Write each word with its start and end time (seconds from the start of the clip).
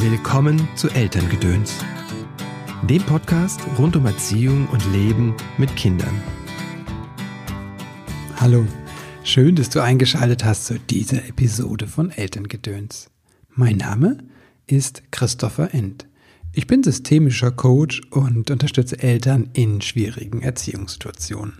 Willkommen 0.00 0.68
zu 0.76 0.88
Elterngedöns, 0.90 1.74
dem 2.88 3.02
Podcast 3.02 3.60
rund 3.78 3.96
um 3.96 4.06
Erziehung 4.06 4.68
und 4.68 4.80
Leben 4.92 5.34
mit 5.58 5.74
Kindern. 5.74 6.22
Hallo, 8.36 8.64
schön, 9.24 9.56
dass 9.56 9.70
du 9.70 9.82
eingeschaltet 9.82 10.44
hast 10.44 10.66
zu 10.66 10.78
dieser 10.78 11.26
Episode 11.26 11.88
von 11.88 12.12
Elterngedöns. 12.12 13.10
Mein 13.50 13.78
Name 13.78 14.18
ist 14.68 15.02
Christopher 15.10 15.74
End. 15.74 16.06
Ich 16.52 16.68
bin 16.68 16.84
systemischer 16.84 17.50
Coach 17.50 18.00
und 18.10 18.52
unterstütze 18.52 19.00
Eltern 19.00 19.50
in 19.52 19.80
schwierigen 19.80 20.42
Erziehungssituationen. 20.42 21.54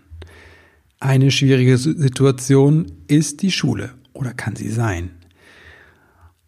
Eine 1.00 1.32
schwierige 1.32 1.76
Situation 1.76 2.86
ist 3.08 3.42
die 3.42 3.50
Schule 3.50 3.94
oder 4.12 4.32
kann 4.32 4.54
sie 4.54 4.70
sein. 4.70 5.17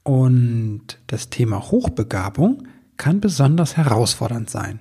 Und 0.03 0.99
das 1.07 1.31
Thema 1.31 1.71
Hochbegabung 1.71 2.67
kann 2.97 3.21
besonders 3.21 3.77
herausfordernd 3.77 4.51
sein. 4.51 4.81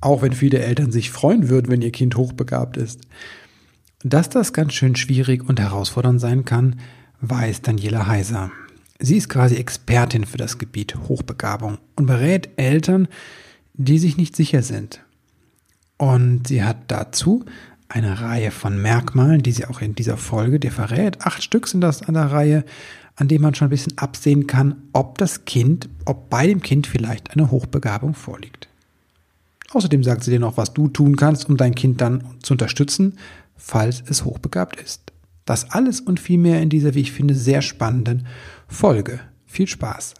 Auch 0.00 0.22
wenn 0.22 0.32
viele 0.32 0.58
Eltern 0.58 0.92
sich 0.92 1.10
freuen 1.10 1.48
würden, 1.48 1.70
wenn 1.70 1.82
ihr 1.82 1.92
Kind 1.92 2.16
hochbegabt 2.16 2.76
ist. 2.76 3.02
Dass 4.02 4.28
das 4.28 4.52
ganz 4.52 4.72
schön 4.72 4.96
schwierig 4.96 5.48
und 5.48 5.60
herausfordernd 5.60 6.20
sein 6.20 6.44
kann, 6.44 6.80
weiß 7.20 7.62
Daniela 7.62 8.06
Heiser. 8.06 8.50
Sie 8.98 9.16
ist 9.16 9.28
quasi 9.28 9.56
Expertin 9.56 10.24
für 10.24 10.38
das 10.38 10.58
Gebiet 10.58 10.96
Hochbegabung 11.08 11.78
und 11.96 12.06
berät 12.06 12.50
Eltern, 12.56 13.08
die 13.74 13.98
sich 13.98 14.16
nicht 14.16 14.36
sicher 14.36 14.62
sind. 14.62 15.00
Und 15.98 16.48
sie 16.48 16.64
hat 16.64 16.78
dazu 16.88 17.44
eine 17.88 18.20
Reihe 18.20 18.50
von 18.50 18.80
Merkmalen, 18.80 19.42
die 19.42 19.52
sie 19.52 19.66
auch 19.66 19.80
in 19.80 19.94
dieser 19.94 20.16
Folge 20.16 20.58
dir 20.58 20.72
verrät. 20.72 21.20
Acht 21.20 21.42
Stück 21.42 21.68
sind 21.68 21.80
das 21.80 22.02
an 22.02 22.14
der 22.14 22.32
Reihe, 22.32 22.64
an 23.16 23.28
dem 23.28 23.42
man 23.42 23.54
schon 23.54 23.68
ein 23.68 23.70
bisschen 23.70 23.96
absehen 23.98 24.46
kann, 24.46 24.82
ob 24.92 25.18
das 25.18 25.44
Kind, 25.44 25.88
ob 26.04 26.30
bei 26.30 26.46
dem 26.46 26.62
Kind 26.62 26.86
vielleicht 26.86 27.30
eine 27.32 27.50
Hochbegabung 27.50 28.14
vorliegt. 28.14 28.68
Außerdem 29.72 30.02
sagt 30.02 30.24
sie 30.24 30.30
dir 30.30 30.40
noch, 30.40 30.56
was 30.56 30.74
du 30.74 30.88
tun 30.88 31.16
kannst, 31.16 31.48
um 31.48 31.56
dein 31.56 31.74
Kind 31.74 32.00
dann 32.00 32.24
zu 32.42 32.54
unterstützen, 32.54 33.18
falls 33.56 34.02
es 34.06 34.24
hochbegabt 34.24 34.80
ist. 34.80 35.12
Das 35.44 35.70
alles 35.70 36.00
und 36.00 36.20
viel 36.20 36.38
mehr 36.38 36.60
in 36.60 36.68
dieser, 36.68 36.94
wie 36.94 37.00
ich 37.00 37.12
finde, 37.12 37.34
sehr 37.34 37.62
spannenden 37.62 38.26
Folge. 38.68 39.20
Viel 39.46 39.66
Spaß. 39.66 40.14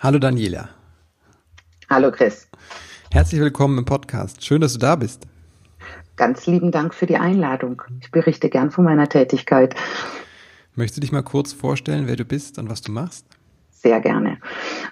Hallo 0.00 0.18
Daniela. 0.18 0.68
Hallo 1.88 2.10
Chris. 2.10 2.48
Herzlich 3.10 3.40
willkommen 3.40 3.78
im 3.78 3.84
Podcast. 3.84 4.44
Schön, 4.44 4.60
dass 4.60 4.72
du 4.72 4.78
da 4.78 4.96
bist. 4.96 5.26
Ganz 6.16 6.46
lieben 6.46 6.72
Dank 6.72 6.94
für 6.94 7.06
die 7.06 7.16
Einladung. 7.16 7.82
Ich 8.00 8.10
berichte 8.10 8.48
gern 8.48 8.70
von 8.70 8.84
meiner 8.84 9.08
Tätigkeit. 9.08 9.74
Möchtest 10.78 10.98
du 10.98 11.00
dich 11.00 11.12
mal 11.12 11.22
kurz 11.22 11.54
vorstellen, 11.54 12.06
wer 12.06 12.16
du 12.16 12.26
bist 12.26 12.58
und 12.58 12.68
was 12.68 12.82
du 12.82 12.92
machst? 12.92 13.26
Sehr 13.70 13.98
gerne. 14.00 14.36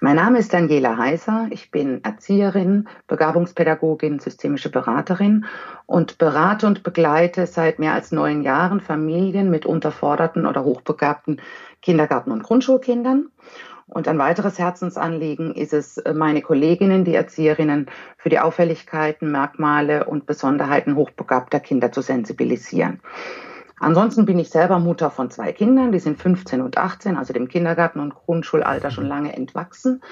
Mein 0.01 0.17
Name 0.17 0.39
ist 0.39 0.55
Daniela 0.55 0.97
Heiser. 0.97 1.49
Ich 1.51 1.71
bin 1.71 2.03
Erzieherin, 2.03 2.89
Begabungspädagogin, 3.07 4.19
systemische 4.19 4.71
Beraterin 4.71 5.45
und 5.85 6.17
berate 6.17 6.67
und 6.67 6.85
begleite 6.85 7.47
seit 7.47 7.79
mehr 7.79 7.93
als 7.93 8.13
neun 8.13 8.43
Jahren 8.43 8.81
Familien 8.81 9.51
mit 9.51 9.67
unterforderten 9.67 10.47
oder 10.47 10.65
hochbegabten 10.65 11.43
Kindergarten- 11.83 12.33
und 12.33 12.45
Grundschulkindern. 12.45 13.29
Und 13.87 14.09
ein 14.09 14.17
weiteres 14.19 14.59
Herzensanliegen 14.59 15.55
ist 15.55 15.75
es, 15.75 16.03
meine 16.15 16.41
Kolleginnen, 16.41 17.05
die 17.05 17.15
Erzieherinnen, 17.15 17.91
für 18.17 18.31
die 18.31 18.39
Auffälligkeiten, 18.39 19.31
Merkmale 19.31 20.07
und 20.07 20.25
Besonderheiten 20.25 20.97
hochbegabter 20.97 21.61
Kinder 21.61 21.93
zu 21.93 22.01
sensibilisieren. 22.01 23.01
Ansonsten 23.79 24.25
bin 24.25 24.39
ich 24.39 24.51
selber 24.51 24.79
Mutter 24.79 25.11
von 25.11 25.31
zwei 25.31 25.53
Kindern, 25.53 25.93
die 25.93 25.99
sind 25.99 26.21
15 26.21 26.61
und 26.61 26.79
18, 26.79 27.17
also 27.17 27.33
dem 27.33 27.49
Kindergarten- 27.49 28.01
und 28.01 28.15
Grundschulalter 28.15 28.91
schon 28.91 29.07
lange 29.07 29.35
entwachsen. 29.35 30.03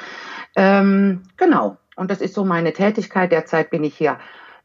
Ähm, 0.57 1.23
genau, 1.37 1.77
und 1.97 2.11
das 2.11 2.21
ist 2.21 2.35
so 2.35 2.45
meine 2.45 2.73
Tätigkeit. 2.73 3.31
Derzeit 3.31 3.71
bin 3.71 3.85
ich 3.85 3.97
hier 3.97 4.19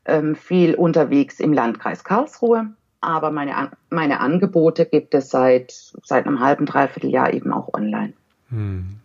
ähm, 0.06 0.36
viel 0.36 0.74
unterwegs 0.74 1.40
im 1.40 1.54
Landkreis 1.54 2.04
Karlsruhe, 2.04 2.72
aber 3.02 3.32
meine, 3.32 3.72
meine 3.90 4.20
Angebote 4.20 4.86
gibt 4.86 5.14
es 5.14 5.30
seit, 5.30 5.72
seit 6.04 6.26
einem 6.26 6.40
halben, 6.40 6.66
dreiviertel 6.66 7.12
Jahr 7.12 7.34
eben 7.34 7.54
auch 7.54 7.74
online. 7.74 8.14
Hm. 8.50 9.00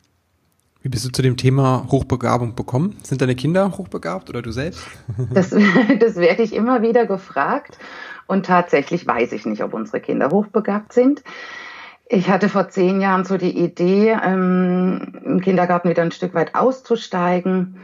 Wie 0.83 0.89
bist 0.89 1.05
du 1.05 1.11
zu 1.11 1.23
dem 1.23 1.37
Thema 1.37 1.87
Hochbegabung 1.93 2.57
bekommen? 2.57 2.97
Sind 3.05 3.23
deine 3.23 3.37
Kinder 3.37 3.79
hochbegabt 3.79 4.29
oder 4.31 4.43
du 4.43 4.51
selbst? 4.51 4.85
Das, 5.33 5.51
das 6.01 6.17
werde 6.17 6.43
ich 6.43 6.53
immer 6.53 6.83
wieder 6.83 7.07
gefragt. 7.07 7.79
Und 8.27 8.47
tatsächlich 8.47 9.07
weiß 9.07 9.33
ich 9.33 9.47
nicht, 9.47 9.63
ob 9.63 9.75
unsere 9.75 10.01
Kinder 10.01 10.31
hochbegabt 10.31 10.93
sind. 10.93 11.23
Ich 12.09 12.29
hatte 12.29 12.49
vor 12.49 12.69
zehn 12.69 13.01
Jahren 13.01 13.25
so 13.25 13.39
die 13.39 13.59
Idee, 13.59 14.17
ähm, 14.23 15.21
im 15.25 15.41
Kindergarten 15.41 15.89
wieder 15.89 16.03
ein 16.03 16.13
Stück 16.13 16.35
weit 16.35 16.55
auszusteigen, 16.55 17.79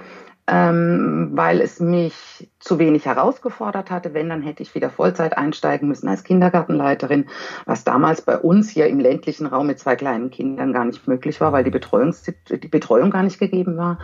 ähm, 0.47 1.31
weil 1.32 1.60
es 1.60 1.81
mich 1.81 2.49
zu 2.59 2.78
wenig 2.78 3.06
herausgefordert 3.06 3.91
hatte. 3.91 4.15
Wenn, 4.15 4.28
dann 4.28 4.43
hätte 4.43 4.62
ich 4.62 4.75
wieder 4.75 4.91
Vollzeit 4.91 5.37
einsteigen 5.37 5.88
müssen 5.88 6.09
als 6.09 6.25
Kindergartenleiterin, 6.25 7.26
was 7.65 7.84
damals 7.84 8.22
bei 8.22 8.37
uns 8.38 8.69
hier 8.69 8.87
im 8.87 9.00
ländlichen 9.00 9.47
Raum 9.47 9.66
mit 9.66 9.78
zwei 9.78 9.97
kleinen 9.97 10.31
Kindern 10.31 10.72
gar 10.72 10.84
nicht 10.84 11.06
möglich 11.06 11.41
war, 11.41 11.53
weil 11.53 11.65
die, 11.65 11.70
Betreuungs 11.70 12.22
die 12.22 12.69
Betreuung 12.69 13.10
gar 13.10 13.22
nicht 13.22 13.38
gegeben 13.38 13.76
war. 13.76 13.99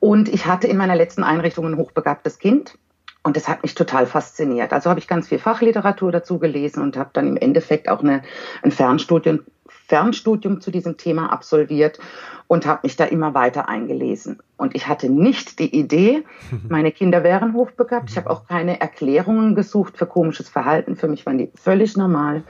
Und 0.00 0.28
ich 0.28 0.46
hatte 0.46 0.66
in 0.66 0.76
meiner 0.76 0.96
letzten 0.96 1.22
Einrichtung 1.22 1.66
ein 1.66 1.76
hochbegabtes 1.76 2.38
Kind 2.38 2.78
und 3.22 3.36
das 3.36 3.48
hat 3.48 3.62
mich 3.62 3.74
total 3.74 4.06
fasziniert. 4.06 4.72
Also 4.72 4.88
habe 4.88 4.98
ich 4.98 5.06
ganz 5.06 5.28
viel 5.28 5.38
Fachliteratur 5.38 6.10
dazu 6.10 6.38
gelesen 6.38 6.82
und 6.82 6.96
habe 6.96 7.10
dann 7.12 7.26
im 7.26 7.36
Endeffekt 7.36 7.88
auch 7.88 8.00
eine, 8.00 8.22
ein 8.62 8.70
Fernstudium, 8.70 9.40
Fernstudium 9.66 10.60
zu 10.60 10.70
diesem 10.70 10.96
Thema 10.96 11.30
absolviert 11.30 11.98
und 12.46 12.64
habe 12.64 12.80
mich 12.84 12.96
da 12.96 13.04
immer 13.04 13.34
weiter 13.34 13.68
eingelesen. 13.68 14.38
Und 14.56 14.74
ich 14.74 14.88
hatte 14.88 15.10
nicht 15.10 15.58
die 15.58 15.76
Idee, 15.78 16.24
meine 16.68 16.92
Kinder 16.92 17.22
wären 17.22 17.52
hochbegabt. 17.52 18.08
Ich 18.10 18.16
habe 18.16 18.30
auch 18.30 18.46
keine 18.46 18.80
Erklärungen 18.80 19.54
gesucht 19.54 19.98
für 19.98 20.06
komisches 20.06 20.48
Verhalten. 20.48 20.96
Für 20.96 21.08
mich 21.08 21.26
waren 21.26 21.38
die 21.38 21.50
völlig 21.54 21.96
normal. 21.98 22.42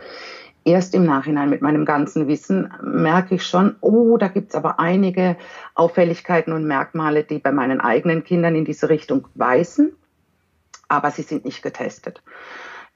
Erst 0.63 0.95
im 0.95 1.05
Nachhinein 1.05 1.51
mit 1.51 1.63
meinem 1.63 1.85
ganzen 1.85 2.29
Wissen 2.29 2.73
merke 2.83 3.37
ich 3.37 3.47
schon, 3.47 3.77
oh, 3.81 4.19
da 4.19 4.29
gibt's 4.29 4.55
aber 4.55 4.79
einige 4.79 5.37
Auffälligkeiten 5.75 6.53
und 6.53 6.67
Merkmale, 6.67 7.25
die 7.25 7.39
bei 7.39 7.51
meinen 7.51 7.81
eigenen 7.81 8.23
Kindern 8.23 8.55
in 8.55 8.67
diese 8.67 8.91
Richtung 8.91 9.27
weisen 9.35 9.97
aber 10.91 11.11
sie 11.11 11.23
sind 11.23 11.45
nicht 11.45 11.63
getestet. 11.63 12.23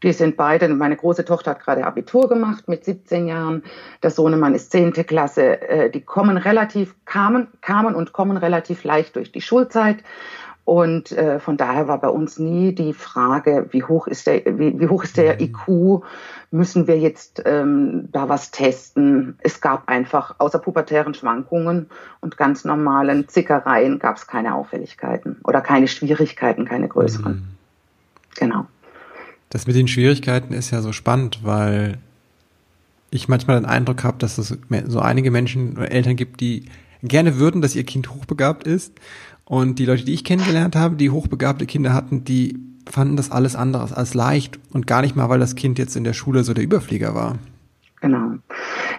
Die 0.03 0.13
sind 0.13 0.37
beide, 0.37 0.69
meine 0.69 0.97
große 0.97 1.25
Tochter 1.25 1.53
hat 1.53 1.61
gerade 1.61 1.87
Abitur 1.87 2.29
gemacht 2.29 2.69
mit 2.69 2.85
17 2.85 3.27
Jahren, 3.27 3.63
der 4.03 4.11
Sohnemann 4.11 4.55
ist 4.55 4.71
10. 4.71 4.93
Klasse, 4.93 5.63
äh, 5.63 5.91
die 5.91 6.03
kommen 6.03 6.37
relativ, 6.37 6.95
kamen, 7.07 7.49
kamen 7.63 7.95
und 7.95 8.13
kommen 8.13 8.37
relativ 8.37 8.85
leicht 8.85 9.17
durch 9.17 9.33
die 9.33 9.41
Schulzeit. 9.41 9.99
Und 10.65 11.13
äh, 11.13 11.41
von 11.41 11.59
daher 11.59 11.89
war 11.89 12.01
bei 12.01 12.09
uns 12.09 12.39
nie 12.39 12.75
die 12.75 12.95
Frage, 12.95 13.67
wie 13.71 13.85
hoch 13.85 14.07
ist 14.07 14.27
der, 14.27 14.45
wie, 14.59 14.79
wie 14.81 14.89
hoch 14.89 15.05
ist 15.05 15.19
der 15.19 15.41
IQ? 15.41 16.03
Müssen 16.51 16.87
wir 16.87 16.99
jetzt 16.99 17.43
ähm, 17.45 18.09
da 18.13 18.31
was 18.31 18.51
testen? 18.51 19.39
Es 19.41 19.61
gab 19.61 19.89
einfach 19.89 20.37
außer 20.39 20.59
pubertären 20.59 21.13
Schwankungen 21.13 21.91
und 22.21 22.39
ganz 22.39 22.65
normalen 22.65 23.29
Zickereien 23.29 23.99
gab 23.99 24.17
es 24.17 24.27
keine 24.27 24.55
Auffälligkeiten 24.55 25.39
oder 25.45 25.61
keine 25.61 25.87
Schwierigkeiten, 25.87 26.65
keine 26.65 26.89
größeren. 26.89 27.33
Mhm. 27.33 27.64
Genau. 28.37 28.67
Das 29.51 29.67
mit 29.67 29.77
den 29.77 29.89
Schwierigkeiten 29.89 30.53
ist 30.53 30.71
ja 30.71 30.83
so 30.83 30.93
spannend, 30.93 31.41
weil 31.43 31.99
ich 33.11 33.29
manchmal 33.29 33.61
den 33.61 33.67
Eindruck 33.67 34.03
habe, 34.03 34.19
dass 34.19 34.39
es 34.39 34.59
so 34.87 34.99
einige 34.99 35.31
Menschen 35.31 35.77
oder 35.77 35.93
Eltern 35.93 36.17
gibt, 36.17 36.41
die 36.41 36.65
gerne 37.03 37.39
würden, 37.39 37.63
dass 37.63 37.77
ihr 37.77 37.85
Kind 37.85 38.11
hochbegabt 38.11 38.67
ist. 38.67 38.93
Und 39.45 39.79
die 39.79 39.85
Leute, 39.85 40.05
die 40.05 40.15
ich 40.15 40.25
kennengelernt 40.25 40.75
habe, 40.75 40.97
die 40.97 41.11
hochbegabte 41.11 41.67
Kinder 41.67 41.93
hatten, 41.93 42.25
die 42.25 42.59
fanden 42.91 43.17
das 43.17 43.31
alles 43.31 43.57
anderes 43.57 43.93
als 43.93 44.15
leicht 44.15 44.59
und 44.73 44.87
gar 44.87 45.03
nicht 45.03 45.17
mal, 45.17 45.29
weil 45.29 45.39
das 45.39 45.55
Kind 45.55 45.79
jetzt 45.79 45.97
in 45.97 46.05
der 46.05 46.13
Schule 46.13 46.45
so 46.45 46.55
der 46.55 46.65
Überflieger 46.65 47.15
war. 47.15 47.39
Genau. 48.01 48.35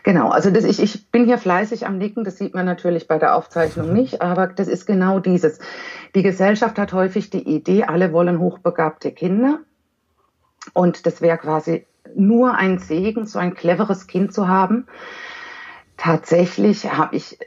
Genau, 0.05 0.29
also 0.29 0.51
das, 0.51 0.65
ich, 0.65 0.79
ich 0.79 1.09
bin 1.09 1.25
hier 1.25 1.39
fleißig 1.39 1.87
am 1.87 1.97
Nicken, 1.97 2.23
das 2.23 2.37
sieht 2.37 2.53
man 2.53 2.67
natürlich 2.67 3.07
bei 3.07 3.17
der 3.17 3.35
Aufzeichnung 3.35 3.91
nicht, 3.91 4.21
aber 4.21 4.45
das 4.45 4.67
ist 4.67 4.85
genau 4.85 5.19
dieses. 5.19 5.57
Die 6.13 6.21
Gesellschaft 6.21 6.77
hat 6.77 6.93
häufig 6.93 7.31
die 7.31 7.41
Idee, 7.41 7.85
alle 7.85 8.13
wollen 8.13 8.37
hochbegabte 8.37 9.11
Kinder 9.11 9.61
und 10.73 11.07
das 11.07 11.21
wäre 11.21 11.39
quasi 11.39 11.87
nur 12.15 12.53
ein 12.53 12.77
Segen, 12.77 13.25
so 13.25 13.39
ein 13.39 13.55
cleveres 13.55 14.05
Kind 14.05 14.31
zu 14.31 14.47
haben. 14.47 14.85
Tatsächlich 15.97 16.93
habe 16.93 17.15
ich 17.15 17.39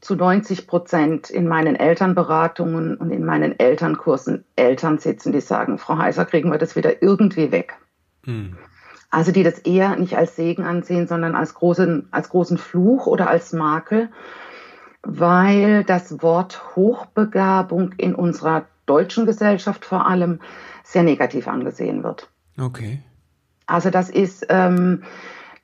zu 0.00 0.14
90 0.14 0.66
Prozent 0.66 1.28
in 1.28 1.46
meinen 1.46 1.76
Elternberatungen 1.76 2.96
und 2.96 3.10
in 3.10 3.26
meinen 3.26 3.58
Elternkursen 3.58 4.46
Eltern 4.56 4.96
sitzen, 4.96 5.32
die 5.32 5.42
sagen, 5.42 5.76
Frau 5.76 5.98
Heiser, 5.98 6.24
kriegen 6.24 6.50
wir 6.50 6.56
das 6.56 6.74
wieder 6.74 7.02
irgendwie 7.02 7.52
weg. 7.52 7.74
Hm. 8.24 8.56
Also 9.10 9.32
die 9.32 9.42
das 9.42 9.58
eher 9.58 9.96
nicht 9.96 10.16
als 10.16 10.36
Segen 10.36 10.64
ansehen, 10.64 11.08
sondern 11.08 11.34
als 11.34 11.54
großen, 11.54 12.08
als 12.12 12.28
großen 12.28 12.58
Fluch 12.58 13.06
oder 13.06 13.28
als 13.28 13.52
Makel, 13.52 14.08
weil 15.02 15.82
das 15.84 16.22
Wort 16.22 16.76
Hochbegabung 16.76 17.92
in 17.96 18.14
unserer 18.14 18.66
deutschen 18.86 19.26
Gesellschaft 19.26 19.84
vor 19.84 20.06
allem 20.06 20.40
sehr 20.84 21.02
negativ 21.02 21.48
angesehen 21.48 22.04
wird. 22.04 22.28
Okay. 22.58 23.02
Also 23.66 23.90
das 23.90 24.10
ist 24.10 24.46
ähm, 24.48 25.02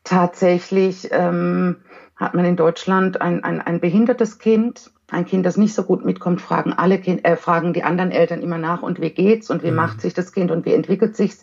tatsächlich 0.05 1.09
ähm, 1.13 1.77
hat 2.17 2.35
man 2.35 2.45
in 2.45 2.57
Deutschland 2.57 3.21
ein, 3.21 3.45
ein, 3.45 3.61
ein 3.61 3.81
behindertes 3.81 4.39
Kind, 4.39 4.91
ein 5.11 5.25
Kind, 5.25 5.47
das 5.47 5.57
nicht 5.57 5.75
so 5.75 5.85
gut 5.85 6.05
mitkommt, 6.05 6.41
fragen 6.41 6.73
alle 6.73 6.99
kind, 6.99 7.25
äh, 7.25 7.37
fragen 7.37 7.73
die 7.73 7.85
anderen 7.85 8.11
Eltern 8.11 8.43
immer 8.43 8.59
nach 8.59 8.83
und 8.83 9.01
wie 9.01 9.11
geht's 9.11 9.51
und 9.51 9.63
wie 9.63 9.71
mhm. 9.71 9.77
macht 9.77 10.01
sich 10.01 10.15
das 10.15 10.33
Kind 10.33 10.51
und 10.51 10.67
wie 10.67 10.75
entwickelt 10.75 11.17
sich's. 11.17 11.43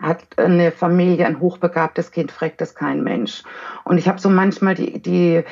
Hat 0.00 0.24
eine 0.36 0.72
Familie 0.72 1.26
ein 1.26 1.40
hochbegabtes 1.40 2.10
Kind, 2.10 2.32
fragt 2.32 2.60
das 2.60 2.74
kein 2.74 3.02
Mensch. 3.02 3.44
Und 3.84 3.98
ich 3.98 4.08
habe 4.08 4.20
so 4.20 4.28
manchmal 4.28 4.74
die 4.74 5.00
die 5.00 5.44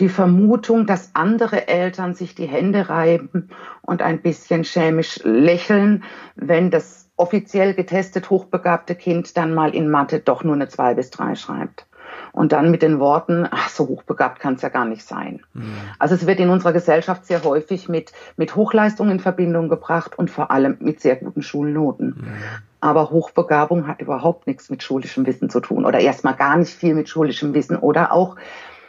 die 0.00 0.08
Vermutung, 0.08 0.86
dass 0.86 1.14
andere 1.14 1.68
Eltern 1.68 2.14
sich 2.14 2.34
die 2.34 2.46
Hände 2.46 2.88
reiben 2.88 3.50
und 3.82 4.02
ein 4.02 4.22
bisschen 4.22 4.64
schämisch 4.64 5.20
lächeln, 5.22 6.02
wenn 6.34 6.72
das 6.72 7.08
offiziell 7.16 7.74
getestet 7.74 8.28
hochbegabte 8.28 8.96
Kind 8.96 9.36
dann 9.36 9.54
mal 9.54 9.72
in 9.72 9.88
Mathe 9.88 10.18
doch 10.18 10.42
nur 10.42 10.54
eine 10.54 10.68
zwei 10.68 10.94
bis 10.94 11.10
drei 11.10 11.36
schreibt 11.36 11.86
und 12.34 12.50
dann 12.50 12.70
mit 12.70 12.82
den 12.82 12.98
Worten, 12.98 13.46
ach, 13.48 13.68
so 13.68 13.86
hochbegabt 13.86 14.40
kann 14.40 14.54
es 14.54 14.62
ja 14.62 14.68
gar 14.68 14.84
nicht 14.84 15.06
sein. 15.06 15.40
Mhm. 15.54 15.76
Also 16.00 16.16
es 16.16 16.26
wird 16.26 16.40
in 16.40 16.50
unserer 16.50 16.72
Gesellschaft 16.72 17.24
sehr 17.26 17.42
häufig 17.44 17.88
mit, 17.88 18.12
mit 18.36 18.56
Hochleistung 18.56 19.08
in 19.10 19.20
Verbindung 19.20 19.68
gebracht 19.68 20.18
und 20.18 20.30
vor 20.30 20.50
allem 20.50 20.76
mit 20.80 21.00
sehr 21.00 21.14
guten 21.16 21.42
Schulnoten. 21.42 22.08
Mhm. 22.08 22.32
Aber 22.80 23.10
Hochbegabung 23.10 23.86
hat 23.86 24.00
überhaupt 24.00 24.48
nichts 24.48 24.68
mit 24.68 24.82
schulischem 24.82 25.24
Wissen 25.26 25.48
zu 25.48 25.60
tun 25.60 25.86
oder 25.86 26.00
erstmal 26.00 26.34
gar 26.34 26.56
nicht 26.56 26.74
viel 26.74 26.94
mit 26.94 27.08
schulischem 27.08 27.54
Wissen 27.54 27.76
oder 27.76 28.12
auch 28.12 28.36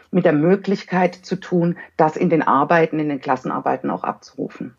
mit 0.10 0.26
der 0.26 0.34
Möglichkeit 0.34 1.14
zu 1.14 1.36
tun, 1.36 1.78
das 1.98 2.18
in 2.18 2.30
den 2.30 2.42
Arbeiten, 2.42 3.00
in 3.00 3.10
den 3.10 3.22
Klassenarbeiten 3.22 3.92
auch 3.92 4.04
abzurufen. 4.04 4.74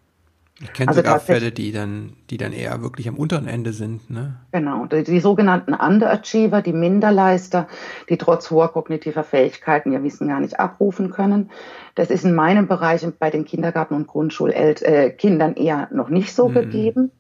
Ich 0.58 0.72
kenne 0.72 0.88
also 0.88 1.00
sogar 1.00 1.20
Fälle, 1.20 1.52
die 1.52 1.70
dann, 1.70 2.14
die 2.30 2.38
dann 2.38 2.54
eher 2.54 2.80
wirklich 2.80 3.08
am 3.08 3.16
unteren 3.16 3.46
Ende 3.46 3.74
sind. 3.74 4.08
Ne? 4.08 4.36
Genau, 4.52 4.86
die, 4.86 5.04
die 5.04 5.20
sogenannten 5.20 5.74
Underachiever, 5.74 6.62
die 6.62 6.72
Minderleister, 6.72 7.68
die 8.08 8.16
trotz 8.16 8.50
hoher 8.50 8.72
kognitiver 8.72 9.22
Fähigkeiten 9.22 9.92
ihr 9.92 10.02
Wissen 10.02 10.28
gar 10.28 10.40
nicht 10.40 10.58
abrufen 10.58 11.10
können. 11.10 11.50
Das 11.94 12.08
ist 12.08 12.24
in 12.24 12.34
meinem 12.34 12.68
Bereich 12.68 13.06
bei 13.18 13.28
den 13.28 13.44
Kindergarten- 13.44 13.94
und 13.94 14.06
Grundschulkindern 14.06 15.56
äh, 15.56 15.62
eher 15.62 15.88
noch 15.92 16.08
nicht 16.08 16.34
so 16.34 16.48
mhm. 16.48 16.54
gegeben. 16.54 17.10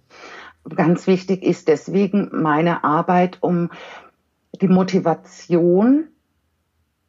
Ganz 0.74 1.06
wichtig 1.06 1.42
ist 1.42 1.68
deswegen 1.68 2.30
meine 2.32 2.84
Arbeit, 2.84 3.38
um 3.42 3.70
die 4.60 4.68
Motivation 4.68 6.08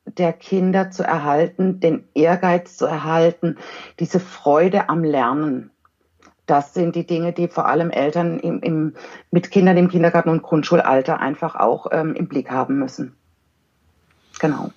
der 0.05 0.33
Kinder 0.33 0.91
zu 0.91 1.03
erhalten, 1.03 1.79
den 1.79 2.03
Ehrgeiz 2.13 2.75
zu 2.77 2.85
erhalten, 2.85 3.57
diese 3.99 4.19
Freude 4.19 4.89
am 4.89 5.03
Lernen 5.03 5.71
das 6.47 6.73
sind 6.73 6.95
die 6.95 7.05
Dinge, 7.05 7.33
die 7.33 7.47
vor 7.47 7.67
allem 7.67 7.91
Eltern 7.91 8.39
im, 8.39 8.61
im, 8.61 8.93
mit 9.31 9.51
Kindern 9.51 9.77
im 9.77 9.89
Kindergarten 9.89 10.29
und 10.29 10.41
Grundschulalter 10.41 11.19
einfach 11.19 11.55
auch 11.55 11.87
ähm, 11.91 12.15
im 12.15 12.27
Blick 12.27 12.49
haben 12.49 12.79
müssen. 12.79 13.15
Genau. 14.39 14.71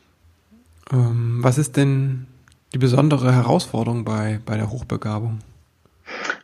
Ähm, 0.92 1.38
was 1.40 1.58
ist 1.58 1.76
denn 1.76 2.26
die 2.74 2.78
besondere 2.78 3.32
Herausforderung 3.32 4.04
bei, 4.04 4.40
bei 4.44 4.56
der 4.56 4.70
Hochbegabung? 4.70 5.38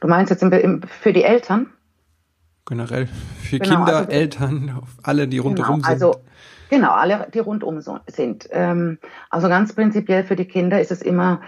Du 0.00 0.08
meinst 0.08 0.30
jetzt 0.30 0.44
für 1.02 1.12
die 1.12 1.24
Eltern? 1.24 1.66
Generell 2.66 3.08
für 3.42 3.58
genau, 3.58 3.76
Kinder, 3.76 3.96
also, 3.98 4.10
Eltern, 4.10 4.82
alle, 5.02 5.28
die 5.28 5.38
rundherum 5.38 5.82
genau, 5.82 5.88
sind. 5.88 5.92
Also, 5.92 6.20
genau, 6.70 6.92
alle, 6.92 7.28
die 7.32 7.38
rundum 7.40 7.80
so 7.80 7.98
sind. 8.06 8.48
Ähm, 8.50 8.98
also 9.30 9.48
ganz 9.48 9.72
prinzipiell 9.72 10.24
für 10.24 10.36
die 10.36 10.46
Kinder 10.46 10.80
ist 10.80 10.90
es 10.90 11.02
immer 11.02 11.40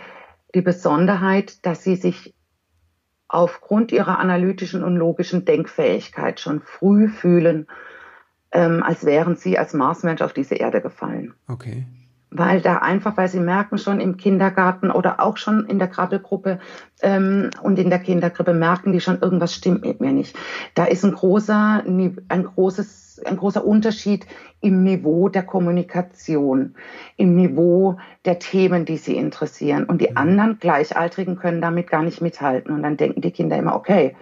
die 0.54 0.62
Besonderheit, 0.62 1.64
dass 1.66 1.82
sie 1.82 1.96
sich 1.96 2.34
aufgrund 3.28 3.92
ihrer 3.92 4.18
analytischen 4.18 4.82
und 4.82 4.96
logischen 4.96 5.44
Denkfähigkeit 5.44 6.40
schon 6.40 6.60
früh 6.60 7.08
fühlen, 7.08 7.66
ähm, 8.52 8.82
als 8.82 9.04
wären 9.04 9.36
sie 9.36 9.58
als 9.58 9.74
Marsmensch 9.74 10.22
auf 10.22 10.32
diese 10.32 10.54
Erde 10.54 10.80
gefallen. 10.80 11.34
Okay. 11.46 11.86
Weil 12.30 12.60
da 12.60 12.76
einfach, 12.76 13.16
weil 13.16 13.28
sie 13.28 13.40
merken 13.40 13.78
schon 13.78 14.00
im 14.00 14.18
Kindergarten 14.18 14.90
oder 14.90 15.20
auch 15.20 15.38
schon 15.38 15.64
in 15.66 15.78
der 15.78 15.88
Krabbelgruppe 15.88 16.58
ähm, 17.00 17.50
und 17.62 17.78
in 17.78 17.88
der 17.88 18.00
Kindergrippe 18.00 18.52
merken 18.52 18.92
die 18.92 19.00
schon, 19.00 19.20
irgendwas 19.20 19.54
stimmt 19.54 19.82
mit 19.82 20.00
mir 20.00 20.12
nicht. 20.12 20.36
Da 20.74 20.84
ist 20.84 21.04
ein 21.04 21.12
großer, 21.12 21.84
ein 21.86 22.44
großes 22.44 23.08
ein 23.26 23.36
großer 23.36 23.64
Unterschied 23.64 24.26
im 24.60 24.82
Niveau 24.82 25.28
der 25.28 25.42
Kommunikation, 25.42 26.74
im 27.16 27.36
Niveau 27.36 27.98
der 28.24 28.38
Themen, 28.38 28.84
die 28.84 28.96
sie 28.96 29.16
interessieren. 29.16 29.84
Und 29.84 30.00
die 30.00 30.10
mhm. 30.10 30.16
anderen 30.16 30.58
Gleichaltrigen 30.58 31.36
können 31.36 31.60
damit 31.60 31.88
gar 31.88 32.02
nicht 32.02 32.20
mithalten. 32.20 32.74
Und 32.74 32.82
dann 32.82 32.96
denken 32.96 33.20
die 33.20 33.30
Kinder 33.30 33.56
immer, 33.56 33.74
okay, 33.74 34.16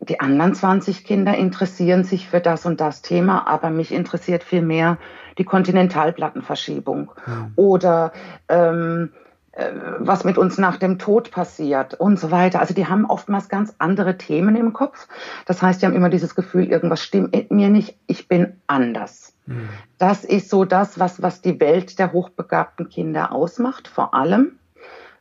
die 0.00 0.20
anderen 0.20 0.54
20 0.54 1.04
Kinder 1.04 1.36
interessieren 1.36 2.04
sich 2.04 2.28
für 2.28 2.40
das 2.40 2.64
und 2.66 2.80
das 2.80 3.02
Thema, 3.02 3.48
aber 3.48 3.70
mich 3.70 3.92
interessiert 3.92 4.44
viel 4.44 4.62
mehr 4.62 4.96
die 5.38 5.44
Kontinentalplattenverschiebung 5.44 7.12
mhm. 7.26 7.52
oder 7.56 8.12
ähm, 8.48 9.10
äh, 9.52 9.72
was 9.98 10.24
mit 10.24 10.38
uns 10.38 10.58
nach 10.58 10.76
dem 10.76 10.98
Tod 10.98 11.30
passiert 11.30 11.94
und 11.94 12.18
so 12.18 12.30
weiter. 12.30 12.60
Also 12.60 12.74
die 12.74 12.86
haben 12.86 13.04
oftmals 13.06 13.48
ganz 13.48 13.74
andere 13.78 14.16
Themen 14.18 14.54
im 14.54 14.72
Kopf. 14.72 15.08
Das 15.46 15.62
heißt, 15.62 15.82
die 15.82 15.86
haben 15.86 15.94
immer 15.94 16.10
dieses 16.10 16.34
Gefühl, 16.34 16.66
irgendwas 16.66 17.02
stimmt 17.02 17.50
mir 17.50 17.68
nicht, 17.68 17.96
ich 18.06 18.28
bin 18.28 18.60
anders. 18.66 19.34
Mhm. 19.46 19.68
Das 19.98 20.24
ist 20.24 20.48
so 20.48 20.64
das, 20.64 20.98
was, 21.00 21.22
was 21.22 21.40
die 21.40 21.58
Welt 21.60 21.98
der 21.98 22.12
hochbegabten 22.12 22.88
Kinder 22.88 23.32
ausmacht, 23.32 23.88
vor 23.88 24.14
allem 24.14 24.58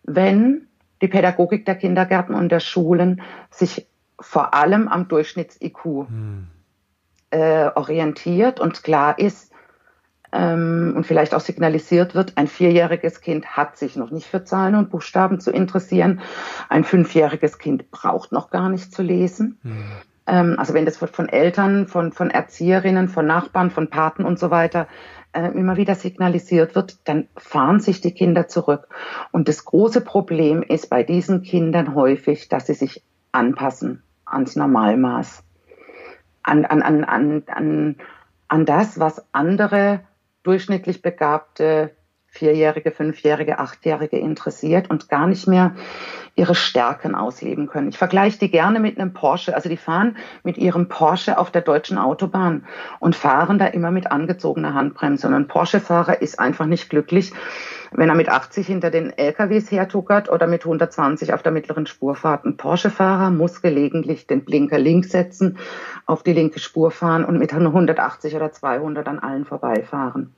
wenn 0.03 0.67
die 1.01 1.07
Pädagogik 1.07 1.65
der 1.65 1.75
Kindergärten 1.75 2.35
und 2.35 2.49
der 2.49 2.59
Schulen 2.59 3.21
sich 3.49 3.87
vor 4.19 4.53
allem 4.53 4.87
am 4.87 5.07
Durchschnitts-IQ 5.07 6.09
mhm. 6.09 6.47
äh, 7.29 7.69
orientiert 7.75 8.59
und 8.59 8.83
klar 8.83 9.19
ist, 9.19 9.46
ähm, 10.31 10.93
und 10.95 11.05
vielleicht 11.05 11.33
auch 11.33 11.41
signalisiert 11.41 12.15
wird, 12.15 12.33
ein 12.35 12.47
vierjähriges 12.47 13.21
Kind 13.21 13.57
hat 13.57 13.77
sich 13.77 13.95
noch 13.95 14.11
nicht 14.11 14.27
für 14.27 14.43
Zahlen 14.43 14.75
und 14.75 14.89
Buchstaben 14.89 15.39
zu 15.39 15.51
interessieren. 15.51 16.21
Ein 16.69 16.83
fünfjähriges 16.83 17.57
Kind 17.57 17.91
braucht 17.91 18.31
noch 18.31 18.49
gar 18.49 18.69
nicht 18.69 18.93
zu 18.93 19.01
lesen. 19.01 19.59
Mhm. 19.63 19.85
Ähm, 20.27 20.55
also 20.57 20.73
wenn 20.73 20.85
das 20.85 20.97
von 20.97 21.29
Eltern, 21.29 21.87
von, 21.87 22.11
von 22.11 22.29
Erzieherinnen, 22.29 23.07
von 23.07 23.25
Nachbarn, 23.25 23.71
von 23.71 23.89
Paten 23.89 24.25
und 24.25 24.37
so 24.37 24.51
weiter 24.51 24.87
äh, 25.31 25.47
immer 25.51 25.77
wieder 25.77 25.95
signalisiert 25.95 26.75
wird, 26.75 26.97
dann 27.05 27.27
fahren 27.37 27.79
sich 27.79 28.01
die 28.01 28.13
Kinder 28.13 28.47
zurück. 28.47 28.87
Und 29.31 29.47
das 29.47 29.65
große 29.65 30.01
Problem 30.01 30.61
ist 30.61 30.89
bei 30.89 31.03
diesen 31.03 31.41
Kindern 31.43 31.95
häufig, 31.95 32.49
dass 32.49 32.67
sie 32.67 32.73
sich 32.73 33.03
anpassen 33.31 34.03
ans 34.25 34.55
Normalmaß. 34.55 35.43
An, 36.43 36.65
an, 36.65 36.81
an, 36.81 37.03
an, 37.03 37.43
an, 37.47 37.95
an 38.47 38.65
das, 38.65 38.99
was 38.99 39.25
andere 39.33 40.01
durchschnittlich 40.47 41.01
begabte 41.01 41.91
Vierjährige, 42.29 42.91
Fünfjährige, 42.91 43.57
Achtjährige 43.57 44.19
interessiert 44.19 44.89
und 44.89 45.09
gar 45.09 45.27
nicht 45.27 45.47
mehr 45.47 45.75
ihre 46.35 46.53
Stärken 46.53 47.15
ausleben 47.15 47.65
können. 47.65 47.89
Ich 47.89 47.97
vergleiche 47.97 48.37
die 48.37 48.51
gerne 48.51 48.79
mit 48.79 48.99
einem 48.99 49.13
Porsche. 49.13 49.55
Also 49.55 49.69
die 49.69 49.77
fahren 49.77 50.17
mit 50.43 50.57
ihrem 50.57 50.87
Porsche 50.87 51.39
auf 51.39 51.49
der 51.49 51.63
deutschen 51.63 51.97
Autobahn 51.97 52.65
und 52.99 53.15
fahren 53.15 53.57
da 53.57 53.65
immer 53.65 53.89
mit 53.89 54.11
angezogener 54.11 54.75
Handbremse. 54.75 55.27
Und 55.27 55.33
ein 55.33 55.47
Porsche-Fahrer 55.47 56.21
ist 56.21 56.39
einfach 56.39 56.67
nicht 56.67 56.91
glücklich, 56.91 57.33
wenn 57.91 58.09
er 58.09 58.15
mit 58.15 58.29
80 58.29 58.67
hinter 58.67 58.91
den 58.91 59.17
LKWs 59.17 59.71
hertuckert 59.71 60.29
oder 60.29 60.45
mit 60.45 60.63
120 60.63 61.33
auf 61.33 61.41
der 61.41 61.51
mittleren 61.51 61.87
Spur 61.87 62.13
fährt. 62.15 62.45
Ein 62.45 62.57
Porsche-Fahrer 62.57 63.31
muss 63.31 63.63
gelegentlich 63.63 64.27
den 64.27 64.45
Blinker 64.45 64.77
links 64.77 65.09
setzen, 65.09 65.57
auf 66.05 66.21
die 66.21 66.33
linke 66.33 66.59
Spur 66.59 66.91
fahren 66.91 67.25
und 67.25 67.39
mit 67.39 67.51
180 67.51 68.35
oder 68.35 68.51
200 68.51 69.07
an 69.07 69.17
allen 69.17 69.45
vorbeifahren. 69.45 70.35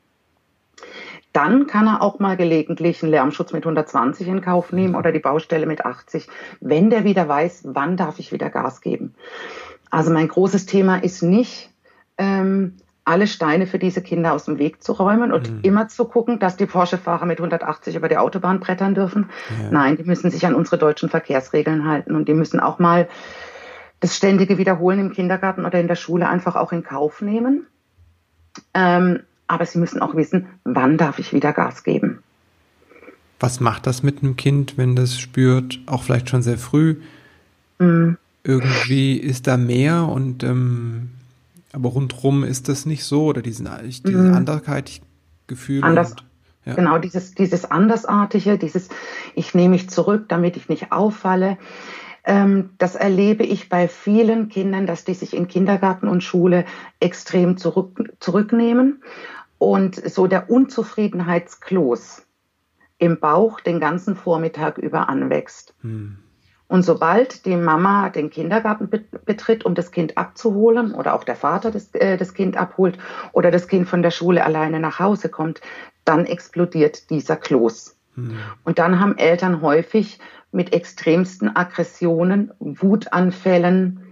Dann 1.34 1.68
kann 1.68 1.88
er 1.88 2.02
auch 2.02 2.20
mal 2.20 2.38
gelegentlich 2.38 3.04
einen 3.04 3.12
Lärmschutz 3.12 3.54
mit 3.54 3.64
120 3.64 4.28
in 4.28 4.42
Kauf 4.42 4.72
nehmen 4.72 4.96
oder 4.96 5.12
die 5.12 5.20
Baustelle 5.20 5.68
mit 5.68 5.86
80, 5.86 6.28
wenn 6.60 6.90
der 6.90 7.04
wieder 7.04 7.28
weiß, 7.28 7.64
wann 7.66 7.98
darf 7.98 8.20
ich 8.20 8.32
wieder 8.32 8.50
Gas 8.50 8.82
geben. 8.82 9.14
Also 9.92 10.12
mein 10.12 10.28
großes 10.28 10.66
Thema 10.66 10.98
ist 10.98 11.22
nicht, 11.22 11.70
ähm, 12.18 12.78
alle 13.06 13.26
Steine 13.26 13.66
für 13.66 13.80
diese 13.80 14.04
Kinder 14.04 14.34
aus 14.34 14.46
dem 14.46 14.60
Weg 14.60 14.84
zu 14.84 14.92
räumen 14.94 15.32
und 15.32 15.52
mhm. 15.52 15.60
immer 15.64 15.88
zu 15.88 16.06
gucken, 16.06 16.38
dass 16.38 16.58
die 16.58 16.68
Porsche-Fahrer 16.68 17.26
mit 17.26 17.40
180 17.40 17.96
über 17.96 18.08
die 18.08 18.18
Autobahn 18.18 18.60
brettern 18.60 18.94
dürfen. 18.94 19.30
Ja. 19.50 19.72
Nein, 19.72 19.98
die 19.98 20.04
müssen 20.04 20.30
sich 20.30 20.46
an 20.46 20.54
unsere 20.54 20.78
deutschen 20.78 21.10
Verkehrsregeln 21.10 21.88
halten 21.88 22.16
und 22.16 22.28
die 22.28 22.36
müssen 22.36 22.60
auch 22.60 22.78
mal 22.78 23.08
das 24.00 24.16
ständige 24.16 24.60
Wiederholen 24.60 25.00
im 25.00 25.12
Kindergarten 25.12 25.66
oder 25.66 25.80
in 25.80 25.88
der 25.88 25.96
Schule 25.96 26.30
einfach 26.30 26.56
auch 26.56 26.72
in 26.72 26.84
Kauf 26.84 27.22
nehmen. 27.22 27.66
Ähm, 28.74 29.22
aber 29.50 29.66
sie 29.66 29.80
müssen 29.80 30.02
auch 30.02 30.16
wissen, 30.16 30.48
wann 30.64 30.98
darf 30.98 31.20
ich 31.20 31.34
wieder 31.34 31.52
Gas 31.52 31.84
geben. 31.84 32.20
Was 33.40 33.60
macht 33.60 33.88
das 33.88 34.04
mit 34.04 34.22
einem 34.22 34.36
Kind, 34.36 34.78
wenn 34.78 34.96
das 34.96 35.20
spürt, 35.20 35.80
auch 35.88 36.04
vielleicht 36.04 36.30
schon 36.30 36.44
sehr 36.44 36.58
früh? 36.58 36.98
Mhm. 37.80 38.18
Irgendwie 38.44 39.18
ist 39.18 39.48
da 39.48 39.58
mehr 39.58 40.08
und 40.08 40.44
ähm, 40.44 41.10
aber 41.74 41.90
rundrum 41.90 42.44
ist 42.44 42.70
das 42.70 42.86
nicht 42.86 43.04
so 43.04 43.26
oder 43.26 43.42
diesen, 43.42 43.70
dieses 43.84 44.04
mhm. 44.06 44.34
Andersheitgefühl. 44.34 45.84
Anders, 45.84 46.16
ja. 46.66 46.76
Genau, 46.76 47.00
dieses, 47.00 47.34
dieses 47.34 47.66
Andersartige, 47.66 48.58
dieses 48.58 48.90
Ich 49.36 49.56
nehme 49.56 49.70
mich 49.70 49.90
zurück, 49.90 50.26
damit 50.28 50.58
ich 50.58 50.70
nicht 50.70 50.92
auffalle. 50.92 51.58
Ähm, 52.24 52.72
das 52.78 52.96
erlebe 52.96 53.44
ich 53.44 53.70
bei 53.70 53.88
vielen 53.88 54.50
Kindern, 54.50 54.86
dass 54.86 55.06
die 55.06 55.14
sich 55.14 55.36
in 55.36 55.48
Kindergarten 55.48 56.08
und 56.08 56.24
Schule 56.24 56.66
extrem 57.00 57.58
zurück, 57.58 58.14
zurücknehmen 58.20 59.02
und 59.60 59.96
so 59.96 60.26
der 60.26 60.50
Unzufriedenheitskloß 60.50 62.26
im 62.98 63.20
Bauch 63.20 63.60
den 63.60 63.80
ganzen 63.80 64.16
Vormittag 64.16 64.78
über 64.78 65.08
anwächst. 65.08 65.76
Hm. 65.82 66.18
Und 66.68 66.84
sobald 66.84 67.46
die 67.46 67.56
Mama 67.56 68.10
den 68.10 68.30
Kindergarten 68.30 68.90
betritt, 69.26 69.66
um 69.66 69.74
das 69.74 69.92
Kind 69.92 70.18
abzuholen, 70.18 70.94
oder 70.94 71.16
auch 71.16 71.24
der 71.24 71.36
Vater 71.36 71.72
das, 71.72 71.94
äh, 71.96 72.16
das 72.16 72.34
Kind 72.34 72.58
abholt, 72.58 72.98
oder 73.32 73.52
das 73.52 73.68
Kind 73.68 73.88
von 73.88 74.04
der 74.04 74.12
Schule 74.12 74.44
alleine 74.46 74.80
nach 74.80 75.00
Hause 75.00 75.30
kommt, 75.30 75.62
dann 76.06 76.26
explodiert 76.26 77.10
dieser 77.10 77.38
Kloß. 77.38 77.98
Hm. 78.16 78.38
Und 78.64 78.80
dann 78.80 79.00
haben 79.00 79.18
Eltern 79.18 79.62
häufig 79.62 80.20
mit 80.52 80.74
extremsten 80.74 81.56
Aggressionen, 81.56 82.52
Wutanfällen 82.60 84.06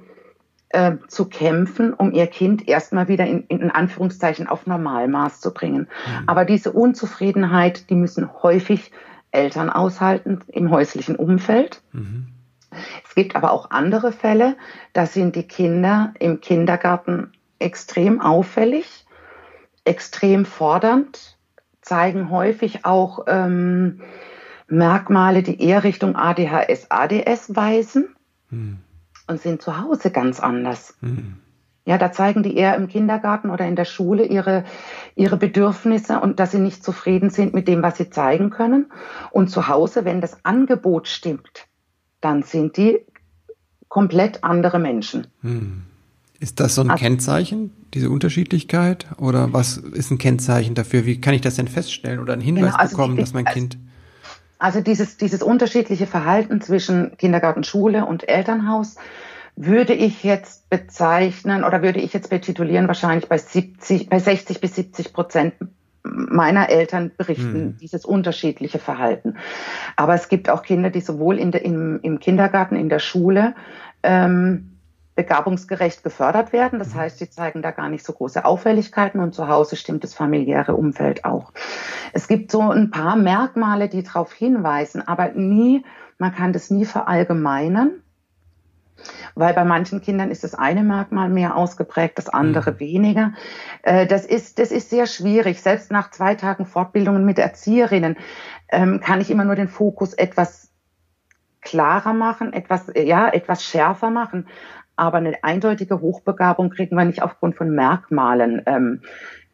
äh, 0.69 0.93
zu 1.07 1.25
kämpfen, 1.25 1.93
um 1.93 2.11
ihr 2.11 2.27
Kind 2.27 2.67
erstmal 2.67 3.07
wieder 3.07 3.25
in, 3.25 3.43
in 3.47 3.71
Anführungszeichen 3.71 4.47
auf 4.47 4.65
Normalmaß 4.65 5.39
zu 5.39 5.53
bringen. 5.53 5.87
Mhm. 5.87 6.23
Aber 6.27 6.45
diese 6.45 6.71
Unzufriedenheit, 6.71 7.89
die 7.89 7.95
müssen 7.95 8.29
häufig 8.43 8.91
Eltern 9.31 9.69
aushalten 9.69 10.39
im 10.47 10.71
häuslichen 10.71 11.15
Umfeld. 11.15 11.81
Mhm. 11.93 12.27
Es 13.05 13.15
gibt 13.15 13.35
aber 13.35 13.51
auch 13.51 13.71
andere 13.71 14.11
Fälle, 14.11 14.57
da 14.93 15.05
sind 15.05 15.35
die 15.35 15.47
Kinder 15.47 16.13
im 16.19 16.41
Kindergarten 16.41 17.31
extrem 17.59 18.21
auffällig, 18.21 19.05
extrem 19.85 20.45
fordernd, 20.45 21.37
zeigen 21.81 22.29
häufig 22.29 22.83
auch 22.85 23.23
ähm, 23.27 24.01
Merkmale, 24.67 25.43
die 25.43 25.61
eher 25.61 25.85
Richtung 25.85 26.15
ADHS, 26.17 26.87
ADS 26.89 27.55
weisen 27.55 28.09
hm. 28.49 28.79
Und 29.27 29.41
sind 29.41 29.61
zu 29.61 29.79
Hause 29.79 30.11
ganz 30.11 30.39
anders. 30.39 30.95
Hm. 31.01 31.35
Ja, 31.85 31.97
da 31.97 32.11
zeigen 32.11 32.43
die 32.43 32.57
eher 32.57 32.75
im 32.75 32.89
Kindergarten 32.89 33.49
oder 33.49 33.65
in 33.65 33.77
der 33.77 33.85
Schule 33.85 34.25
ihre, 34.25 34.65
ihre 35.15 35.37
Bedürfnisse 35.37 36.19
und 36.19 36.39
dass 36.39 36.51
sie 36.51 36.59
nicht 36.59 36.83
zufrieden 36.83 37.29
sind 37.29 37.53
mit 37.53 37.69
dem, 37.69 37.81
was 37.81 37.97
sie 37.97 38.09
zeigen 38.09 38.49
können. 38.49 38.91
Und 39.31 39.49
zu 39.49 39.69
Hause, 39.69 40.03
wenn 40.03 40.19
das 40.19 40.43
Angebot 40.43 41.07
stimmt, 41.07 41.67
dann 42.19 42.43
sind 42.43 42.75
die 42.75 42.99
komplett 43.87 44.43
andere 44.43 44.79
Menschen. 44.79 45.27
Hm. 45.41 45.83
Ist 46.39 46.59
das 46.59 46.75
so 46.75 46.81
ein 46.81 46.91
also, 46.91 47.01
Kennzeichen, 47.01 47.71
diese 47.93 48.09
Unterschiedlichkeit? 48.09 49.07
Oder 49.17 49.53
was 49.53 49.77
ist 49.77 50.11
ein 50.11 50.17
Kennzeichen 50.17 50.75
dafür? 50.75 51.05
Wie 51.05 51.19
kann 51.19 51.33
ich 51.33 51.41
das 51.41 51.55
denn 51.55 51.67
feststellen 51.67 52.19
oder 52.19 52.33
einen 52.33 52.41
Hinweis 52.41 52.65
genau, 52.65 52.77
also 52.77 52.97
bekommen, 52.97 53.15
die, 53.15 53.21
dass 53.21 53.33
mein 53.33 53.47
also, 53.47 53.59
Kind. 53.59 53.77
Also 54.59 54.81
dieses, 54.81 55.17
dieses 55.17 55.43
unterschiedliche 55.43 56.07
Verhalten 56.07 56.61
zwischen 56.61 57.15
Kindergarten, 57.17 57.63
Schule 57.63 58.05
und 58.05 58.27
Elternhaus 58.27 58.95
würde 59.55 59.93
ich 59.93 60.23
jetzt 60.23 60.69
bezeichnen 60.69 61.63
oder 61.63 61.81
würde 61.81 61.99
ich 61.99 62.13
jetzt 62.13 62.29
betitulieren, 62.29 62.87
wahrscheinlich 62.87 63.27
bei 63.27 63.37
70, 63.37 64.09
bei 64.09 64.19
60 64.19 64.61
bis 64.61 64.75
70 64.75 65.13
Prozent 65.13 65.53
meiner 66.03 66.69
Eltern 66.69 67.11
berichten 67.17 67.53
hm. 67.53 67.77
dieses 67.77 68.05
unterschiedliche 68.05 68.79
Verhalten. 68.79 69.37
Aber 69.95 70.13
es 70.13 70.29
gibt 70.29 70.49
auch 70.49 70.61
Kinder, 70.61 70.89
die 70.89 71.01
sowohl 71.01 71.37
in 71.37 71.51
der, 71.51 71.65
im, 71.65 71.99
im 72.01 72.19
Kindergarten, 72.19 72.75
in 72.75 72.87
der 72.87 72.99
Schule 72.99 73.55
ähm, 74.03 74.76
begabungsgerecht 75.17 76.03
gefördert 76.03 76.53
werden. 76.53 76.79
Das 76.79 76.93
mhm. 76.93 76.99
heißt, 76.99 77.17
sie 77.19 77.29
zeigen 77.29 77.61
da 77.61 77.71
gar 77.71 77.89
nicht 77.89 78.05
so 78.05 78.13
große 78.13 78.45
Auffälligkeiten 78.45 79.19
und 79.19 79.35
zu 79.35 79.49
Hause 79.49 79.75
stimmt 79.75 80.05
das 80.05 80.13
familiäre 80.13 80.75
Umfeld 80.75 81.25
auch. 81.25 81.51
Es 82.13 82.29
gibt 82.29 82.51
so 82.51 82.61
ein 82.61 82.91
paar 82.91 83.17
Merkmale, 83.17 83.89
die 83.89 84.03
darauf 84.03 84.31
hinweisen, 84.31 85.05
aber 85.05 85.29
nie, 85.29 85.83
man 86.17 86.33
kann 86.33 86.53
das 86.53 86.71
nie 86.71 86.85
verallgemeinern 86.85 88.01
weil 89.35 89.53
bei 89.53 89.63
manchen 89.63 90.01
Kindern 90.01 90.31
ist 90.31 90.43
das 90.43 90.55
eine 90.55 90.83
Merkmal 90.83 91.29
mehr 91.29 91.55
ausgeprägt, 91.55 92.17
das 92.17 92.29
andere 92.29 92.71
mhm. 92.71 92.79
weniger. 92.79 93.33
Äh, 93.83 94.07
das 94.07 94.25
ist, 94.25 94.57
das 94.57 94.71
ist 94.71 94.89
sehr 94.89 95.05
schwierig. 95.05 95.61
Selbst 95.61 95.91
nach 95.91 96.09
zwei 96.09 96.33
Tagen 96.35 96.65
Fortbildungen 96.65 97.23
mit 97.23 97.37
Erzieherinnen 97.37 98.17
ähm, 98.69 98.99
kann 98.99 99.21
ich 99.21 99.29
immer 99.29 99.45
nur 99.45 99.55
den 99.55 99.67
Fokus 99.67 100.13
etwas 100.13 100.71
klarer 101.61 102.13
machen, 102.13 102.53
etwas, 102.53 102.91
ja, 102.95 103.27
etwas 103.27 103.63
schärfer 103.63 104.09
machen. 104.09 104.47
Aber 104.97 105.19
eine 105.19 105.43
eindeutige 105.43 106.01
Hochbegabung 106.01 106.71
kriegen 106.71 106.97
wir 106.97 107.05
nicht 107.05 107.21
aufgrund 107.21 107.55
von 107.55 107.73
Merkmalen 107.73 108.63
ähm, 108.65 109.01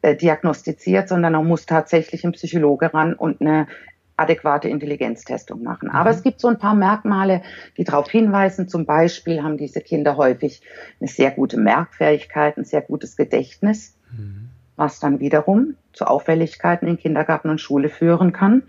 äh, 0.01 0.15
diagnostiziert, 0.15 1.09
sondern 1.09 1.33
man 1.33 1.45
muss 1.45 1.65
tatsächlich 1.65 2.23
ein 2.23 2.31
Psychologe 2.31 2.93
ran 2.93 3.13
und 3.13 3.41
eine 3.41 3.67
adäquate 4.15 4.69
Intelligenztestung 4.69 5.63
machen. 5.63 5.89
Aber 5.89 6.11
mhm. 6.11 6.15
es 6.15 6.23
gibt 6.23 6.39
so 6.39 6.47
ein 6.47 6.57
paar 6.57 6.75
Merkmale, 6.75 7.41
die 7.77 7.83
darauf 7.83 8.09
hinweisen. 8.09 8.67
Zum 8.67 8.85
Beispiel 8.85 9.43
haben 9.43 9.57
diese 9.57 9.81
Kinder 9.81 10.17
häufig 10.17 10.61
eine 10.99 11.09
sehr 11.09 11.31
gute 11.31 11.57
Merkfähigkeit, 11.57 12.57
ein 12.57 12.65
sehr 12.65 12.81
gutes 12.81 13.15
Gedächtnis, 13.15 13.97
mhm. 14.11 14.49
was 14.75 14.99
dann 14.99 15.19
wiederum 15.19 15.75
zu 15.91 16.05
Auffälligkeiten 16.05 16.87
in 16.87 16.97
Kindergarten 16.97 17.49
und 17.49 17.59
Schule 17.59 17.89
führen 17.89 18.33
kann. 18.33 18.63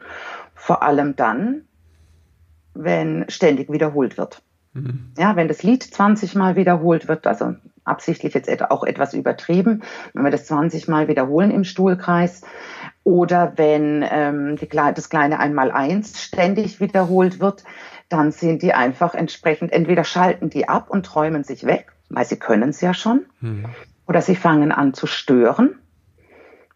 Vor 0.54 0.82
allem 0.82 1.14
dann, 1.14 1.62
wenn 2.74 3.26
ständig 3.28 3.70
wiederholt 3.70 4.18
wird. 4.18 4.42
Mhm. 4.74 5.12
Ja, 5.16 5.36
wenn 5.36 5.48
das 5.48 5.62
Lied 5.62 5.82
20 5.82 6.34
Mal 6.34 6.56
wiederholt 6.56 7.08
wird, 7.08 7.26
also 7.26 7.54
absichtlich 7.84 8.34
jetzt 8.34 8.70
auch 8.70 8.84
etwas 8.84 9.14
übertrieben, 9.14 9.82
wenn 10.12 10.24
wir 10.24 10.30
das 10.30 10.46
20 10.46 10.88
Mal 10.88 11.08
wiederholen 11.08 11.50
im 11.50 11.64
Stuhlkreis, 11.64 12.42
oder 13.04 13.52
wenn 13.56 14.04
ähm, 14.10 14.56
die, 14.56 14.68
das 14.68 15.10
kleine 15.10 15.38
Einmaleins 15.38 16.22
ständig 16.22 16.80
wiederholt 16.80 17.38
wird, 17.38 17.64
dann 18.08 18.32
sind 18.32 18.62
die 18.62 18.72
einfach 18.72 19.14
entsprechend, 19.14 19.72
entweder 19.72 20.04
schalten 20.04 20.50
die 20.50 20.68
ab 20.68 20.88
und 20.88 21.06
träumen 21.06 21.44
sich 21.44 21.66
weg, 21.66 21.92
weil 22.08 22.24
sie 22.24 22.38
können 22.38 22.70
es 22.70 22.80
ja 22.80 22.94
schon, 22.94 23.26
mhm. 23.40 23.66
oder 24.06 24.22
sie 24.22 24.36
fangen 24.36 24.72
an 24.72 24.94
zu 24.94 25.06
stören. 25.06 25.76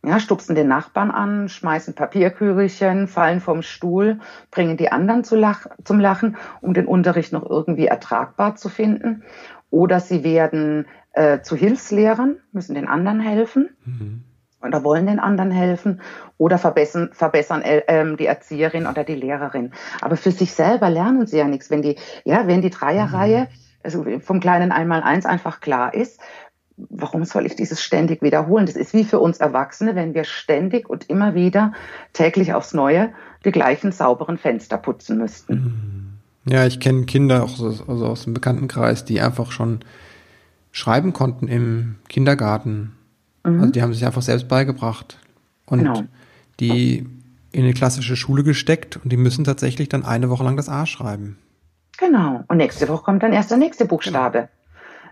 Ja, 0.04 0.20
stupsen 0.20 0.54
den 0.54 0.68
Nachbarn 0.68 1.10
an, 1.10 1.48
schmeißen 1.48 1.94
Papierkügelchen, 1.94 3.08
fallen 3.08 3.40
vom 3.40 3.62
Stuhl, 3.62 4.20
bringen 4.50 4.76
die 4.76 4.92
anderen 4.92 5.24
zu 5.24 5.34
lach 5.34 5.66
zum 5.84 5.98
Lachen, 5.98 6.36
um 6.60 6.72
den 6.72 6.86
Unterricht 6.86 7.32
noch 7.32 7.48
irgendwie 7.48 7.86
ertragbar 7.86 8.54
zu 8.54 8.68
finden. 8.68 9.24
Oder 9.70 10.00
sie 10.00 10.22
werden 10.22 10.86
äh, 11.12 11.40
zu 11.40 11.56
Hilfslehrern, 11.56 12.36
müssen 12.52 12.74
den 12.74 12.86
anderen 12.88 13.20
helfen. 13.20 13.70
Mhm 13.84 14.24
oder 14.62 14.84
wollen 14.84 15.06
den 15.06 15.20
anderen 15.20 15.50
helfen 15.50 16.00
oder 16.36 16.58
verbessern, 16.58 17.10
verbessern 17.12 17.62
äh, 17.62 18.16
die 18.16 18.26
Erzieherin 18.26 18.86
oder 18.86 19.04
die 19.04 19.14
Lehrerin. 19.14 19.72
Aber 20.00 20.16
für 20.16 20.32
sich 20.32 20.52
selber 20.52 20.90
lernen 20.90 21.26
sie 21.26 21.38
ja 21.38 21.46
nichts. 21.46 21.70
Wenn 21.70 21.82
die, 21.82 21.96
ja, 22.24 22.46
wenn 22.46 22.62
die 22.62 22.70
Dreierreihe 22.70 23.42
mhm. 23.42 23.46
also 23.82 24.04
vom 24.20 24.40
kleinen 24.40 24.72
Einmal-Eins 24.72 25.26
einfach 25.26 25.60
klar 25.60 25.94
ist, 25.94 26.20
warum 26.90 27.25
soll 27.25 27.47
ich 27.47 27.56
dieses 27.56 27.82
ständig 27.82 28.23
wiederholen? 28.23 28.66
Das 28.66 28.76
ist 28.76 28.94
wie 28.94 29.04
für 29.04 29.18
uns 29.18 29.38
Erwachsene, 29.38 29.94
wenn 29.94 30.14
wir 30.14 30.25
ständig 30.25 30.88
und 30.88 31.08
immer 31.11 31.35
wieder 31.35 31.73
täglich 32.12 32.54
aufs 32.54 32.75
Neue 32.75 33.11
die 33.44 33.52
gleichen 33.52 33.92
sauberen 33.92 34.38
Fenster 34.38 34.78
putzen 34.78 35.18
müssten. 35.18 35.54
Mhm. 35.54 36.52
Ja, 36.52 36.66
ich 36.66 36.80
kenne 36.80 37.04
Kinder 37.04 37.44
auch 37.44 37.50
so, 37.50 37.66
also 37.87 38.06
aus 38.06 38.25
dem 38.25 38.35
Bekanntenkreis, 38.35 39.04
die 39.04 39.20
einfach 39.20 39.52
schon 39.52 39.80
schreiben 40.73 41.12
konnten 41.12 41.47
im 41.47 41.97
Kindergarten 42.08 42.92
Mhm. 43.49 43.61
Also 43.61 43.73
die 43.73 43.82
haben 43.82 43.94
sich 43.94 44.04
einfach 44.04 44.23
selbst 44.23 44.49
beigebracht. 44.49 45.18
Und 45.66 45.80
genau. 45.80 46.02
die 46.61 47.06
in 47.52 47.64
eine 47.64 47.75
klassische 47.75 48.16
Schule 48.16 48.42
gesteckt 48.42 48.99
und 49.02 49.11
die 49.11 49.16
müssen 49.16 49.44
tatsächlich 49.44 49.88
dann 49.88 50.04
eine 50.04 50.30
Woche 50.30 50.44
lang 50.44 50.56
das 50.56 50.68
A 50.68 50.87
schreiben. 50.87 51.38
Genau. 51.99 52.44
Und 52.49 52.58
nächste 52.58 52.88
Woche 52.88 53.02
kommt 53.02 53.23
dann 53.23 53.32
erst 53.32 53.50
der 53.50 53.58
nächste 53.58 53.85
Buchstabe. 53.85 54.49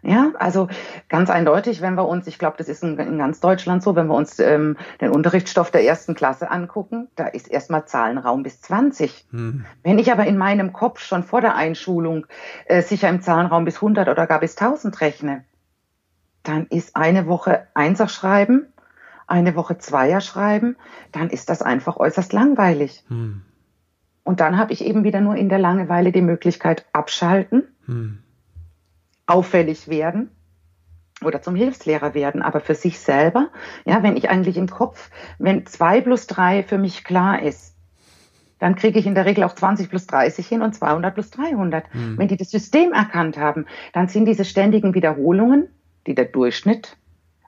Ja, 0.02 0.32
also 0.38 0.68
ganz 1.08 1.30
eindeutig, 1.30 1.80
wenn 1.80 1.94
wir 1.94 2.06
uns, 2.06 2.26
ich 2.26 2.38
glaube, 2.38 2.56
das 2.58 2.68
ist 2.68 2.82
in, 2.82 2.98
in, 2.98 3.18
ganz 3.18 3.40
Deutschland 3.40 3.82
so, 3.82 3.96
wenn 3.96 4.06
wir 4.06 4.14
uns 4.14 4.38
ähm, 4.38 4.76
den 5.00 5.10
Unterrichtsstoff 5.10 5.70
der 5.70 5.84
ersten 5.84 6.14
Klasse 6.14 6.50
angucken, 6.50 7.08
da 7.16 7.26
ist 7.26 7.50
erstmal 7.50 7.86
Zahlenraum 7.86 8.42
bis 8.42 8.60
20. 8.60 9.26
Hm. 9.30 9.64
Wenn 9.82 9.98
ich 9.98 10.12
aber 10.12 10.26
in 10.26 10.36
meinem 10.36 10.72
Kopf 10.72 11.00
schon 11.00 11.22
vor 11.22 11.40
der 11.40 11.54
Einschulung 11.54 12.26
äh, 12.66 12.82
sicher 12.82 13.08
im 13.08 13.22
Zahlenraum 13.22 13.64
bis 13.64 13.76
100 13.76 14.08
oder 14.08 14.26
gar 14.26 14.40
bis 14.40 14.56
1000 14.56 15.00
rechne, 15.00 15.44
dann 16.42 16.66
ist 16.66 16.94
eine 16.96 17.26
Woche 17.26 17.66
Einser 17.74 18.08
schreiben, 18.08 18.66
eine 19.26 19.56
Woche 19.56 19.78
Zweier 19.78 20.20
schreiben, 20.20 20.76
dann 21.12 21.30
ist 21.30 21.50
das 21.50 21.62
einfach 21.62 21.96
äußerst 21.96 22.32
langweilig. 22.32 23.04
Hm. 23.08 23.42
Und 24.22 24.40
dann 24.40 24.58
habe 24.58 24.72
ich 24.72 24.84
eben 24.84 25.04
wieder 25.04 25.20
nur 25.20 25.36
in 25.36 25.48
der 25.48 25.58
Langeweile 25.58 26.12
die 26.12 26.22
Möglichkeit 26.22 26.84
abschalten, 26.92 27.62
hm. 27.86 28.18
Auffällig 29.26 29.88
werden 29.88 30.30
oder 31.22 31.42
zum 31.42 31.54
Hilfslehrer 31.54 32.14
werden, 32.14 32.42
aber 32.42 32.60
für 32.60 32.74
sich 32.74 32.98
selber, 32.98 33.48
ja, 33.84 34.02
wenn 34.02 34.16
ich 34.16 34.28
eigentlich 34.28 34.56
im 34.56 34.68
Kopf, 34.68 35.10
wenn 35.38 35.66
zwei 35.66 36.00
plus 36.00 36.26
drei 36.26 36.62
für 36.62 36.78
mich 36.78 37.04
klar 37.04 37.42
ist, 37.42 37.74
dann 38.58 38.74
kriege 38.74 38.98
ich 38.98 39.06
in 39.06 39.14
der 39.14 39.26
Regel 39.26 39.44
auch 39.44 39.54
20 39.54 39.90
plus 39.90 40.06
30 40.06 40.46
hin 40.46 40.62
und 40.62 40.74
200 40.74 41.14
plus 41.14 41.30
300. 41.30 41.92
Hm. 41.92 42.18
Wenn 42.18 42.28
die 42.28 42.38
das 42.38 42.50
System 42.50 42.92
erkannt 42.92 43.36
haben, 43.36 43.66
dann 43.92 44.08
sind 44.08 44.24
diese 44.24 44.46
ständigen 44.46 44.94
Wiederholungen 44.94 45.68
die 46.06 46.14
der 46.14 46.26
Durchschnitt, 46.26 46.96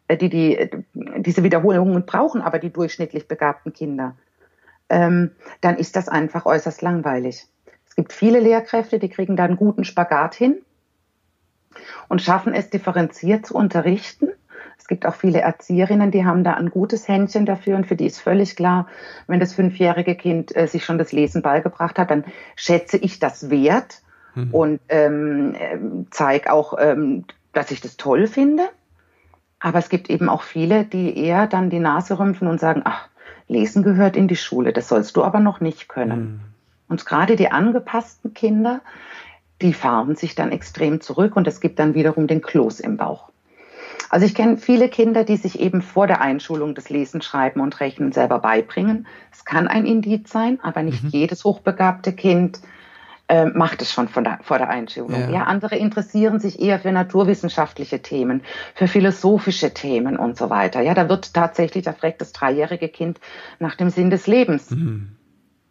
äh, 0.08 0.16
die, 0.16 0.28
die 0.28 0.56
äh, 0.56 0.70
diese 1.18 1.42
Wiederholungen 1.42 2.04
brauchen, 2.06 2.42
aber 2.42 2.58
die 2.58 2.70
durchschnittlich 2.70 3.28
begabten 3.28 3.72
Kinder, 3.72 4.16
ähm, 4.88 5.30
dann 5.60 5.76
ist 5.76 5.96
das 5.96 6.08
einfach 6.08 6.46
äußerst 6.46 6.82
langweilig. 6.82 7.46
Es 7.86 7.94
gibt 7.94 8.12
viele 8.12 8.40
Lehrkräfte, 8.40 8.98
die 8.98 9.08
kriegen 9.08 9.36
da 9.36 9.44
einen 9.44 9.56
guten 9.56 9.84
Spagat 9.84 10.34
hin 10.34 10.58
und 12.08 12.22
schaffen 12.22 12.54
es, 12.54 12.70
differenziert 12.70 13.46
zu 13.46 13.54
unterrichten, 13.54 14.28
Es 14.78 14.86
gibt 14.86 15.06
auch 15.06 15.14
viele 15.14 15.40
Erzieherinnen, 15.40 16.10
die 16.10 16.24
haben 16.24 16.44
da 16.44 16.54
ein 16.54 16.70
gutes 16.70 17.08
Händchen 17.08 17.44
dafür 17.44 17.76
und 17.76 17.86
für 17.86 17.96
die 17.96 18.06
ist 18.06 18.20
völlig 18.20 18.56
klar, 18.56 18.86
wenn 19.26 19.40
das 19.40 19.52
fünfjährige 19.52 20.14
Kind 20.14 20.56
äh, 20.56 20.66
sich 20.66 20.84
schon 20.84 20.98
das 20.98 21.12
Lesen 21.12 21.42
beigebracht 21.42 21.98
hat, 21.98 22.10
dann 22.10 22.24
schätze 22.56 22.96
ich 22.96 23.18
das 23.18 23.50
wert 23.50 24.00
mhm. 24.34 24.54
und 24.54 24.80
ähm, 24.88 25.54
ähm 25.58 26.06
zeige 26.10 26.52
auch, 26.52 26.74
ähm, 26.78 27.24
dass 27.52 27.70
ich 27.70 27.80
das 27.80 27.96
toll 27.96 28.26
finde. 28.26 28.68
Aber 29.60 29.78
es 29.78 29.88
gibt 29.88 30.08
eben 30.08 30.28
auch 30.28 30.42
viele, 30.42 30.84
die 30.84 31.18
eher 31.18 31.46
dann 31.46 31.68
die 31.68 31.80
Nase 31.80 32.18
rümpfen 32.18 32.48
und 32.48 32.60
sagen, 32.60 32.82
ach, 32.84 33.08
Lesen 33.48 33.82
gehört 33.82 34.16
in 34.16 34.28
die 34.28 34.36
Schule, 34.36 34.72
das 34.72 34.88
sollst 34.88 35.16
du 35.16 35.24
aber 35.24 35.40
noch 35.40 35.60
nicht 35.60 35.88
können. 35.88 36.20
Mhm. 36.20 36.40
Und 36.88 37.04
gerade 37.04 37.36
die 37.36 37.50
angepassten 37.50 38.32
Kinder, 38.32 38.80
die 39.62 39.72
fahren 39.72 40.16
sich 40.16 40.34
dann 40.34 40.52
extrem 40.52 41.00
zurück 41.00 41.36
und 41.36 41.46
es 41.48 41.60
gibt 41.60 41.78
dann 41.78 41.94
wiederum 41.94 42.26
den 42.26 42.42
Kloß 42.42 42.80
im 42.80 42.96
Bauch. 42.96 43.30
Also 44.10 44.24
ich 44.24 44.34
kenne 44.34 44.56
viele 44.56 44.88
Kinder, 44.88 45.24
die 45.24 45.36
sich 45.36 45.60
eben 45.60 45.82
vor 45.82 46.06
der 46.06 46.20
Einschulung 46.20 46.74
das 46.74 46.88
Lesen, 46.88 47.20
Schreiben 47.20 47.60
und 47.60 47.78
Rechnen 47.80 48.12
selber 48.12 48.38
beibringen. 48.38 49.06
Es 49.32 49.44
kann 49.44 49.68
ein 49.68 49.84
Indiz 49.84 50.30
sein, 50.30 50.58
aber 50.62 50.82
nicht 50.82 51.04
mhm. 51.04 51.10
jedes 51.10 51.44
hochbegabte 51.44 52.12
Kind 52.12 52.60
äh, 53.28 53.44
macht 53.46 53.82
es 53.82 53.92
schon 53.92 54.08
der, 54.16 54.38
vor 54.42 54.56
der 54.56 54.70
Einschulung. 54.70 55.20
Ja. 55.20 55.30
ja, 55.30 55.42
andere 55.44 55.76
interessieren 55.76 56.40
sich 56.40 56.60
eher 56.60 56.78
für 56.78 56.90
naturwissenschaftliche 56.90 58.00
Themen, 58.00 58.42
für 58.74 58.88
philosophische 58.88 59.74
Themen 59.74 60.16
und 60.16 60.38
so 60.38 60.48
weiter. 60.48 60.80
Ja, 60.80 60.94
da 60.94 61.10
wird 61.10 61.34
tatsächlich, 61.34 61.84
da 61.84 61.92
fragt 61.92 62.22
das 62.22 62.32
dreijährige 62.32 62.88
Kind 62.88 63.20
nach 63.58 63.74
dem 63.74 63.90
Sinn 63.90 64.08
des 64.08 64.26
Lebens. 64.26 64.70
Mhm. 64.70 65.17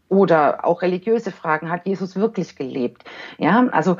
Oder 0.09 0.65
auch 0.65 0.81
religiöse 0.81 1.31
Fragen. 1.31 1.69
Hat 1.69 1.85
Jesus 1.85 2.15
wirklich 2.15 2.55
gelebt? 2.55 3.03
Ja, 3.37 3.67
also 3.71 3.97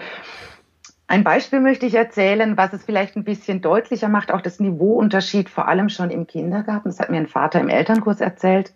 ein 1.08 1.24
Beispiel 1.24 1.62
möchte 1.62 1.86
ich 1.86 1.96
erzählen, 1.96 2.58
was 2.58 2.74
es 2.74 2.84
vielleicht 2.84 3.16
ein 3.16 3.24
bisschen 3.24 3.62
deutlicher 3.62 4.10
macht, 4.10 4.32
auch 4.32 4.42
das 4.42 4.60
Niveauunterschied, 4.60 5.50
vor 5.50 5.68
allem 5.68 5.88
schon 5.90 6.10
im 6.10 6.28
Kindergarten. 6.28 6.90
Das 6.90 7.00
hat 7.00 7.10
mir 7.10 7.18
ein 7.18 7.28
Vater 7.28 7.62
im 7.62 7.70
Elternkurs 7.70 8.20
erzählt. 8.20 8.74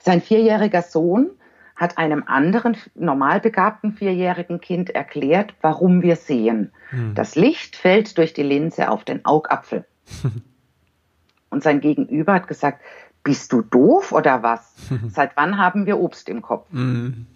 Sein 0.00 0.20
vierjähriger 0.20 0.82
Sohn 0.82 1.30
hat 1.76 1.98
einem 1.98 2.24
anderen 2.26 2.76
normal 2.94 3.40
begabten 3.40 3.92
vierjährigen 3.92 4.60
Kind 4.60 4.90
erklärt, 4.90 5.54
warum 5.60 6.02
wir 6.02 6.16
sehen. 6.16 6.72
Hm. 6.90 7.14
Das 7.14 7.36
Licht 7.36 7.76
fällt 7.76 8.18
durch 8.18 8.32
die 8.32 8.42
Linse 8.42 8.90
auf 8.90 9.04
den 9.04 9.24
Augapfel. 9.24 9.84
Und 11.50 11.62
sein 11.62 11.80
Gegenüber 11.80 12.34
hat 12.34 12.48
gesagt, 12.48 12.82
bist 13.24 13.52
du 13.52 13.62
doof 13.62 14.12
oder 14.12 14.42
was? 14.42 14.72
Seit 15.08 15.36
wann 15.36 15.58
haben 15.58 15.86
wir 15.86 15.98
Obst 15.98 16.28
im 16.28 16.42
Kopf? 16.42 16.66
Mhm. 16.70 17.26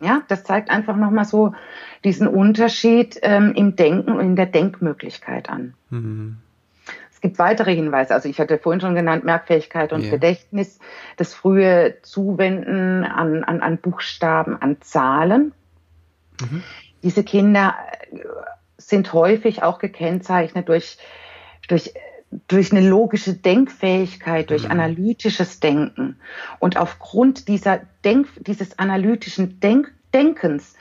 Ja, 0.00 0.22
das 0.28 0.44
zeigt 0.44 0.70
einfach 0.70 0.96
nochmal 0.96 1.26
so 1.26 1.52
diesen 2.04 2.26
Unterschied 2.26 3.18
ähm, 3.22 3.52
im 3.54 3.76
Denken 3.76 4.12
und 4.12 4.20
in 4.20 4.36
der 4.36 4.46
Denkmöglichkeit 4.46 5.50
an. 5.50 5.74
Mhm. 5.90 6.38
Es 7.12 7.20
gibt 7.20 7.38
weitere 7.38 7.74
Hinweise. 7.74 8.14
Also 8.14 8.30
ich 8.30 8.40
hatte 8.40 8.56
vorhin 8.56 8.80
schon 8.80 8.94
genannt, 8.94 9.24
Merkfähigkeit 9.24 9.92
und 9.92 10.00
yeah. 10.00 10.10
Gedächtnis, 10.12 10.78
das 11.18 11.34
frühe 11.34 11.96
Zuwenden 12.00 13.04
an, 13.04 13.44
an, 13.44 13.60
an 13.60 13.76
Buchstaben, 13.76 14.56
an 14.56 14.80
Zahlen. 14.80 15.52
Mhm. 16.40 16.62
Diese 17.02 17.22
Kinder 17.22 17.74
äh, 18.10 18.20
sind 18.78 19.12
häufig 19.12 19.62
auch 19.62 19.78
gekennzeichnet 19.78 20.70
durch, 20.70 20.96
durch 21.68 21.92
durch 22.48 22.72
eine 22.72 22.88
logische 22.88 23.34
Denkfähigkeit, 23.34 24.50
durch 24.50 24.64
mhm. 24.64 24.70
analytisches 24.70 25.60
Denken. 25.60 26.16
Und 26.58 26.76
aufgrund 26.76 27.48
dieser 27.48 27.80
Denk, 28.04 28.28
dieses 28.46 28.78
analytischen 28.78 29.60
Denk, 29.60 29.92
Denkens 30.14 30.74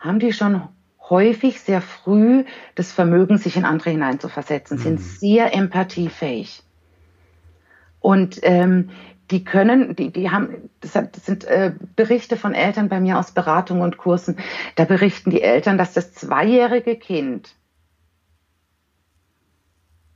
haben 0.00 0.18
die 0.18 0.32
schon 0.32 0.62
häufig 1.10 1.60
sehr 1.60 1.82
früh 1.82 2.44
das 2.74 2.92
Vermögen, 2.92 3.36
sich 3.36 3.56
in 3.56 3.64
andere 3.64 3.90
hineinzuversetzen, 3.90 4.78
mhm. 4.78 4.82
sind 4.82 5.00
sehr 5.00 5.54
empathiefähig. 5.54 6.62
Und 8.00 8.38
ähm, 8.42 8.90
die 9.30 9.44
können, 9.44 9.96
die, 9.96 10.10
die 10.10 10.30
haben, 10.30 10.70
das, 10.80 10.92
sind 11.24 11.44
äh, 11.44 11.72
Berichte 11.96 12.36
von 12.36 12.54
Eltern 12.54 12.88
bei 12.88 13.00
mir 13.00 13.18
aus 13.18 13.32
Beratungen 13.32 13.82
und 13.82 13.96
Kursen, 13.96 14.36
da 14.76 14.84
berichten 14.84 15.30
die 15.30 15.42
Eltern, 15.42 15.78
dass 15.78 15.94
das 15.94 16.12
zweijährige 16.12 16.96
Kind 16.96 17.54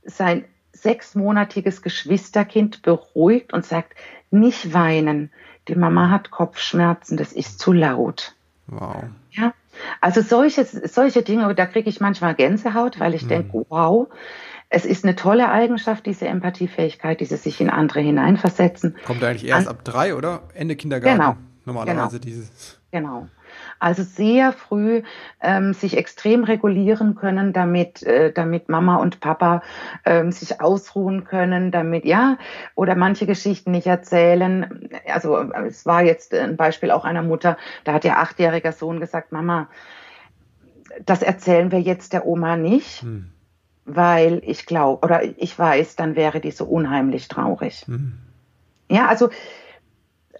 sein 0.03 0.45
sechsmonatiges 0.81 1.81
Geschwisterkind 1.81 2.81
beruhigt 2.81 3.53
und 3.53 3.65
sagt, 3.65 3.93
nicht 4.31 4.73
weinen, 4.73 5.31
die 5.67 5.75
Mama 5.75 6.09
hat 6.09 6.31
Kopfschmerzen, 6.31 7.17
das 7.17 7.33
ist 7.33 7.59
zu 7.59 7.71
laut. 7.71 8.35
Wow. 8.67 9.03
Ja, 9.31 9.53
also 10.01 10.21
solche, 10.21 10.65
solche 10.65 11.23
Dinge, 11.23 11.53
da 11.55 11.65
kriege 11.65 11.89
ich 11.89 11.99
manchmal 11.99 12.35
Gänsehaut, 12.35 12.99
weil 12.99 13.13
ich 13.13 13.23
mhm. 13.23 13.29
denke, 13.29 13.65
wow, 13.69 14.07
es 14.69 14.85
ist 14.85 15.03
eine 15.03 15.15
tolle 15.15 15.49
Eigenschaft, 15.49 16.05
diese 16.05 16.27
Empathiefähigkeit, 16.27 17.19
dieses 17.19 17.43
sich 17.43 17.59
in 17.59 17.69
andere 17.69 18.01
hineinversetzen. 18.01 18.95
Kommt 19.05 19.23
eigentlich 19.23 19.47
erst 19.47 19.67
An 19.67 19.75
ab 19.75 19.83
drei, 19.83 20.15
oder? 20.15 20.43
Ende 20.53 20.75
Kindergarten. 20.75 21.19
Genau. 21.19 21.37
Normalerweise 21.65 22.19
genau. 22.19 22.23
dieses. 22.23 22.78
Genau. 22.91 23.27
Also 23.77 24.03
sehr 24.03 24.51
früh 24.51 25.03
ähm, 25.41 25.73
sich 25.73 25.95
extrem 25.95 26.43
regulieren 26.43 27.15
können, 27.15 27.53
damit, 27.53 28.03
äh, 28.03 28.31
damit 28.31 28.67
Mama 28.67 28.97
und 28.97 29.19
Papa 29.19 29.61
ähm, 30.05 30.31
sich 30.31 30.59
ausruhen 30.59 31.23
können, 31.23 31.71
damit, 31.71 32.05
ja, 32.05 32.37
oder 32.75 32.95
manche 32.95 33.25
Geschichten 33.25 33.71
nicht 33.71 33.87
erzählen. 33.87 34.89
Also 35.07 35.37
es 35.37 35.85
war 35.85 36.03
jetzt 36.03 36.33
ein 36.33 36.57
Beispiel 36.57 36.91
auch 36.91 37.05
einer 37.05 37.21
Mutter, 37.21 37.57
da 37.83 37.93
hat 37.93 38.05
ihr 38.05 38.17
achtjähriger 38.17 38.71
Sohn 38.71 38.99
gesagt, 38.99 39.31
Mama, 39.31 39.69
das 41.05 41.21
erzählen 41.21 41.71
wir 41.71 41.79
jetzt 41.81 42.13
der 42.13 42.25
Oma 42.25 42.57
nicht. 42.57 43.03
Hm 43.03 43.31
weil 43.91 44.41
ich 44.45 44.67
glaube 44.67 45.03
oder 45.03 45.23
ich 45.23 45.57
weiß, 45.57 45.95
dann 45.95 46.15
wäre 46.15 46.39
die 46.39 46.51
so 46.51 46.65
unheimlich 46.65 47.27
traurig. 47.27 47.87
Mhm. 47.87 48.19
Ja, 48.89 49.07
also 49.07 49.29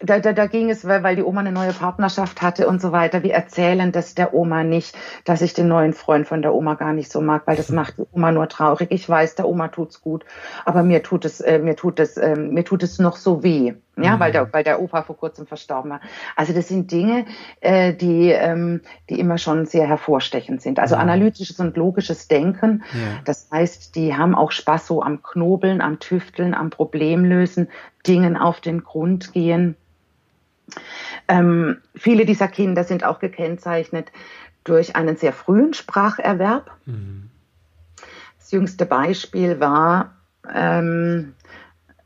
da, 0.01 0.19
da, 0.19 0.33
da 0.33 0.47
ging 0.47 0.69
es, 0.69 0.88
weil, 0.88 1.03
weil 1.03 1.15
die 1.15 1.23
Oma 1.23 1.41
eine 1.41 1.51
neue 1.51 1.73
Partnerschaft 1.73 2.41
hatte 2.41 2.67
und 2.67 2.81
so 2.81 2.91
weiter. 2.91 3.23
Wir 3.23 3.33
erzählen 3.33 3.91
das 3.91 4.15
der 4.15 4.33
Oma 4.33 4.63
nicht, 4.63 4.95
dass 5.25 5.41
ich 5.41 5.53
den 5.53 5.67
neuen 5.67 5.93
Freund 5.93 6.27
von 6.27 6.41
der 6.41 6.53
Oma 6.53 6.75
gar 6.75 6.93
nicht 6.93 7.12
so 7.12 7.21
mag, 7.21 7.43
weil 7.45 7.57
das 7.57 7.69
macht 7.69 7.97
die 7.97 8.03
Oma 8.12 8.31
nur 8.31 8.47
traurig. 8.47 8.89
Ich 8.91 9.07
weiß, 9.07 9.35
der 9.35 9.47
Oma 9.47 9.67
tut's 9.67 10.01
gut, 10.01 10.25
aber 10.65 10.83
mir 10.83 11.03
tut 11.03 11.25
es, 11.25 11.41
äh, 11.41 11.59
mir 11.59 11.75
tut 11.75 11.99
es, 11.99 12.17
äh, 12.17 12.35
mir 12.35 12.63
tut 12.63 12.83
es 12.83 12.99
noch 12.99 13.17
so 13.17 13.43
weh, 13.43 13.73
ja, 13.97 14.15
mhm. 14.15 14.19
weil 14.19 14.31
der, 14.31 14.53
weil 14.53 14.63
der 14.63 14.81
Opa 14.81 15.03
vor 15.03 15.17
kurzem 15.17 15.45
verstorben 15.45 15.91
war. 15.91 16.01
Also 16.35 16.53
das 16.53 16.69
sind 16.69 16.91
Dinge, 16.91 17.25
äh, 17.59 17.93
die, 17.93 18.29
ähm, 18.29 18.81
die 19.09 19.19
immer 19.19 19.38
schon 19.38 19.65
sehr 19.65 19.88
hervorstechend 19.88 20.62
sind. 20.62 20.79
Also 20.79 20.95
mhm. 20.95 21.01
analytisches 21.01 21.59
und 21.59 21.75
logisches 21.75 22.27
Denken. 22.27 22.83
Ja. 22.93 23.21
Das 23.25 23.49
heißt, 23.51 23.95
die 23.95 24.15
haben 24.15 24.35
auch 24.35 24.51
Spaß 24.51 24.88
so 24.88 25.01
am 25.01 25.21
Knobeln, 25.21 25.81
am 25.81 25.99
Tüfteln, 25.99 26.53
am 26.53 26.69
Problemlösen, 26.69 27.67
Dingen 28.07 28.38
auf 28.38 28.62
den 28.62 28.83
Grund 28.83 29.33
gehen. 29.33 29.75
Ähm, 31.27 31.77
viele 31.95 32.25
dieser 32.25 32.47
Kinder 32.47 32.84
sind 32.84 33.03
auch 33.03 33.19
gekennzeichnet 33.19 34.12
durch 34.63 34.95
einen 34.95 35.17
sehr 35.17 35.34
frühen 35.34 35.73
Spracherwerb. 35.73 36.71
Mhm. 36.86 37.29
Das 38.38 38.51
jüngste 38.51 38.86
Beispiel 38.86 39.60
war, 39.60 40.15
ähm, 40.53 41.34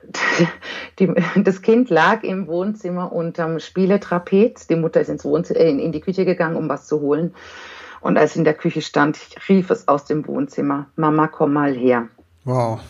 die, 1.00 1.14
das 1.38 1.62
Kind 1.62 1.90
lag 1.90 2.24
im 2.24 2.48
Wohnzimmer 2.48 3.12
unterm 3.12 3.60
Spieletrapez. 3.60 4.68
Die 4.68 4.76
Mutter 4.76 5.02
ist 5.02 5.10
ins 5.10 5.26
Wohnzimmer, 5.26 5.60
äh, 5.60 5.70
in 5.70 5.92
die 5.92 6.02
Küche 6.02 6.26
gegangen, 6.26 6.56
um 6.56 6.70
was 6.70 6.88
zu 6.88 7.02
holen. 7.02 7.34
Und 8.02 8.18
als 8.18 8.32
es 8.32 8.38
in 8.38 8.44
der 8.44 8.54
Küche 8.54 8.82
stand, 8.82 9.18
rief 9.48 9.70
es 9.70 9.88
aus 9.88 10.04
dem 10.04 10.28
Wohnzimmer, 10.28 10.88
Mama, 10.98 11.28
komm 11.28 11.54
mal 11.54 11.74
her. 11.74 12.10
Wow. 12.44 12.82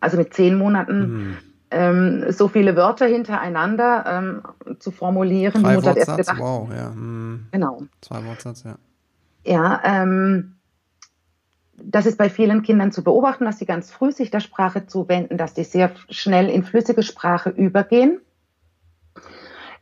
Also 0.00 0.16
mit 0.16 0.32
zehn 0.32 0.56
Monaten 0.56 1.00
mhm 1.00 1.49
ähm, 1.70 2.32
so 2.32 2.48
viele 2.48 2.76
Wörter 2.76 3.06
hintereinander 3.06 4.04
ähm, 4.06 4.42
zu 4.78 4.90
formulieren. 4.90 5.62
Drei 5.62 5.76
Wortsatz, 5.76 6.16
gedacht, 6.16 6.38
wow, 6.38 6.68
ja. 6.70 6.90
Hm. 6.90 7.46
Genau. 7.52 7.82
Zwei 8.00 8.24
Wortsatz, 8.24 8.64
ja. 8.64 8.76
Ja, 9.44 9.80
ähm, 9.84 10.56
das 11.76 12.06
ist 12.06 12.18
bei 12.18 12.28
vielen 12.28 12.62
Kindern 12.62 12.92
zu 12.92 13.02
beobachten, 13.02 13.44
dass 13.44 13.58
sie 13.58 13.66
ganz 13.66 13.90
früh 13.90 14.12
sich 14.12 14.30
der 14.30 14.40
Sprache 14.40 14.86
zuwenden, 14.86 15.38
dass 15.38 15.54
die 15.54 15.64
sehr 15.64 15.92
schnell 16.10 16.48
in 16.48 16.62
flüssige 16.62 17.02
Sprache 17.02 17.50
übergehen, 17.50 18.20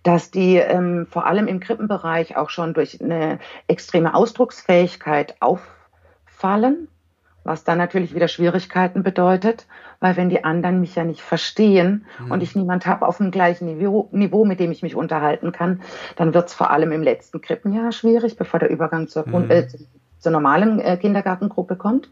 dass 0.05 0.31
die 0.31 0.57
ähm, 0.57 1.07
vor 1.11 1.27
allem 1.27 1.49
im 1.49 1.59
Krippenbereich 1.59 2.37
auch 2.37 2.51
schon 2.51 2.73
durch 2.73 3.03
eine 3.03 3.41
extreme 3.67 4.15
Ausdrucksfähigkeit 4.15 5.37
auffallen 5.41 6.89
was 7.49 7.65
dann 7.65 7.79
natürlich 7.79 8.15
wieder 8.15 8.29
Schwierigkeiten 8.29 9.03
bedeutet, 9.03 9.67
weil 10.01 10.17
wenn 10.17 10.29
die 10.29 10.45
anderen 10.45 10.81
mich 10.81 10.95
ja 10.95 11.05
nicht 11.05 11.21
verstehen 11.21 12.07
mhm. 12.19 12.31
und 12.31 12.43
ich 12.43 12.55
niemand 12.55 12.87
habe 12.87 13.07
auf 13.07 13.19
dem 13.19 13.31
gleichen 13.31 13.67
Niveau, 13.67 14.09
Niveau, 14.13 14.45
mit 14.45 14.61
dem 14.61 14.71
ich 14.71 14.83
mich 14.83 14.95
unterhalten 14.95 15.53
kann, 15.53 15.81
dann 16.17 16.35
wird 16.35 16.49
es 16.49 16.55
vor 16.55 16.71
allem 16.71 16.93
im 16.93 17.03
letzten 17.03 17.41
Krippenjahr 17.41 17.93
schwierig, 17.93 18.37
bevor 18.37 18.61
der 18.61 18.71
Übergang 18.71 19.09
zur, 19.09 19.27
mhm. 19.27 19.51
äh, 19.51 19.67
zur 20.19 20.33
normalen 20.33 20.81
äh, 20.81 20.97
Kindergartengruppe 20.97 21.77
kommt. 21.77 22.11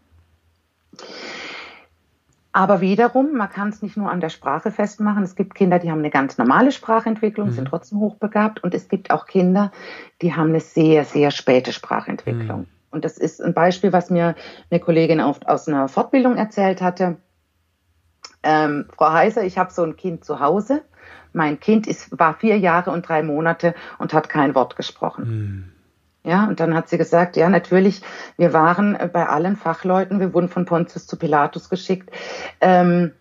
Aber 2.57 2.81
wiederum, 2.81 3.35
man 3.35 3.51
kann 3.51 3.69
es 3.69 3.83
nicht 3.83 3.99
nur 3.99 4.11
an 4.11 4.23
der 4.23 4.31
Sprache 4.31 4.71
festmachen. 4.71 5.23
Es 5.23 5.37
gibt 5.37 5.55
Kinder, 5.55 5.79
die 5.79 5.91
haben 5.91 5.99
eine 5.99 6.09
ganz 6.09 6.39
normale 6.39 6.73
Sprachentwicklung, 6.73 7.49
mhm. 7.49 7.53
sind 7.53 7.69
trotzdem 7.69 8.01
hochbegabt. 8.01 8.65
Und 8.65 8.73
es 8.73 8.89
gibt 8.89 9.11
auch 9.11 9.27
Kinder, 9.27 9.73
die 10.23 10.33
haben 10.33 10.49
eine 10.49 10.61
sehr, 10.61 11.05
sehr 11.05 11.31
späte 11.31 11.75
Sprachentwicklung. 11.75 12.61
Mhm. 12.61 12.67
Und 12.93 13.05
das 13.05 13.19
ist 13.19 13.43
ein 13.43 13.53
Beispiel, 13.53 13.93
was 13.93 14.09
mir 14.09 14.35
eine 14.71 14.81
Kollegin 14.81 15.21
aus 15.21 15.69
einer 15.69 15.87
Fortbildung 15.89 16.39
erzählt 16.39 16.81
hatte. 16.81 17.19
Ähm, 18.43 18.87
Frau 18.97 19.13
Heiser, 19.13 19.45
ich 19.45 19.59
habe 19.59 19.73
so 19.73 19.83
ein 19.83 19.97
Kind 19.97 20.25
zu 20.25 20.41
Hause. 20.41 20.83
Mein 21.33 21.61
Kind 21.61 21.87
ist, 21.87 22.19
war 22.19 22.35
vier 22.35 22.59
Jahre 22.59 22.91
und 22.91 23.09
drei 23.09 23.23
Monate 23.23 23.75
und 23.99 24.15
hat 24.15 24.29
kein 24.29 24.55
Wort 24.55 24.77
gesprochen. 24.77 25.25
Hm. 25.25 25.73
Ja, 26.27 26.47
und 26.47 26.59
dann 26.59 26.75
hat 26.75 26.89
sie 26.89 26.99
gesagt, 26.99 27.37
ja, 27.37 27.49
natürlich, 27.49 28.03
wir 28.37 28.53
waren 28.53 28.99
bei 29.13 29.29
allen 29.29 29.55
Fachleuten, 29.57 30.19
wir 30.19 30.35
wurden 30.35 30.49
von 30.49 30.65
Pontius 30.65 31.07
zu 31.07 31.17
Pilatus 31.17 31.71
geschickt. 31.71 32.11
Ähm, 32.61 33.13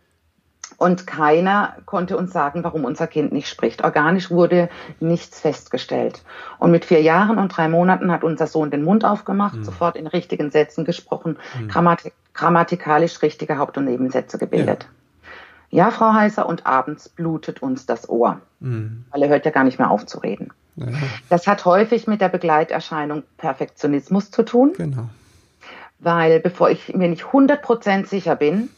und 0.78 1.08
keiner 1.08 1.78
konnte 1.86 2.17
uns 2.17 2.34
sagen, 2.34 2.63
warum 2.63 2.84
unser 2.84 3.08
Kind 3.08 3.32
nicht 3.32 3.47
spricht. 3.47 3.84
Organisch 3.84 4.30
wurde 4.30 4.69
nichts 4.99 5.39
festgestellt. 5.39 6.23
Und 6.60 6.71
mit 6.71 6.84
vier 6.84 7.01
Jahren 7.01 7.38
und 7.38 7.56
drei 7.56 7.69
Monaten 7.69 8.12
hat 8.12 8.23
unser 8.23 8.47
Sohn 8.47 8.71
den 8.71 8.84
Mund 8.84 9.06
aufgemacht, 9.06 9.56
mhm. 9.56 9.63
sofort 9.63 9.95
in 9.95 10.08
richtigen 10.08 10.51
Sätzen 10.51 10.84
gesprochen, 10.84 11.38
mhm. 11.60 11.67
Grammatik, 11.67 12.13
grammatikalisch 12.34 13.21
richtige 13.21 13.58
Haupt- 13.58 13.78
und 13.78 13.86
Nebensätze 13.86 14.38
gebildet. 14.38 14.84
Ja. 14.84 14.89
Ja. 15.69 15.91
Frau 15.91 16.13
Heißer, 16.13 16.47
und 16.47 16.65
abends 16.65 17.10
blutet 17.10 17.62
uns 17.62 17.86
das 17.86 18.10
Ohr, 18.10 18.41
mhm. 18.60 19.06
weil 19.12 19.23
er 19.23 19.30
hört 19.30 19.45
ja 19.45 19.51
gar 19.51 19.63
nicht 19.63 19.80
mehr 19.80 19.91
auf 19.91 20.06
zu 20.06 20.19
reden. 20.19 20.51
Ja. 20.75 20.88
Das 21.30 21.47
hat 21.47 21.65
häufig 21.65 22.08
mit 22.08 22.21
der 22.21 22.30
Begleiterscheinung 22.30 23.23
Perfektionismus 23.38 24.32
zu 24.32 24.43
tun. 24.43 24.73
Genau. 24.78 25.10
Weil 25.99 26.39
bevor 26.39 26.69
ich 26.69 26.93
mir 26.93 27.08
nicht 27.08 27.23
100% 27.23 28.08
sicher 28.08 28.36
bin, 28.36 28.69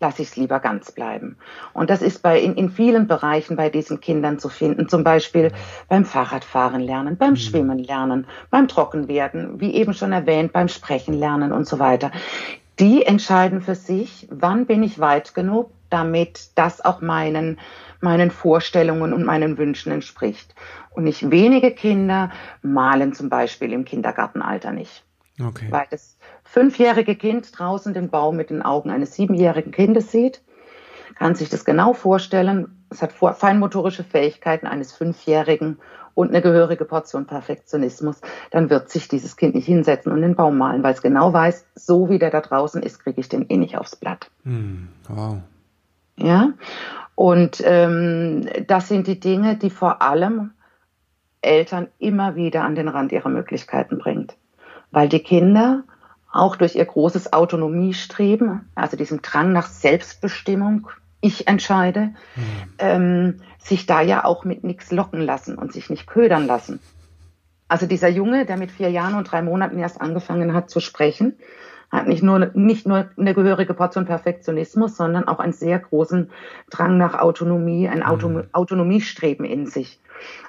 lasse 0.00 0.22
ich 0.22 0.28
es 0.28 0.36
lieber 0.36 0.60
ganz 0.60 0.92
bleiben. 0.92 1.36
Und 1.72 1.90
das 1.90 2.02
ist 2.02 2.22
bei 2.22 2.40
in, 2.40 2.54
in 2.54 2.70
vielen 2.70 3.06
Bereichen 3.06 3.56
bei 3.56 3.68
diesen 3.68 4.00
Kindern 4.00 4.38
zu 4.38 4.48
finden, 4.48 4.88
zum 4.88 5.02
Beispiel 5.02 5.52
beim 5.88 6.04
Fahrradfahren 6.04 6.80
lernen, 6.80 7.16
beim 7.16 7.30
mhm. 7.30 7.36
Schwimmen 7.36 7.78
lernen, 7.78 8.26
beim 8.50 8.68
Trockenwerden, 8.68 9.60
wie 9.60 9.74
eben 9.74 9.94
schon 9.94 10.12
erwähnt, 10.12 10.52
beim 10.52 10.68
Sprechen 10.68 11.14
lernen 11.14 11.52
und 11.52 11.66
so 11.66 11.78
weiter. 11.78 12.12
Die 12.78 13.04
entscheiden 13.04 13.60
für 13.60 13.74
sich, 13.74 14.28
wann 14.30 14.66
bin 14.66 14.84
ich 14.84 15.00
weit 15.00 15.34
genug, 15.34 15.70
damit 15.90 16.50
das 16.56 16.84
auch 16.84 17.00
meinen, 17.00 17.58
meinen 18.00 18.30
Vorstellungen 18.30 19.12
und 19.12 19.24
meinen 19.24 19.58
Wünschen 19.58 19.92
entspricht. 19.92 20.54
Und 20.90 21.04
nicht 21.04 21.30
wenige 21.30 21.70
Kinder 21.70 22.30
malen 22.62 23.12
zum 23.12 23.28
Beispiel 23.28 23.72
im 23.72 23.84
Kindergartenalter 23.84 24.72
nicht. 24.72 25.04
Okay. 25.40 25.66
Weil 25.70 25.86
das 25.90 26.18
fünfjährige 26.44 27.14
Kind 27.14 27.56
draußen 27.56 27.94
den 27.94 28.10
Baum 28.10 28.36
mit 28.36 28.50
den 28.50 28.62
Augen 28.62 28.90
eines 28.90 29.14
siebenjährigen 29.14 29.72
Kindes 29.72 30.10
sieht, 30.10 30.42
kann 31.16 31.34
sich 31.34 31.48
das 31.48 31.64
genau 31.64 31.92
vorstellen. 31.92 32.84
Es 32.90 33.02
hat 33.02 33.12
feinmotorische 33.12 34.04
Fähigkeiten 34.04 34.66
eines 34.66 34.92
Fünfjährigen 34.92 35.78
und 36.14 36.30
eine 36.30 36.42
gehörige 36.42 36.84
Portion 36.84 37.26
Perfektionismus. 37.26 38.20
Dann 38.50 38.70
wird 38.70 38.90
sich 38.90 39.06
dieses 39.06 39.36
Kind 39.36 39.54
nicht 39.54 39.66
hinsetzen 39.66 40.10
und 40.10 40.22
den 40.22 40.34
Baum 40.34 40.58
malen, 40.58 40.82
weil 40.82 40.94
es 40.94 41.02
genau 41.02 41.32
weiß, 41.32 41.66
so 41.76 42.08
wie 42.08 42.18
der 42.18 42.30
da 42.30 42.40
draußen 42.40 42.82
ist, 42.82 42.98
kriege 42.98 43.20
ich 43.20 43.28
den 43.28 43.48
eh 43.48 43.56
nicht 43.56 43.78
aufs 43.78 43.94
Blatt. 43.94 44.30
Hm, 44.42 44.88
wow. 45.08 45.38
Ja, 46.18 46.52
und 47.14 47.62
ähm, 47.64 48.48
das 48.66 48.88
sind 48.88 49.06
die 49.06 49.18
Dinge, 49.18 49.56
die 49.56 49.70
vor 49.70 50.02
allem 50.02 50.52
Eltern 51.40 51.88
immer 51.98 52.36
wieder 52.36 52.64
an 52.64 52.74
den 52.74 52.88
Rand 52.88 53.12
ihrer 53.12 53.28
Möglichkeiten 53.28 53.98
bringt. 53.98 54.36
Weil 54.90 55.08
die 55.08 55.20
Kinder 55.20 55.84
auch 56.30 56.56
durch 56.56 56.76
ihr 56.76 56.84
großes 56.84 57.32
Autonomiestreben, 57.32 58.68
also 58.74 58.96
diesem 58.96 59.22
Drang 59.22 59.52
nach 59.52 59.66
Selbstbestimmung, 59.66 60.88
ich 61.20 61.48
entscheide, 61.48 62.12
mhm. 62.36 62.44
ähm, 62.78 63.40
sich 63.58 63.86
da 63.86 64.00
ja 64.00 64.24
auch 64.24 64.44
mit 64.44 64.62
nichts 64.64 64.92
locken 64.92 65.20
lassen 65.20 65.56
und 65.56 65.72
sich 65.72 65.90
nicht 65.90 66.06
ködern 66.06 66.46
lassen. 66.46 66.80
Also 67.66 67.86
dieser 67.86 68.08
Junge, 68.08 68.46
der 68.46 68.56
mit 68.56 68.70
vier 68.70 68.90
Jahren 68.90 69.14
und 69.14 69.30
drei 69.30 69.42
Monaten 69.42 69.78
erst 69.78 70.00
angefangen 70.00 70.54
hat 70.54 70.70
zu 70.70 70.80
sprechen, 70.80 71.36
hat 71.90 72.06
nicht 72.06 72.22
nur, 72.22 72.50
nicht 72.54 72.86
nur 72.86 73.08
eine 73.16 73.34
gehörige 73.34 73.72
Portion 73.72 74.04
Perfektionismus, 74.04 74.96
sondern 74.96 75.26
auch 75.26 75.38
einen 75.38 75.54
sehr 75.54 75.78
großen 75.78 76.30
Drang 76.70 76.98
nach 76.98 77.18
Autonomie, 77.18 77.88
ein 77.88 78.02
Auto, 78.02 78.28
mhm. 78.28 78.44
Autonomiestreben 78.52 79.46
in 79.46 79.66
sich. 79.66 80.00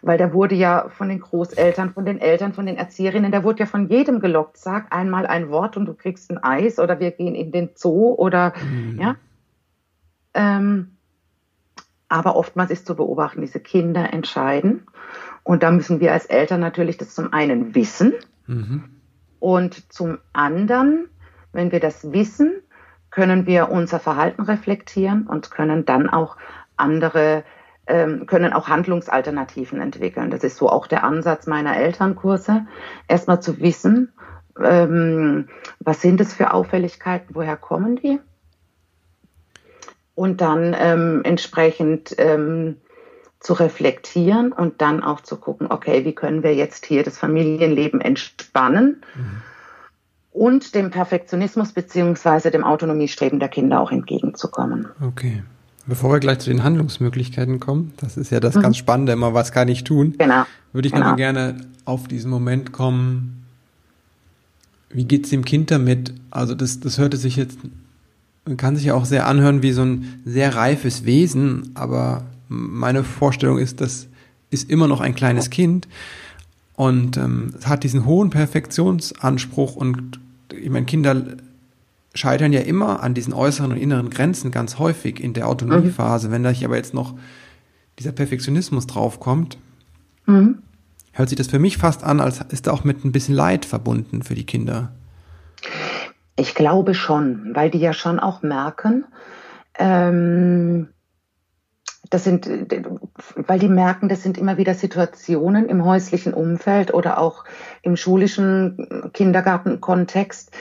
Weil 0.02 0.18
der 0.18 0.34
wurde 0.34 0.56
ja 0.56 0.90
von 0.90 1.10
den 1.10 1.22
Großeltern, 1.22 1.94
von 1.94 2.06
den 2.06 2.20
Eltern, 2.20 2.54
von 2.54 2.66
den 2.66 2.76
Erzieherinnen, 2.76 3.32
der 3.32 3.44
wurde 3.44 3.60
ja 3.60 3.66
von 3.68 3.88
jedem 3.88 4.20
gelockt. 4.20 4.58
Sag 4.58 4.94
einmal 4.94 5.28
ein 5.28 5.50
Wort 5.50 5.78
und 5.78 5.86
du 5.86 5.94
kriegst 5.94 6.30
ein 6.30 6.44
Eis 6.44 6.80
oder 6.80 7.00
wir 7.00 7.12
gehen 7.12 7.36
in 7.36 7.52
den 7.52 7.70
Zoo 7.76 8.14
oder, 8.16 8.54
mhm. 8.62 9.00
ja. 9.00 9.16
Ähm, 10.34 10.92
aber 12.10 12.36
oftmals 12.36 12.72
ist 12.72 12.88
zu 12.88 12.96
beobachten, 12.96 13.42
diese 13.42 13.60
Kinder 13.60 14.12
entscheiden. 14.12 14.88
Und 15.44 15.64
da 15.64 15.72
müssen 15.72 16.00
wir 16.00 16.12
als 16.12 16.26
Eltern 16.26 16.60
natürlich 16.60 16.98
das 16.98 17.16
zum 17.16 17.32
einen 17.32 17.76
wissen 17.76 18.14
mhm. 18.48 18.84
und 19.40 19.94
zum 19.94 20.18
anderen, 20.34 21.08
wenn 21.52 21.72
wir 21.72 21.80
das 21.80 22.12
wissen, 22.12 22.62
können 23.12 23.46
wir 23.46 23.70
unser 23.70 24.00
Verhalten 24.00 24.44
reflektieren 24.44 25.28
und 25.28 25.52
können 25.52 25.86
dann 25.86 26.10
auch 26.10 26.38
andere 26.78 27.44
ähm, 27.90 28.28
können 28.28 28.54
auch 28.54 28.68
Handlungsalternativen 28.68 29.82
entwickeln. 29.82 30.30
Das 30.30 30.44
ist 30.44 30.58
so 30.58 30.70
auch 30.70 30.86
der 30.86 31.04
Ansatz 31.04 31.48
meiner 31.48 31.76
Elternkurse. 31.76 32.68
Erstmal 33.08 33.42
zu 33.42 33.60
wissen, 33.60 34.14
ähm, 34.64 35.50
was 35.80 36.02
sind 36.02 36.22
es 36.22 36.34
für 36.34 36.54
Auffälligkeiten, 36.54 37.34
woher 37.34 37.58
kommen 37.58 37.96
die? 37.96 38.20
Und 40.14 40.42
dann 40.42 40.76
ähm, 40.78 41.22
entsprechend 41.24 42.14
ähm, 42.20 42.78
zu 43.40 43.54
reflektieren 43.54 44.52
und 44.52 44.82
dann 44.82 45.02
auch 45.02 45.22
zu 45.22 45.38
gucken, 45.38 45.68
okay, 45.72 46.06
wie 46.06 46.14
können 46.14 46.44
wir 46.44 46.54
jetzt 46.54 46.86
hier 46.86 47.04
das 47.04 47.18
Familienleben 47.18 48.02
entspannen 48.02 49.04
mhm. 49.16 49.42
Und 50.32 50.76
dem 50.76 50.92
Perfektionismus 50.92 51.72
beziehungsweise 51.72 52.52
dem 52.52 52.64
Autonomiestreben 52.64 53.40
der 53.40 53.50
Kinder 53.50 53.80
auch 53.80 53.92
entgegenzukommen. 53.92 54.88
Okay. 55.02 55.44
Bevor 55.88 56.12
wir 56.12 56.20
gleich 56.20 56.40
zu 56.40 56.52
den 56.52 56.64
Handlungsmöglichkeiten 56.64 57.60
kommen, 57.60 57.94
das 57.98 58.16
ist 58.16 58.30
ja 58.30 58.40
das 58.40 58.56
mhm. 58.56 58.62
ganz 58.62 58.78
Spannende 58.78 59.12
immer, 59.12 59.34
was 59.34 59.52
kann 59.52 59.68
ich 59.68 59.84
tun? 59.84 60.14
Genau. 60.20 60.44
Würde 60.72 60.88
ich 60.88 60.94
genau. 60.94 61.12
noch 61.12 61.16
gerne 61.16 61.56
auf 61.86 62.08
diesen 62.08 62.30
Moment 62.30 62.72
kommen, 62.72 63.44
wie 64.92 65.06
geht 65.06 65.26
es 65.26 65.32
dem 65.32 65.46
Kind 65.46 65.72
damit? 65.72 66.14
Also 66.30 66.54
das, 66.54 66.80
das 66.80 66.98
hörte 66.98 67.18
sich 67.18 67.36
jetzt, 67.36 67.60
man 68.46 68.58
kann 68.58 68.76
sich 68.76 68.86
ja 68.86 68.94
auch 68.94 69.06
sehr 69.06 69.28
anhören 69.28 69.64
wie 69.64 69.72
so 69.72 69.84
ein 69.84 70.22
sehr 70.26 70.56
reifes 70.56 71.06
Wesen, 71.06 71.72
aber 71.74 72.26
meine 72.48 73.04
Vorstellung 73.04 73.58
ist, 73.58 73.82
das 73.82 74.08
ist 74.52 74.70
immer 74.70 74.88
noch 74.88 75.02
ein 75.02 75.16
kleines 75.16 75.50
Kind 75.50 75.88
und 76.76 77.18
ähm, 77.18 77.54
es 77.58 77.68
hat 77.68 77.84
diesen 77.84 78.06
hohen 78.06 78.30
Perfektionsanspruch 78.30 79.76
und 79.76 80.19
ich 80.54 80.70
meine, 80.70 80.86
Kinder 80.86 81.24
scheitern 82.14 82.54
ja 82.54 82.62
immer 82.62 83.04
an 83.04 83.14
diesen 83.14 83.34
äußeren 83.34 83.72
und 83.72 83.78
inneren 83.78 84.10
Grenzen 84.10 84.52
ganz 84.52 84.80
häufig 84.80 85.24
in 85.24 85.34
der 85.34 85.48
Autonomiephase. 85.48 86.28
Mhm. 86.28 86.32
Wenn 86.32 86.44
da 86.44 86.52
aber 86.64 86.76
jetzt 86.76 86.94
noch 86.94 87.14
dieser 88.00 88.12
Perfektionismus 88.12 88.88
draufkommt, 88.88 89.58
mhm. 90.26 90.60
hört 91.14 91.30
sich 91.30 91.38
das 91.38 91.48
für 91.48 91.60
mich 91.60 91.78
fast 91.78 92.04
an, 92.04 92.20
als 92.20 92.42
ist 92.50 92.68
da 92.68 92.72
auch 92.72 92.84
mit 92.84 93.06
ein 93.06 93.12
bisschen 93.12 93.36
Leid 93.36 93.66
verbunden 93.66 94.24
für 94.24 94.36
die 94.36 94.46
Kinder. 94.46 94.92
Ich 96.36 96.56
glaube 96.56 96.94
schon, 96.94 97.52
weil 97.54 97.70
die 97.70 97.80
ja 97.80 97.94
schon 97.94 98.20
auch 98.20 98.42
merken, 98.42 99.06
ähm, 99.78 100.88
das 102.10 102.24
sind, 102.24 102.50
weil 103.36 103.60
die 103.60 103.68
merken, 103.68 104.10
das 104.10 104.24
sind 104.24 104.38
immer 104.38 104.58
wieder 104.58 104.74
Situationen 104.74 105.68
im 105.68 105.86
häuslichen 105.86 106.34
Umfeld 106.34 106.94
oder 106.94 107.18
auch 107.18 107.44
im 107.82 107.96
schulischen 107.96 109.12
Kindergartenkontext, 109.14 110.52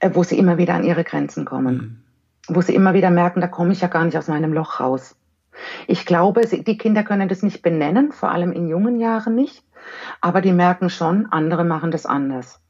äh, 0.00 0.10
wo 0.12 0.22
sie 0.22 0.38
immer 0.38 0.58
wieder 0.58 0.74
an 0.74 0.84
ihre 0.84 1.04
Grenzen 1.04 1.44
kommen. 1.44 1.74
Mhm. 1.74 2.54
Wo 2.54 2.60
sie 2.60 2.74
immer 2.74 2.94
wieder 2.94 3.10
merken, 3.10 3.40
da 3.40 3.48
komme 3.48 3.72
ich 3.72 3.80
ja 3.80 3.88
gar 3.88 4.04
nicht 4.04 4.18
aus 4.18 4.28
meinem 4.28 4.52
Loch 4.52 4.80
raus. 4.80 5.16
Ich 5.86 6.04
glaube, 6.04 6.42
die 6.46 6.78
Kinder 6.78 7.04
können 7.04 7.28
das 7.28 7.42
nicht 7.42 7.62
benennen, 7.62 8.12
vor 8.12 8.32
allem 8.32 8.52
in 8.52 8.68
jungen 8.68 8.98
Jahren 8.98 9.34
nicht, 9.34 9.64
aber 10.20 10.40
die 10.40 10.52
merken 10.52 10.90
schon, 10.90 11.26
andere 11.30 11.64
machen 11.64 11.90
das 11.90 12.06
anders. 12.06 12.60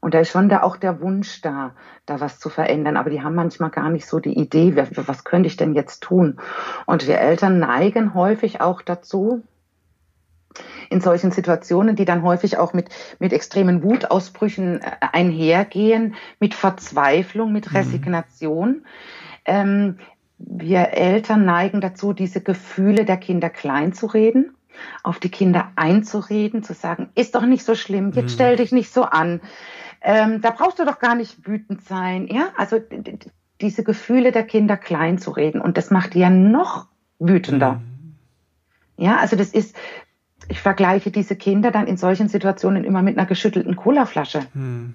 Und 0.00 0.14
da 0.14 0.20
ist 0.20 0.30
schon 0.30 0.48
da 0.48 0.62
auch 0.62 0.76
der 0.76 1.00
Wunsch 1.00 1.40
da, 1.40 1.74
da 2.06 2.20
was 2.20 2.38
zu 2.38 2.48
verändern. 2.48 2.96
Aber 2.96 3.10
die 3.10 3.22
haben 3.22 3.34
manchmal 3.34 3.70
gar 3.70 3.90
nicht 3.90 4.06
so 4.06 4.20
die 4.20 4.38
Idee, 4.38 4.76
was 4.76 5.24
könnte 5.24 5.48
ich 5.48 5.56
denn 5.56 5.74
jetzt 5.74 6.02
tun? 6.02 6.38
Und 6.86 7.06
wir 7.06 7.18
Eltern 7.18 7.58
neigen 7.58 8.14
häufig 8.14 8.60
auch 8.60 8.82
dazu, 8.82 9.42
in 10.90 11.00
solchen 11.00 11.30
Situationen, 11.30 11.96
die 11.96 12.04
dann 12.04 12.22
häufig 12.22 12.58
auch 12.58 12.72
mit, 12.72 12.88
mit 13.18 13.32
extremen 13.32 13.82
Wutausbrüchen 13.82 14.80
äh, 14.80 14.90
einhergehen, 15.12 16.14
mit 16.40 16.54
Verzweiflung, 16.54 17.52
mit 17.52 17.70
mhm. 17.70 17.76
Resignation. 17.76 18.68
Mhm. 18.68 18.82
Ähm, 19.44 19.98
wir 20.38 20.90
Eltern 20.92 21.44
neigen 21.44 21.80
dazu, 21.80 22.12
diese 22.12 22.40
Gefühle 22.40 23.04
der 23.04 23.16
Kinder 23.16 23.50
klein 23.50 23.92
zu 23.92 24.06
reden, 24.06 24.54
auf 25.02 25.18
die 25.18 25.30
Kinder 25.30 25.72
einzureden, 25.74 26.62
zu 26.62 26.74
sagen, 26.74 27.10
ist 27.14 27.34
doch 27.34 27.44
nicht 27.44 27.64
so 27.64 27.74
schlimm, 27.74 28.12
jetzt 28.12 28.30
mhm. 28.30 28.34
stell 28.34 28.56
dich 28.56 28.72
nicht 28.72 28.92
so 28.92 29.02
an. 29.02 29.40
Ähm, 30.00 30.40
da 30.40 30.50
brauchst 30.50 30.78
du 30.78 30.84
doch 30.84 30.98
gar 30.98 31.14
nicht 31.14 31.46
wütend 31.46 31.82
sein. 31.84 32.28
Ja, 32.28 32.50
also 32.56 32.80
diese 33.60 33.84
Gefühle 33.84 34.32
der 34.32 34.44
Kinder 34.44 34.76
klein 34.76 35.18
zu 35.18 35.30
reden 35.30 35.60
und 35.60 35.76
das 35.76 35.90
macht 35.90 36.14
die 36.14 36.20
ja 36.20 36.30
noch 36.30 36.86
wütender. 37.18 37.74
Mhm. 37.74 38.14
Ja, 38.96 39.16
also 39.18 39.36
das 39.36 39.50
ist, 39.50 39.76
ich 40.48 40.60
vergleiche 40.60 41.10
diese 41.10 41.36
Kinder 41.36 41.70
dann 41.70 41.86
in 41.86 41.96
solchen 41.96 42.28
Situationen 42.28 42.84
immer 42.84 43.02
mit 43.02 43.18
einer 43.18 43.26
geschüttelten 43.26 43.76
Colaflasche. 43.76 44.42
Mhm. 44.54 44.94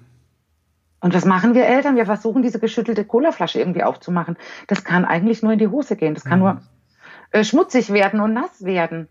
Und 1.00 1.12
was 1.12 1.26
machen 1.26 1.54
wir 1.54 1.66
Eltern? 1.66 1.96
Wir 1.96 2.06
versuchen, 2.06 2.42
diese 2.42 2.58
geschüttelte 2.58 3.04
Colaflasche 3.04 3.58
irgendwie 3.58 3.82
aufzumachen. 3.82 4.38
Das 4.68 4.84
kann 4.84 5.04
eigentlich 5.04 5.42
nur 5.42 5.52
in 5.52 5.58
die 5.58 5.68
Hose 5.68 5.96
gehen. 5.96 6.14
Das 6.14 6.24
kann 6.24 6.38
mhm. 6.38 6.44
nur 6.44 6.62
äh, 7.30 7.44
schmutzig 7.44 7.92
werden 7.92 8.20
und 8.20 8.32
nass 8.32 8.64
werden. 8.64 9.08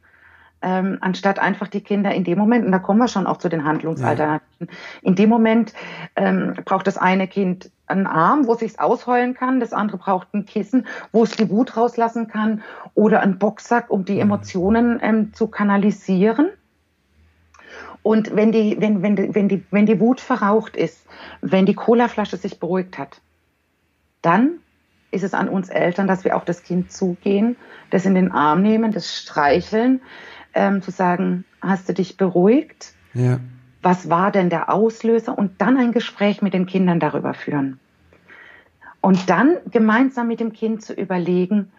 Ähm, 0.65 0.97
anstatt 1.02 1.39
einfach 1.39 1.67
die 1.67 1.82
Kinder 1.82 2.13
in 2.13 2.23
dem 2.23 2.38
Moment, 2.38 2.65
und 2.65 2.71
da 2.71 2.80
kommen 2.80 2.99
wir 2.99 3.10
schon 3.10 3.28
auch 3.28 3.36
zu 3.36 3.49
den 3.49 3.65
Handlungsalternativen, 3.65 4.67
ja. 4.69 4.78
in 5.02 5.15
dem 5.15 5.28
Moment 5.28 5.73
ähm, 6.15 6.54
braucht 6.63 6.88
das 6.88 6.97
eine 6.97 7.28
Kind 7.28 7.69
einen 7.86 8.08
Arm, 8.08 8.47
wo 8.47 8.54
es 8.54 8.60
sich 8.60 8.80
ausheulen 8.80 9.34
kann, 9.34 9.60
das 9.60 9.73
andere 9.73 9.97
braucht 9.97 10.34
ein 10.34 10.45
Kissen, 10.45 10.88
wo 11.12 11.23
es 11.23 11.32
die 11.32 11.49
Wut 11.49 11.76
rauslassen 11.76 12.30
kann 12.30 12.63
oder 12.93 13.19
einen 13.19 13.39
Boxsack, 13.39 13.89
um 13.89 14.06
die 14.06 14.15
mhm. 14.15 14.21
Emotionen 14.21 14.99
ähm, 15.02 15.34
zu 15.34 15.47
kanalisieren. 15.47 16.49
Und 18.02 18.36
wenn 18.36 18.54
die, 18.54 18.78
wenn, 18.80 19.02
wenn, 19.02 19.15
die, 19.15 19.36
wenn, 19.36 19.49
die, 19.49 19.65
wenn 19.69 19.86
die 19.86 19.99
Wut 19.99 20.21
verraucht 20.21 20.78
ist, 20.78 21.06
wenn 21.41 21.65
die 21.65 21.73
Colaflasche 21.73 22.38
sich 22.38 22.60
beruhigt 22.60 22.97
hat, 22.97 23.21
dann 24.21 24.60
ist 25.12 25.23
es 25.23 25.34
an 25.34 25.47
uns 25.47 25.69
Eltern, 25.69 26.08
dass 26.08 26.23
wir 26.23 26.36
auf 26.36 26.43
das 26.43 26.63
Kind 26.63 26.91
zugehen, 26.91 27.56
das 27.91 28.06
in 28.06 28.15
den 28.15 28.32
Arm 28.32 28.62
nehmen, 28.62 28.91
das 28.91 29.15
streicheln, 29.15 30.02
ähm, 30.54 30.82
zu 30.82 30.92
sagen, 30.92 31.46
hast 31.62 31.89
du 31.89 31.94
dich 31.94 32.18
beruhigt? 32.18 32.94
Ja. 33.13 33.39
Was 33.82 34.10
war 34.10 34.32
denn 34.32 34.50
der 34.50 34.72
Auslöser? 34.74 35.38
Und 35.38 35.62
dann 35.62 35.78
ein 35.78 35.92
Gespräch 35.92 36.42
mit 36.42 36.54
den 36.54 36.66
Kindern 36.66 37.00
darüber 37.00 37.34
führen. 37.34 37.80
Und 39.02 39.30
dann 39.30 39.58
gemeinsam 39.70 40.28
mit 40.28 40.39
dem 40.39 40.54
Kind 40.54 40.82
zu 40.82 40.94
überlegen, 40.94 41.72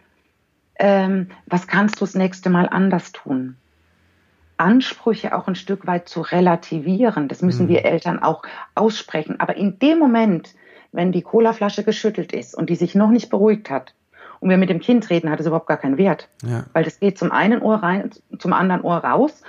ähm, 0.78 1.28
was 1.46 1.66
kannst 1.66 2.00
du 2.00 2.04
das 2.04 2.14
nächste 2.14 2.50
Mal 2.50 2.68
anders 2.68 3.12
tun? 3.12 3.56
Ansprüche 4.56 5.34
auch 5.34 5.48
ein 5.48 5.54
Stück 5.54 5.86
weit 5.86 6.08
zu 6.08 6.20
relativieren. 6.20 7.28
Das 7.28 7.42
müssen 7.42 7.66
mhm. 7.66 7.70
wir 7.70 7.84
Eltern 7.84 8.22
auch 8.22 8.42
aussprechen. 8.74 9.40
Aber 9.40 9.56
in 9.56 9.78
dem 9.78 9.98
Moment, 9.98 10.54
wenn 10.92 11.12
die 11.12 11.22
Colaflasche 11.22 11.82
geschüttelt 11.82 12.32
ist 12.32 12.54
und 12.54 12.70
die 12.70 12.76
sich 12.76 12.94
noch 12.94 13.10
nicht 13.10 13.30
beruhigt 13.30 13.70
hat 13.70 13.94
und 14.44 14.50
wir 14.50 14.58
mit 14.58 14.68
dem 14.68 14.78
Kind 14.78 15.08
reden, 15.08 15.30
hat 15.30 15.40
es 15.40 15.46
überhaupt 15.46 15.66
gar 15.66 15.78
keinen 15.78 15.96
Wert. 15.96 16.28
Ja. 16.46 16.64
Weil 16.74 16.84
das 16.84 17.00
geht 17.00 17.18
zum 17.18 17.32
einen 17.32 17.62
Ohr 17.62 17.76
rein, 17.76 18.10
zum 18.38 18.52
anderen 18.52 18.82
Ohr 18.82 18.98
raus 18.98 19.42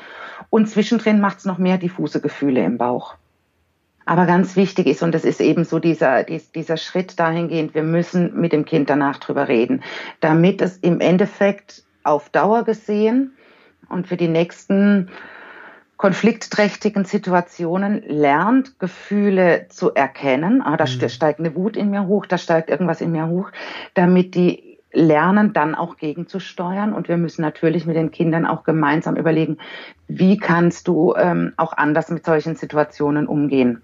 und 0.49 0.69
zwischendrin 0.69 1.19
macht 1.19 1.39
es 1.39 1.45
noch 1.45 1.57
mehr 1.57 1.77
diffuse 1.77 2.21
Gefühle 2.21 2.63
im 2.63 2.77
Bauch. 2.77 3.15
Aber 4.05 4.25
ganz 4.25 4.55
wichtig 4.55 4.87
ist, 4.87 5.03
und 5.03 5.13
das 5.13 5.25
ist 5.25 5.41
eben 5.41 5.65
so 5.65 5.79
dieser, 5.79 6.23
dieser 6.23 6.77
Schritt 6.77 7.19
dahingehend, 7.19 7.75
wir 7.75 7.83
müssen 7.83 8.39
mit 8.39 8.53
dem 8.53 8.63
Kind 8.63 8.89
danach 8.89 9.17
drüber 9.17 9.49
reden, 9.49 9.83
damit 10.21 10.61
es 10.61 10.77
im 10.77 11.01
Endeffekt 11.01 11.83
auf 12.03 12.29
Dauer 12.29 12.63
gesehen 12.63 13.33
und 13.89 14.07
für 14.07 14.15
die 14.15 14.29
nächsten 14.29 15.09
konfliktträchtigen 15.97 17.05
Situationen 17.05 18.03
lernt, 18.05 18.79
Gefühle 18.79 19.67
zu 19.69 19.93
erkennen. 19.93 20.61
Ah, 20.61 20.77
da 20.77 20.85
mhm. 20.85 21.09
steigt 21.09 21.39
eine 21.39 21.55
Wut 21.55 21.77
in 21.77 21.89
mir 21.89 22.05
hoch, 22.05 22.25
da 22.25 22.37
steigt 22.37 22.69
irgendwas 22.69 23.01
in 23.01 23.11
mir 23.11 23.27
hoch, 23.27 23.51
damit 23.93 24.35
die 24.35 24.64
lernen, 24.95 25.53
dann 25.53 25.75
auch 25.75 25.97
gegenzusteuern. 25.97 26.93
Und 26.93 27.07
wir 27.07 27.17
müssen 27.17 27.41
natürlich 27.41 27.85
mit 27.85 27.95
den 27.95 28.11
Kindern 28.11 28.45
auch 28.45 28.63
gemeinsam 28.63 29.15
überlegen, 29.15 29.57
wie 30.07 30.37
kannst 30.37 30.87
du 30.87 31.13
ähm, 31.15 31.53
auch 31.57 31.73
anders 31.73 32.09
mit 32.09 32.25
solchen 32.25 32.55
Situationen 32.55 33.27
umgehen. 33.27 33.81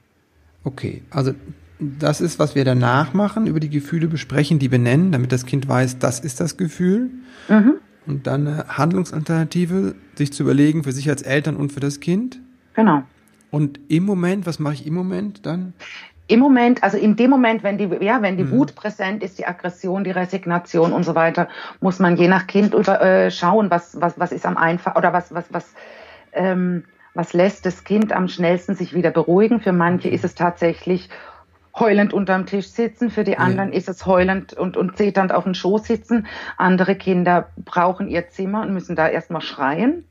Okay, 0.64 1.04
also 1.12 1.34
das 1.80 2.22
ist, 2.22 2.38
was 2.38 2.56
wir 2.56 2.64
danach 2.64 3.14
machen, 3.14 3.48
über 3.48 3.60
die 3.60 3.70
Gefühle 3.70 4.08
besprechen, 4.08 4.60
die 4.60 4.70
benennen, 4.70 5.12
damit 5.12 5.32
das 5.32 5.46
Kind 5.46 5.68
weiß, 5.68 6.00
das 6.00 6.20
ist 6.20 6.40
das 6.40 6.58
Gefühl. 6.58 7.10
Mhm. 7.50 7.74
Und 8.06 8.28
dann 8.28 8.48
eine 8.48 8.66
Handlungsalternative, 8.68 9.96
sich 10.16 10.32
zu 10.34 10.44
überlegen 10.44 10.84
für 10.84 10.92
sich 10.92 11.10
als 11.10 11.22
Eltern 11.22 11.56
und 11.56 11.72
für 11.72 11.80
das 11.80 12.00
Kind. 12.00 12.40
Genau. 12.74 13.04
Und 13.50 13.80
im 13.90 14.06
Moment, 14.06 14.46
was 14.46 14.60
mache 14.60 14.76
ich 14.76 14.88
im 14.88 14.94
Moment 14.94 15.46
dann? 15.46 15.74
Im 16.28 16.40
Moment, 16.40 16.82
also 16.84 16.98
in 16.98 17.16
dem 17.16 17.30
Moment, 17.30 17.64
wenn 17.64 17.78
die, 17.78 17.90
ja, 18.00 18.22
wenn 18.22 18.38
die 18.38 18.44
mhm. 18.44 18.52
Wut 18.52 18.76
präsent 18.76 19.22
ist, 19.22 19.38
die 19.38 19.46
Aggression, 19.46 20.04
die 20.04 20.12
Resignation 20.12 20.94
und 20.94 21.04
so 21.04 21.14
weiter, 21.16 21.50
muss 21.82 22.00
man 22.00 22.16
je 22.16 22.28
nach 22.28 22.48
Kind 22.48 22.74
über, 22.74 23.02
äh, 23.02 23.32
schauen, 23.32 23.70
was, 23.70 24.00
was, 24.00 24.18
was 24.20 24.32
ist 24.32 24.46
am 24.46 24.56
einfach 24.56 24.96
oder 24.96 25.12
was, 25.12 25.34
was, 25.34 25.46
was, 25.52 25.74
ähm, 26.32 26.86
was 27.14 27.34
lässt 27.34 27.66
das 27.66 27.84
Kind 27.84 28.14
am 28.14 28.30
schnellsten 28.30 28.76
sich 28.76 28.94
wieder 28.94 29.12
beruhigen. 29.12 29.60
Für 29.60 29.74
manche 29.74 30.10
ist 30.10 30.24
es 30.24 30.36
tatsächlich 30.36 31.10
heulend 31.78 32.14
unterm 32.14 32.46
Tisch 32.46 32.68
sitzen, 32.68 33.10
für 33.10 33.24
die 33.24 33.38
anderen 33.38 33.72
ja. 33.72 33.78
ist 33.78 33.90
es 33.90 34.06
heulend 34.06 34.54
und, 34.54 34.78
und 34.78 34.98
zeternd 34.98 35.34
auf 35.34 35.44
dem 35.44 35.54
Schoß 35.54 35.86
sitzen. 35.86 36.28
Andere 36.58 36.96
Kinder 36.96 37.50
brauchen 37.58 38.08
ihr 38.08 38.30
Zimmer 38.30 38.62
und 38.62 38.74
müssen 38.74 38.96
da 38.96 39.08
erstmal 39.08 39.42
schreien. 39.42 40.06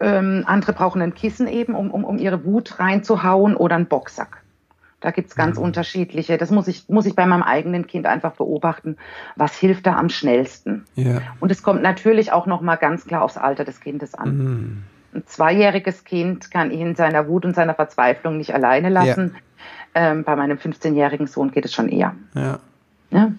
Ähm, 0.00 0.44
andere 0.46 0.72
brauchen 0.72 1.02
ein 1.02 1.14
Kissen 1.14 1.46
eben, 1.46 1.74
um, 1.74 1.90
um, 1.90 2.04
um 2.04 2.18
ihre 2.18 2.44
Wut 2.44 2.78
reinzuhauen 2.78 3.54
oder 3.56 3.76
einen 3.76 3.86
Boxsack. 3.86 4.42
Da 5.00 5.10
gibt's 5.10 5.34
ganz 5.34 5.56
mhm. 5.56 5.64
unterschiedliche. 5.64 6.36
Das 6.36 6.50
muss 6.50 6.68
ich, 6.68 6.88
muss 6.88 7.06
ich 7.06 7.14
bei 7.14 7.26
meinem 7.26 7.42
eigenen 7.42 7.86
Kind 7.86 8.06
einfach 8.06 8.32
beobachten. 8.32 8.96
Was 9.36 9.56
hilft 9.56 9.86
da 9.86 9.96
am 9.96 10.10
schnellsten? 10.10 10.84
Ja. 10.94 11.22
Und 11.40 11.50
es 11.50 11.62
kommt 11.62 11.82
natürlich 11.82 12.32
auch 12.32 12.46
nochmal 12.46 12.76
ganz 12.76 13.06
klar 13.06 13.22
aufs 13.22 13.38
Alter 13.38 13.64
des 13.64 13.80
Kindes 13.80 14.14
an. 14.14 14.36
Mhm. 14.36 14.82
Ein 15.12 15.22
zweijähriges 15.26 16.04
Kind 16.04 16.50
kann 16.50 16.70
ihn 16.70 16.88
in 16.88 16.94
seiner 16.94 17.26
Wut 17.28 17.44
und 17.44 17.56
seiner 17.56 17.74
Verzweiflung 17.74 18.36
nicht 18.36 18.54
alleine 18.54 18.90
lassen. 18.90 19.32
Ja 19.34 19.40
ähm, 19.94 20.24
bei 20.24 20.36
meinem 20.36 20.58
15-jährigen 20.58 21.26
Sohn 21.26 21.50
geht 21.50 21.64
es 21.64 21.72
schon 21.72 21.88
eher. 21.88 22.14
Ja. 22.34 22.60
ja? 23.10 23.32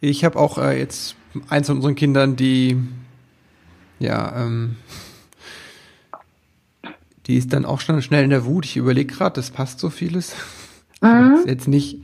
Ich 0.00 0.24
habe 0.24 0.38
auch 0.38 0.58
äh, 0.58 0.78
jetzt 0.78 1.16
eins 1.48 1.66
von 1.66 1.76
unseren 1.76 1.94
Kindern, 1.94 2.36
die 2.36 2.78
ja, 3.98 4.44
ähm, 4.44 4.76
die 7.26 7.36
ist 7.36 7.52
dann 7.52 7.64
auch 7.64 7.80
schon 7.80 8.02
schnell 8.02 8.24
in 8.24 8.30
der 8.30 8.44
Wut. 8.44 8.66
Ich 8.66 8.76
überlege 8.76 9.14
gerade, 9.14 9.34
das 9.36 9.50
passt 9.50 9.80
so 9.80 9.88
vieles. 9.88 10.34
Mhm. 11.04 11.34
Ist 11.38 11.46
jetzt 11.46 11.68
nicht 11.68 12.02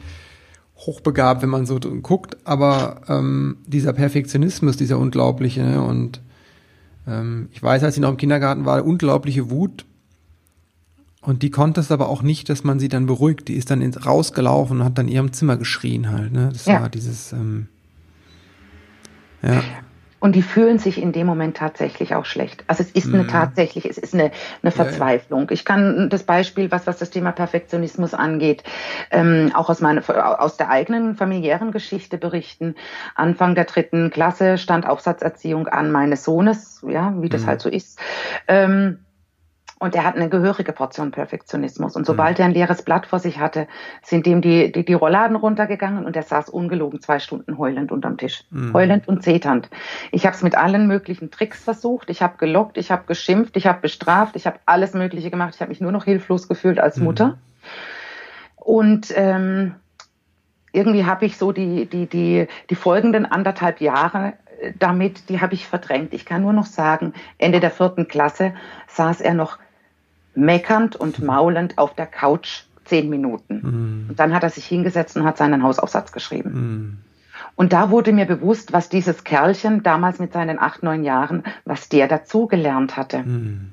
hochbegabt, 0.76 1.42
wenn 1.42 1.50
man 1.50 1.66
so 1.66 1.78
guckt, 1.78 2.38
aber 2.44 3.02
ähm, 3.08 3.58
dieser 3.66 3.92
Perfektionismus, 3.92 4.76
dieser 4.76 4.98
unglaubliche 4.98 5.62
ne? 5.62 5.82
und 5.82 6.22
ähm, 7.06 7.48
ich 7.52 7.62
weiß, 7.62 7.82
als 7.82 7.94
sie 7.96 8.00
noch 8.00 8.10
im 8.10 8.16
Kindergarten 8.16 8.64
war, 8.64 8.84
unglaubliche 8.84 9.50
Wut 9.50 9.84
und 11.22 11.42
die 11.42 11.50
konnte 11.50 11.80
es 11.80 11.92
aber 11.92 12.08
auch 12.08 12.22
nicht, 12.22 12.48
dass 12.48 12.64
man 12.64 12.80
sie 12.80 12.88
dann 12.88 13.06
beruhigt. 13.06 13.48
Die 13.48 13.54
ist 13.54 13.70
dann 13.70 13.82
ins, 13.82 14.06
rausgelaufen 14.06 14.80
und 14.80 14.84
hat 14.84 14.96
dann 14.96 15.08
in 15.08 15.14
ihrem 15.14 15.32
Zimmer 15.32 15.56
geschrien 15.56 16.10
halt. 16.10 16.32
Ne? 16.32 16.48
Das 16.52 16.64
ja. 16.64 16.80
war 16.80 16.88
dieses, 16.88 17.32
ähm, 17.32 17.68
ja. 19.42 19.62
Und 20.20 20.36
die 20.36 20.42
fühlen 20.42 20.78
sich 20.78 21.00
in 21.00 21.12
dem 21.12 21.26
Moment 21.26 21.56
tatsächlich 21.56 22.14
auch 22.14 22.26
schlecht. 22.26 22.62
Also 22.66 22.82
es 22.82 22.90
ist 22.90 23.08
eine 23.08 23.24
mhm. 23.24 23.28
tatsächlich, 23.28 23.86
es 23.86 23.98
ist 23.98 24.14
eine, 24.14 24.30
eine 24.62 24.70
Verzweiflung. 24.70 25.48
Ich 25.50 25.64
kann 25.64 26.10
das 26.10 26.22
Beispiel, 26.22 26.70
was, 26.70 26.86
was 26.86 26.98
das 26.98 27.10
Thema 27.10 27.32
Perfektionismus 27.32 28.12
angeht, 28.12 28.62
ähm, 29.10 29.50
auch 29.54 29.70
aus 29.70 29.80
meiner, 29.80 30.02
aus 30.40 30.58
der 30.58 30.68
eigenen 30.68 31.16
familiären 31.16 31.72
Geschichte 31.72 32.18
berichten. 32.18 32.74
Anfang 33.14 33.54
der 33.54 33.64
dritten 33.64 34.10
Klasse 34.10 34.58
stand 34.58 34.86
Aufsatzerziehung 34.86 35.66
an 35.68 35.90
meines 35.90 36.22
Sohnes, 36.24 36.84
ja, 36.86 37.14
wie 37.20 37.30
das 37.30 37.42
mhm. 37.42 37.46
halt 37.46 37.60
so 37.62 37.70
ist. 37.70 37.98
Ähm, 38.46 38.98
und 39.80 39.94
er 39.94 40.04
hat 40.04 40.14
eine 40.14 40.28
gehörige 40.28 40.72
Portion 40.72 41.10
Perfektionismus. 41.10 41.96
Und 41.96 42.04
sobald 42.04 42.38
mhm. 42.38 42.42
er 42.42 42.46
ein 42.48 42.52
leeres 42.52 42.82
Blatt 42.82 43.06
vor 43.06 43.18
sich 43.18 43.38
hatte, 43.40 43.66
sind 44.02 44.26
ihm 44.26 44.42
die, 44.42 44.70
die, 44.70 44.84
die 44.84 44.92
Rollladen 44.92 45.36
runtergegangen 45.36 46.04
und 46.04 46.14
er 46.14 46.22
saß 46.22 46.50
ungelogen 46.50 47.00
zwei 47.00 47.18
Stunden 47.18 47.56
heulend 47.56 47.90
unterm 47.90 48.18
Tisch. 48.18 48.44
Mhm. 48.50 48.74
Heulend 48.74 49.08
und 49.08 49.22
zeternd. 49.22 49.70
Ich 50.12 50.26
habe 50.26 50.36
es 50.36 50.42
mit 50.42 50.54
allen 50.54 50.86
möglichen 50.86 51.30
Tricks 51.30 51.64
versucht. 51.64 52.10
Ich 52.10 52.20
habe 52.20 52.36
gelockt, 52.36 52.76
ich 52.76 52.90
habe 52.90 53.04
geschimpft, 53.06 53.56
ich 53.56 53.66
habe 53.66 53.80
bestraft, 53.80 54.36
ich 54.36 54.46
habe 54.46 54.58
alles 54.66 54.92
Mögliche 54.92 55.30
gemacht. 55.30 55.54
Ich 55.54 55.62
habe 55.62 55.70
mich 55.70 55.80
nur 55.80 55.92
noch 55.92 56.04
hilflos 56.04 56.46
gefühlt 56.46 56.78
als 56.78 56.98
mhm. 56.98 57.04
Mutter. 57.04 57.38
Und 58.56 59.10
ähm, 59.16 59.76
irgendwie 60.72 61.06
habe 61.06 61.24
ich 61.24 61.38
so 61.38 61.52
die, 61.52 61.86
die, 61.86 62.06
die, 62.06 62.48
die 62.68 62.74
folgenden 62.74 63.24
anderthalb 63.24 63.80
Jahre 63.80 64.34
äh, 64.60 64.74
damit, 64.78 65.30
die 65.30 65.40
habe 65.40 65.54
ich 65.54 65.66
verdrängt. 65.66 66.12
Ich 66.12 66.26
kann 66.26 66.42
nur 66.42 66.52
noch 66.52 66.66
sagen, 66.66 67.14
Ende 67.38 67.60
der 67.60 67.70
vierten 67.70 68.08
Klasse 68.08 68.52
saß 68.88 69.22
er 69.22 69.32
noch 69.32 69.58
meckernd 70.40 70.96
und 70.96 71.22
maulend 71.22 71.78
auf 71.78 71.94
der 71.94 72.06
Couch 72.06 72.62
zehn 72.84 73.08
Minuten. 73.08 73.60
Mm. 73.60 74.10
Und 74.10 74.18
dann 74.18 74.34
hat 74.34 74.42
er 74.42 74.50
sich 74.50 74.66
hingesetzt 74.66 75.16
und 75.16 75.24
hat 75.24 75.38
seinen 75.38 75.62
Hausaufsatz 75.62 76.12
geschrieben. 76.12 76.50
Mm. 76.50 76.98
Und 77.56 77.72
da 77.72 77.90
wurde 77.90 78.12
mir 78.12 78.26
bewusst, 78.26 78.72
was 78.72 78.88
dieses 78.88 79.24
Kerlchen 79.24 79.82
damals 79.82 80.18
mit 80.18 80.32
seinen 80.32 80.58
acht, 80.58 80.82
neun 80.82 81.04
Jahren, 81.04 81.44
was 81.64 81.88
der 81.88 82.08
dazugelernt 82.08 82.96
hatte. 82.96 83.20
Mm. 83.20 83.72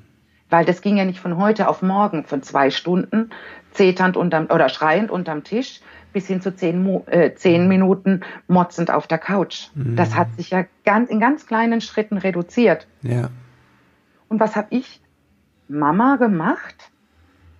Weil 0.49 0.65
das 0.65 0.81
ging 0.81 0.97
ja 0.97 1.05
nicht 1.05 1.19
von 1.19 1.37
heute 1.37 1.67
auf 1.67 1.81
morgen, 1.81 2.23
von 2.23 2.43
zwei 2.43 2.69
Stunden 2.69 3.31
zeternd 3.71 4.15
unterm, 4.15 4.47
oder 4.49 4.69
schreiend 4.69 5.11
unterm 5.11 5.43
Tisch 5.43 5.81
bis 6.13 6.27
hin 6.27 6.41
zu 6.41 6.55
zehn, 6.55 7.01
äh, 7.07 7.35
zehn 7.35 7.67
Minuten 7.67 8.21
motzend 8.47 8.89
auf 8.89 9.07
der 9.07 9.17
Couch. 9.17 9.67
Das 9.75 10.15
hat 10.15 10.33
sich 10.35 10.49
ja 10.49 10.65
ganz, 10.85 11.09
in 11.09 11.19
ganz 11.19 11.45
kleinen 11.45 11.81
Schritten 11.81 12.17
reduziert. 12.17 12.87
Ja. 13.03 13.29
Und 14.29 14.39
was 14.39 14.55
habe 14.55 14.67
ich 14.71 15.01
Mama 15.67 16.15
gemacht 16.15 16.91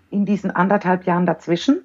in 0.10 0.26
diesen 0.26 0.52
anderthalb 0.52 1.06
Jahren 1.06 1.26
dazwischen? 1.26 1.82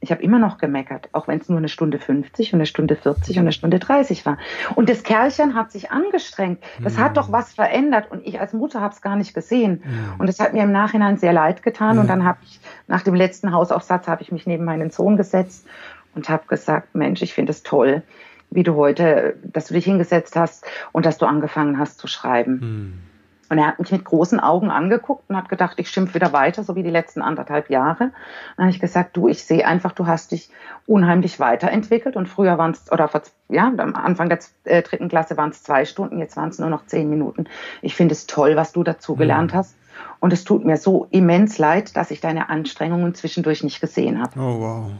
Ich 0.00 0.12
habe 0.12 0.22
immer 0.22 0.38
noch 0.38 0.58
gemeckert, 0.58 1.08
auch 1.10 1.26
wenn 1.26 1.40
es 1.40 1.48
nur 1.48 1.58
eine 1.58 1.68
Stunde 1.68 1.98
50 1.98 2.52
und 2.52 2.58
eine 2.58 2.66
Stunde 2.66 2.94
40 2.94 3.36
und 3.36 3.42
eine 3.42 3.52
Stunde 3.52 3.80
30 3.80 4.24
war. 4.24 4.38
Und 4.76 4.88
das 4.88 5.02
Kerlchen 5.02 5.56
hat 5.56 5.72
sich 5.72 5.90
angestrengt. 5.90 6.62
Das 6.80 6.96
mhm. 6.96 7.00
hat 7.00 7.16
doch 7.16 7.32
was 7.32 7.52
verändert 7.52 8.08
und 8.10 8.24
ich 8.24 8.40
als 8.40 8.52
Mutter 8.52 8.80
habe 8.80 8.94
es 8.94 9.02
gar 9.02 9.16
nicht 9.16 9.34
gesehen. 9.34 9.82
Mhm. 9.84 10.20
Und 10.20 10.28
es 10.28 10.38
hat 10.38 10.52
mir 10.52 10.62
im 10.62 10.70
Nachhinein 10.70 11.16
sehr 11.16 11.32
leid 11.32 11.64
getan. 11.64 11.96
Ja. 11.96 12.00
Und 12.02 12.08
dann 12.08 12.24
habe 12.24 12.38
ich 12.44 12.60
nach 12.86 13.02
dem 13.02 13.14
letzten 13.14 13.52
Hausaufsatz 13.52 14.06
habe 14.06 14.22
ich 14.22 14.30
mich 14.30 14.46
neben 14.46 14.64
meinen 14.64 14.90
Sohn 14.90 15.16
gesetzt 15.16 15.66
und 16.14 16.28
habe 16.28 16.46
gesagt, 16.46 16.94
Mensch, 16.94 17.20
ich 17.22 17.34
finde 17.34 17.50
es 17.50 17.64
toll, 17.64 18.02
wie 18.50 18.62
du 18.62 18.76
heute, 18.76 19.36
dass 19.42 19.66
du 19.66 19.74
dich 19.74 19.84
hingesetzt 19.84 20.36
hast 20.36 20.64
und 20.92 21.06
dass 21.06 21.18
du 21.18 21.26
angefangen 21.26 21.76
hast 21.76 21.98
zu 21.98 22.06
schreiben. 22.06 23.02
Und 23.48 23.58
er 23.58 23.66
hat 23.66 23.78
mich 23.78 23.90
mit 23.90 24.04
großen 24.04 24.40
Augen 24.40 24.70
angeguckt 24.70 25.24
und 25.28 25.36
hat 25.36 25.48
gedacht, 25.48 25.78
ich 25.78 25.90
schimpf 25.90 26.14
wieder 26.14 26.32
weiter, 26.32 26.64
so 26.64 26.76
wie 26.76 26.82
die 26.82 26.90
letzten 26.90 27.22
anderthalb 27.22 27.70
Jahre. 27.70 28.12
Dann 28.56 28.66
habe 28.66 28.70
ich 28.70 28.80
gesagt, 28.80 29.16
du, 29.16 29.28
ich 29.28 29.44
sehe 29.44 29.66
einfach, 29.66 29.92
du 29.92 30.06
hast 30.06 30.32
dich 30.32 30.50
unheimlich 30.86 31.40
weiterentwickelt 31.40 32.16
und 32.16 32.28
früher 32.28 32.58
waren 32.58 32.72
es, 32.72 32.90
oder 32.92 33.08
vor, 33.08 33.22
ja, 33.48 33.72
am 33.76 33.94
Anfang 33.94 34.28
der 34.28 34.38
äh, 34.64 34.82
dritten 34.82 35.08
Klasse 35.08 35.36
waren 35.36 35.50
es 35.50 35.62
zwei 35.62 35.84
Stunden, 35.84 36.18
jetzt 36.18 36.36
waren 36.36 36.50
es 36.50 36.58
nur 36.58 36.68
noch 36.68 36.86
zehn 36.86 37.08
Minuten. 37.08 37.46
Ich 37.80 37.94
finde 37.94 38.12
es 38.12 38.26
toll, 38.26 38.56
was 38.56 38.72
du 38.72 38.82
dazu 38.82 39.16
gelernt 39.16 39.52
mhm. 39.52 39.58
hast. 39.58 39.74
Und 40.20 40.32
es 40.32 40.44
tut 40.44 40.64
mir 40.64 40.76
so 40.76 41.06
immens 41.10 41.58
leid, 41.58 41.96
dass 41.96 42.10
ich 42.10 42.20
deine 42.20 42.48
Anstrengungen 42.50 43.14
zwischendurch 43.14 43.64
nicht 43.64 43.80
gesehen 43.80 44.20
habe. 44.20 44.38
Oh, 44.38 44.60
wow. 44.60 44.90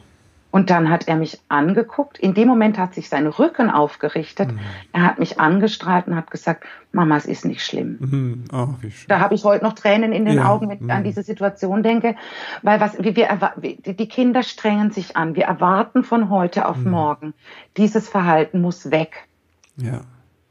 Und 0.50 0.70
dann 0.70 0.88
hat 0.88 1.08
er 1.08 1.16
mich 1.16 1.38
angeguckt. 1.48 2.18
In 2.18 2.32
dem 2.32 2.48
Moment 2.48 2.78
hat 2.78 2.94
sich 2.94 3.10
sein 3.10 3.26
Rücken 3.26 3.70
aufgerichtet. 3.70 4.50
Mhm. 4.50 4.58
Er 4.92 5.02
hat 5.02 5.18
mich 5.18 5.38
angestrahlt 5.38 6.06
und 6.06 6.16
hat 6.16 6.30
gesagt, 6.30 6.64
Mama, 6.90 7.18
es 7.18 7.26
ist 7.26 7.44
nicht 7.44 7.62
schlimm. 7.62 7.98
Mhm. 8.00 8.44
Oh, 8.52 8.68
da 9.08 9.20
habe 9.20 9.34
ich 9.34 9.44
heute 9.44 9.62
noch 9.62 9.74
Tränen 9.74 10.12
in 10.12 10.24
den 10.24 10.36
ja. 10.36 10.48
Augen, 10.48 10.70
wenn 10.70 10.76
ich 10.76 10.82
mhm. 10.82 10.90
an 10.90 11.04
diese 11.04 11.22
Situation 11.22 11.82
denke. 11.82 12.16
Weil 12.62 12.80
was, 12.80 12.98
wir, 12.98 13.14
wir, 13.14 13.76
die 13.94 14.08
Kinder 14.08 14.42
strengen 14.42 14.90
sich 14.90 15.18
an. 15.18 15.36
Wir 15.36 15.44
erwarten 15.44 16.02
von 16.02 16.30
heute 16.30 16.66
auf 16.66 16.78
mhm. 16.78 16.90
morgen. 16.92 17.34
Dieses 17.76 18.08
Verhalten 18.08 18.62
muss 18.62 18.90
weg. 18.90 19.28
Ja. 19.76 20.00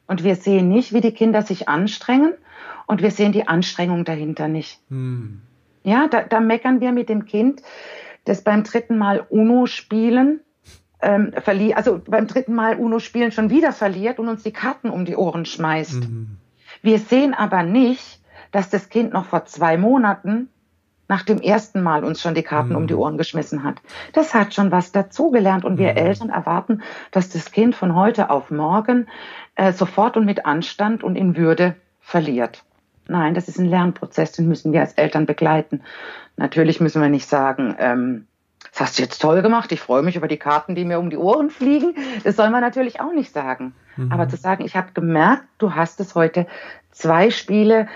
Und 0.06 0.24
wir 0.24 0.36
sehen 0.36 0.70
nicht, 0.70 0.94
wie 0.94 1.02
die 1.02 1.12
Kinder 1.12 1.42
sich 1.42 1.68
anstrengen. 1.68 2.34
Und 2.86 3.02
wir 3.02 3.12
sehen 3.12 3.32
die 3.32 3.48
Anstrengung 3.48 4.06
dahinter 4.06 4.48
nicht. 4.48 4.80
Mhm. 4.90 5.42
Ja, 5.84 6.08
da, 6.08 6.22
da 6.22 6.40
meckern 6.40 6.82
wir 6.82 6.92
mit 6.92 7.10
dem 7.10 7.26
Kind 7.26 7.62
das 8.28 8.42
beim 8.42 8.63
dritten 8.63 8.98
Mal 8.98 9.26
UNO 9.30 9.66
spielen 9.66 10.42
ähm, 11.02 11.34
verliert, 11.42 11.78
also 11.78 12.02
beim 12.06 12.28
dritten 12.28 12.54
Mal 12.54 12.76
UNO 12.76 13.00
spielen 13.00 13.32
schon 13.32 13.50
wieder 13.50 13.72
verliert 13.72 14.20
und 14.20 14.28
uns 14.28 14.44
die 14.44 14.52
Karten 14.52 14.90
um 14.90 15.06
die 15.06 15.16
Ohren 15.16 15.46
schmeißt. 15.46 16.10
Mhm. 16.10 16.38
Wir 16.82 17.00
sehen 17.00 17.34
aber 17.34 17.63
nicht, 17.63 18.22
dass 18.52 18.70
das 18.70 18.90
Kind 18.90 19.13
noch 19.13 19.26
vor 19.26 19.46
zwei 19.46 19.78
Monaten 19.78 20.50
nach 21.08 21.24
dem 21.24 21.40
ersten 21.40 21.82
Mal 21.82 22.04
uns 22.04 22.22
schon 22.22 22.36
die 22.36 22.44
Karten 22.44 22.72
mhm. 22.72 22.76
um 22.76 22.88
die 22.88 22.94
mhm. 22.94 23.00
Ohren 23.00 23.18
geschmissen 23.18 23.63
hat. 23.63 23.82
Das 24.13 24.34
hat 24.34 24.54
schon 24.54 24.72
was 24.72 24.92
dazugelernt 24.92 25.63
und 25.63 25.78
wir 25.78 25.92
mhm. 25.92 25.98
Eltern 25.98 26.30
erwarten, 26.30 26.82
dass 27.12 27.30
das 27.30 27.52
Kind 27.52 27.76
von 27.76 27.96
heute 27.96 28.30
auf 28.30 28.52
morgen 28.52 29.08
äh, 29.56 29.72
sofort 29.72 30.18
und 30.18 30.26
mit 30.26 30.46
Anstand 30.46 31.04
und 31.04 31.16
in 31.16 31.38
Würde 31.38 31.76
verliert. 32.00 32.63
Nein, 33.08 33.34
das 33.34 33.48
ist 33.48 33.60
ein 33.60 33.65
Lernprozess, 33.65 34.34
den 34.34 34.48
müssen 34.48 34.74
wir 34.74 34.82
als 34.82 34.93
Eltern 34.93 35.26
begleiten. 35.26 35.82
Natürlich 36.36 36.80
müssen 36.80 37.02
wir 37.02 37.10
nicht 37.10 37.28
sagen, 37.28 37.76
ähm, 37.80 38.28
das 38.72 38.82
hast 38.82 39.00
du 39.00 39.04
jetzt 39.04 39.22
toll 39.22 39.41
gemacht, 39.41 39.72
ich 39.72 39.80
freue 39.80 40.04
mich 40.04 40.15
über 40.15 40.28
die 40.28 40.38
Karten, 40.38 40.76
die 40.76 40.86
mir 40.86 41.00
um 41.00 41.10
die 41.10 41.17
Ohren 41.17 41.50
fliegen. 41.50 41.96
Das 42.24 42.36
soll 42.36 42.50
man 42.50 42.62
natürlich 42.62 43.00
auch 43.00 43.13
nicht 43.13 43.34
sagen. 43.34 43.74
Mhm. 43.96 44.12
Aber 44.12 44.28
zu 44.30 44.38
sagen, 44.38 44.65
ich 44.65 44.76
habe 44.76 44.89
gemerkt, 44.93 45.46
du 45.58 45.74
hast 45.74 46.00
es 46.00 46.15
heute 46.15 46.48
zwei 46.91 47.32
Spiele 47.32 47.88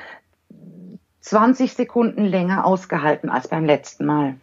20 1.21 1.73
Sekunden 1.73 2.25
länger 2.25 2.65
ausgehalten 2.65 3.29
als 3.29 3.47
beim 3.47 3.65
letzten 3.65 4.05
Mal. 4.05 4.35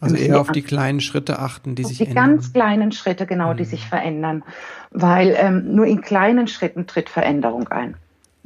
Also 0.00 0.16
eher 0.16 0.40
auf 0.40 0.50
die 0.50 0.62
kleinen 0.62 1.00
Schritte 1.00 1.38
achten, 1.38 1.76
die 1.76 1.84
sich 1.84 1.98
die 1.98 2.06
ändern. 2.06 2.24
Die 2.24 2.30
ganz 2.32 2.52
kleinen 2.52 2.92
Schritte, 2.92 3.26
genau, 3.26 3.52
mhm. 3.52 3.56
die 3.56 3.64
sich 3.64 3.86
verändern. 3.86 4.42
Weil 4.90 5.34
ähm, 5.38 5.74
nur 5.74 5.86
in 5.86 6.00
kleinen 6.00 6.48
Schritten 6.48 6.86
tritt 6.86 7.08
Veränderung 7.08 7.68
ein 7.68 7.96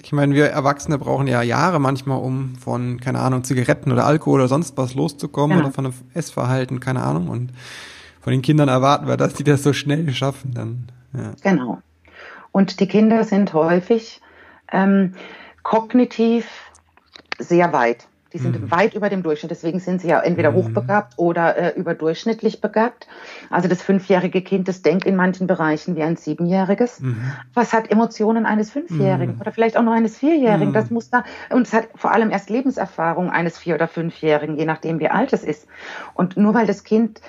ich 0.03 0.13
meine, 0.13 0.35
wir 0.35 0.47
Erwachsene 0.47 0.99
brauchen 0.99 1.27
ja 1.27 1.43
Jahre 1.43 1.81
manchmal, 1.81 2.19
um 2.19 2.55
von, 2.57 3.01
keine 3.01 3.21
Ahnung, 3.21 3.45
Zigaretten 3.45 3.93
oder 3.93 4.07
Alkohol 4.07 4.41
oder 4.41 4.49
sonst 4.49 4.77
was 4.77 4.95
loszukommen 4.95 5.59
ja. 5.59 5.65
oder 5.65 5.73
von 5.73 5.87
einem 5.87 5.95
Essverhalten, 6.15 6.81
keine 6.81 7.03
Ahnung. 7.03 7.29
Und 7.29 7.53
von 8.21 8.31
den 8.31 8.43
Kindern 8.43 8.69
erwarten 8.69 9.09
wir, 9.09 9.17
dass 9.17 9.35
die 9.35 9.45
das 9.45 9.63
so 9.63 9.73
schnell 9.73 10.13
schaffen 10.13 10.55
dann. 10.55 10.89
Ja. 11.15 11.33
Genau. 11.43 11.83
Und 12.53 12.81
die 12.81 12.87
Kinder 12.87 13.25
sind 13.25 13.53
häufig 13.53 14.21
ähm, 14.73 15.15
kognitiv 15.63 16.47
sehr 17.39 17.73
weit. 17.73 18.07
Die 18.35 18.39
sind 18.39 18.61
mhm. 18.61 18.71
weit 18.71 18.95
über 18.95 19.09
dem 19.09 19.23
Durchschnitt, 19.23 19.51
deswegen 19.51 19.81
sind 19.81 20.03
sie 20.03 20.09
ja 20.09 20.21
entweder 20.21 20.51
mhm. 20.51 20.57
hochbegabt 20.57 21.15
oder 21.17 21.57
äh, 21.57 21.79
überdurchschnittlich 21.79 22.61
begabt. 22.61 23.07
Also 23.49 23.69
das 23.69 23.81
fünfjährige 23.81 24.43
Kind, 24.43 24.69
das 24.69 24.83
denkt 24.83 25.07
in 25.07 25.17
manchen 25.17 25.47
Bereichen 25.47 25.97
wie 25.97 26.03
ein 26.03 26.17
siebenjähriges. 26.17 27.01
Mhm. 27.01 27.33
Was 27.55 27.73
hat 27.73 27.91
Emotionen 27.91 28.45
eines 28.45 28.71
Fünfjährigen 28.71 29.37
mhm. 29.37 29.41
oder 29.41 29.53
vielleicht 29.53 29.79
auch 29.79 29.83
noch 29.83 29.93
eines 29.93 30.19
Vierjährigen? 30.19 30.75
Das 30.75 30.91
mhm. 30.91 30.95
muss 30.95 31.09
da, 31.09 31.25
und 31.49 31.67
es 31.67 31.73
hat 31.73 31.89
vor 31.95 32.13
allem 32.13 32.31
erst 32.31 32.51
Lebenserfahrung 32.51 33.31
eines 33.31 33.57
Vier- 33.57 33.77
oder 33.77 33.89
Fünfjährigen, 33.89 34.57
je 34.59 34.67
nachdem 34.67 35.01
wie 35.01 35.09
alt 35.09 35.33
es 35.33 35.43
ist. 35.43 35.67
Und 36.13 36.37
nur 36.37 36.53
weil 36.53 36.67
das 36.67 36.85
Kind 36.85 37.23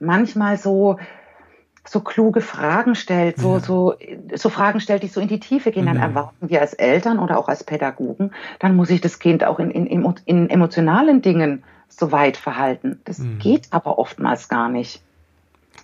manchmal 0.00 0.58
so 0.58 0.98
so 1.88 2.00
kluge 2.00 2.40
Fragen 2.40 2.94
stellt, 2.94 3.38
so, 3.38 3.54
ja. 3.54 3.60
so, 3.60 3.94
so 4.34 4.48
Fragen 4.48 4.80
stellt, 4.80 5.02
die 5.02 5.08
so 5.08 5.20
in 5.20 5.28
die 5.28 5.40
Tiefe 5.40 5.70
gehen, 5.70 5.86
dann 5.86 5.96
mhm. 5.96 6.02
erwarten 6.02 6.48
wir 6.48 6.60
als 6.60 6.74
Eltern 6.74 7.18
oder 7.18 7.38
auch 7.38 7.48
als 7.48 7.64
Pädagogen, 7.64 8.32
dann 8.58 8.76
muss 8.76 8.88
sich 8.88 9.00
das 9.00 9.18
Kind 9.18 9.44
auch 9.44 9.58
in, 9.58 9.70
in, 9.70 10.14
in 10.24 10.50
emotionalen 10.50 11.22
Dingen 11.22 11.62
so 11.88 12.12
weit 12.12 12.36
verhalten. 12.36 13.00
Das 13.04 13.18
mhm. 13.18 13.38
geht 13.38 13.68
aber 13.70 13.98
oftmals 13.98 14.48
gar 14.48 14.68
nicht. 14.68 15.00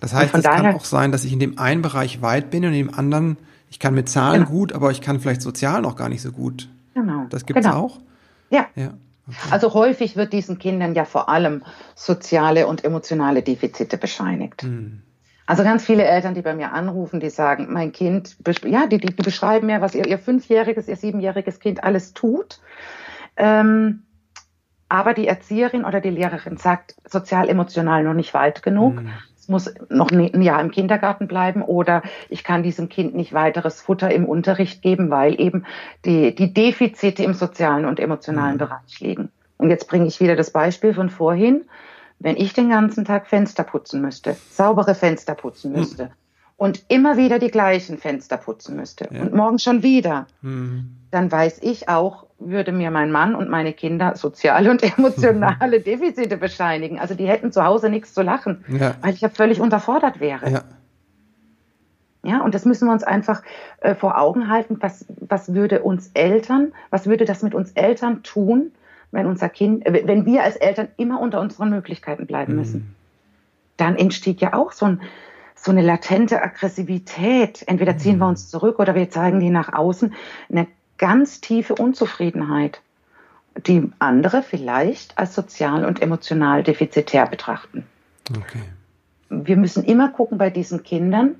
Das 0.01 0.13
heißt, 0.13 0.35
es 0.35 0.43
kann 0.43 0.75
auch 0.75 0.85
sein, 0.85 1.11
dass 1.11 1.23
ich 1.23 1.31
in 1.31 1.39
dem 1.39 1.57
einen 1.57 1.81
Bereich 1.81 2.21
weit 2.21 2.49
bin 2.49 2.65
und 2.65 2.73
in 2.73 2.87
dem 2.87 2.93
anderen, 2.93 3.37
ich 3.69 3.79
kann 3.79 3.93
mit 3.93 4.09
Zahlen 4.09 4.45
genau. 4.45 4.51
gut, 4.51 4.73
aber 4.73 4.91
ich 4.91 5.01
kann 5.01 5.19
vielleicht 5.19 5.41
sozial 5.41 5.81
noch 5.81 5.95
gar 5.95 6.09
nicht 6.09 6.21
so 6.21 6.31
gut. 6.31 6.69
Genau. 6.93 7.25
Das 7.29 7.45
gibt's 7.45 7.65
genau. 7.65 7.77
auch? 7.77 7.99
Ja. 8.49 8.65
ja. 8.75 8.93
Okay. 9.27 9.37
Also 9.51 9.73
häufig 9.73 10.17
wird 10.17 10.33
diesen 10.33 10.59
Kindern 10.59 10.95
ja 10.95 11.05
vor 11.05 11.29
allem 11.29 11.63
soziale 11.95 12.67
und 12.67 12.83
emotionale 12.83 13.41
Defizite 13.41 13.97
bescheinigt. 13.97 14.63
Mhm. 14.63 15.01
Also 15.45 15.63
ganz 15.63 15.85
viele 15.85 16.03
Eltern, 16.03 16.35
die 16.35 16.41
bei 16.41 16.55
mir 16.55 16.71
anrufen, 16.71 17.19
die 17.19 17.29
sagen, 17.29 17.67
mein 17.69 17.91
Kind, 17.91 18.37
ja, 18.63 18.87
die, 18.87 18.97
die 18.97 19.13
beschreiben 19.13 19.67
mir, 19.67 19.81
was 19.81 19.93
ihr, 19.93 20.07
ihr 20.07 20.17
fünfjähriges, 20.17 20.87
ihr 20.87 20.95
siebenjähriges 20.95 21.59
Kind 21.59 21.83
alles 21.83 22.13
tut. 22.13 22.61
Ähm, 23.35 24.03
aber 24.87 25.13
die 25.13 25.27
Erzieherin 25.27 25.85
oder 25.85 26.01
die 26.01 26.11
Lehrerin 26.11 26.57
sagt, 26.57 26.95
sozial-emotional 27.05 28.03
noch 28.03 28.13
nicht 28.13 28.33
weit 28.33 28.63
genug. 28.63 29.01
Mhm. 29.01 29.09
Es 29.35 29.49
muss 29.49 29.73
noch 29.89 30.11
ein 30.11 30.41
Jahr 30.41 30.61
im 30.61 30.71
Kindergarten 30.71 31.27
bleiben 31.27 31.63
oder 31.63 32.01
ich 32.29 32.45
kann 32.45 32.63
diesem 32.63 32.87
Kind 32.87 33.13
nicht 33.13 33.33
weiteres 33.33 33.81
Futter 33.81 34.09
im 34.13 34.25
Unterricht 34.25 34.81
geben, 34.81 35.09
weil 35.09 35.41
eben 35.41 35.65
die, 36.05 36.33
die 36.33 36.53
Defizite 36.53 37.23
im 37.23 37.33
sozialen 37.33 37.85
und 37.85 37.99
emotionalen 37.99 38.53
mhm. 38.53 38.59
Bereich 38.59 38.99
liegen. 39.01 39.31
Und 39.57 39.69
jetzt 39.69 39.89
bringe 39.89 40.05
ich 40.05 40.21
wieder 40.21 40.37
das 40.37 40.51
Beispiel 40.51 40.93
von 40.93 41.09
vorhin 41.09 41.65
wenn 42.23 42.37
ich 42.37 42.53
den 42.53 42.69
ganzen 42.69 43.05
Tag 43.05 43.27
Fenster 43.27 43.63
putzen 43.63 44.01
müsste, 44.01 44.35
saubere 44.49 44.95
Fenster 44.95 45.35
putzen 45.35 45.71
hm. 45.73 45.79
müsste 45.79 46.03
hm. 46.05 46.11
und 46.57 46.85
immer 46.87 47.17
wieder 47.17 47.37
die 47.37 47.51
gleichen 47.51 47.99
Fenster 47.99 48.37
putzen 48.37 48.75
müsste 48.75 49.09
ja. 49.11 49.21
und 49.21 49.33
morgen 49.33 49.59
schon 49.59 49.83
wieder, 49.83 50.25
hm. 50.41 50.95
dann 51.11 51.31
weiß 51.31 51.59
ich 51.61 51.89
auch, 51.89 52.25
würde 52.39 52.71
mir 52.71 52.91
mein 52.91 53.11
Mann 53.11 53.35
und 53.35 53.49
meine 53.49 53.73
Kinder 53.73 54.15
soziale 54.15 54.71
und 54.71 54.81
emotionale 54.97 55.79
Defizite 55.81 56.37
bescheinigen. 56.37 56.99
Also 56.99 57.13
die 57.13 57.27
hätten 57.27 57.51
zu 57.51 57.63
Hause 57.63 57.89
nichts 57.89 58.13
zu 58.13 58.21
lachen, 58.21 58.63
ja. 58.67 58.95
weil 59.01 59.13
ich 59.13 59.21
ja 59.21 59.29
völlig 59.29 59.61
unterfordert 59.61 60.19
wäre. 60.19 60.49
Ja. 60.49 60.63
Ja, 62.25 62.41
und 62.41 62.55
das 62.55 62.63
müssen 62.63 62.87
wir 62.87 62.93
uns 62.93 63.03
einfach 63.03 63.43
äh, 63.81 63.95
vor 63.95 64.17
Augen 64.17 64.47
halten. 64.47 64.77
Was, 64.79 65.05
was 65.19 65.53
würde 65.53 65.83
uns 65.83 66.09
Eltern, 66.13 66.71
was 66.89 67.05
würde 67.05 67.25
das 67.25 67.43
mit 67.43 67.53
uns 67.53 67.71
Eltern 67.73 68.23
tun, 68.23 68.71
wenn 69.13 69.27
unser 69.27 69.47
Kind, 69.47 69.85
äh, 69.85 70.03
wenn 70.05 70.25
wir 70.25 70.43
als 70.43 70.57
Eltern 70.57 70.89
immer 70.97 71.21
unter 71.21 71.39
unseren 71.39 71.69
Möglichkeiten 71.69 72.25
bleiben 72.25 72.55
müssen, 72.55 72.79
mhm. 72.79 72.95
dann 73.77 73.95
entsteht 73.95 74.41
ja 74.41 74.53
auch 74.53 74.71
so, 74.71 74.87
ein, 74.87 75.01
so 75.55 75.71
eine 75.71 75.81
latente 75.81 76.41
Aggressivität. 76.41 77.63
Entweder 77.67 77.97
ziehen 77.97 78.15
mhm. 78.15 78.21
wir 78.21 78.27
uns 78.27 78.49
zurück 78.49 78.79
oder 78.79 78.95
wir 78.95 79.09
zeigen 79.09 79.39
die 79.39 79.51
nach 79.51 79.71
außen. 79.71 80.13
Eine 80.49 80.67
ganz 80.97 81.41
tiefe 81.41 81.75
Unzufriedenheit, 81.75 82.81
die 83.67 83.89
andere 83.99 84.41
vielleicht 84.41 85.17
als 85.17 85.35
sozial 85.35 85.85
und 85.85 86.01
emotional 86.01 86.63
defizitär 86.63 87.27
betrachten. 87.27 87.85
Okay. 88.35 88.63
Wir 89.29 89.57
müssen 89.57 89.83
immer 89.83 90.09
gucken 90.09 90.37
bei 90.37 90.49
diesen 90.49 90.83
Kindern, 90.83 91.35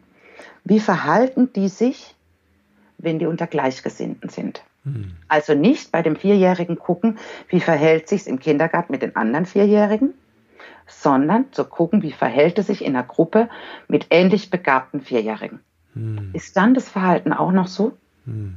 wie 0.63 0.79
verhalten 0.79 1.51
die 1.53 1.69
sich, 1.69 2.15
wenn 2.97 3.19
die 3.19 3.25
unter 3.25 3.47
Gleichgesinnten 3.47 4.29
sind. 4.29 4.63
Also 5.27 5.53
nicht 5.53 5.91
bei 5.91 6.01
dem 6.01 6.15
Vierjährigen 6.15 6.77
gucken, 6.77 7.17
wie 7.47 7.59
verhält 7.59 8.09
sich 8.09 8.27
im 8.27 8.39
Kindergarten 8.39 8.91
mit 8.91 9.01
den 9.01 9.15
anderen 9.15 9.45
Vierjährigen, 9.45 10.13
sondern 10.87 11.51
zu 11.53 11.63
gucken, 11.63 12.01
wie 12.01 12.11
verhält 12.11 12.59
es 12.59 12.67
sich 12.67 12.83
in 12.83 12.95
einer 12.95 13.05
Gruppe 13.05 13.49
mit 13.87 14.07
ähnlich 14.09 14.49
begabten 14.49 15.01
Vierjährigen. 15.01 15.59
Hm. 15.93 16.31
Ist 16.33 16.57
dann 16.57 16.73
das 16.73 16.89
Verhalten 16.89 17.31
auch 17.31 17.51
noch 17.51 17.67
so? 17.67 17.97
Hm. 18.25 18.55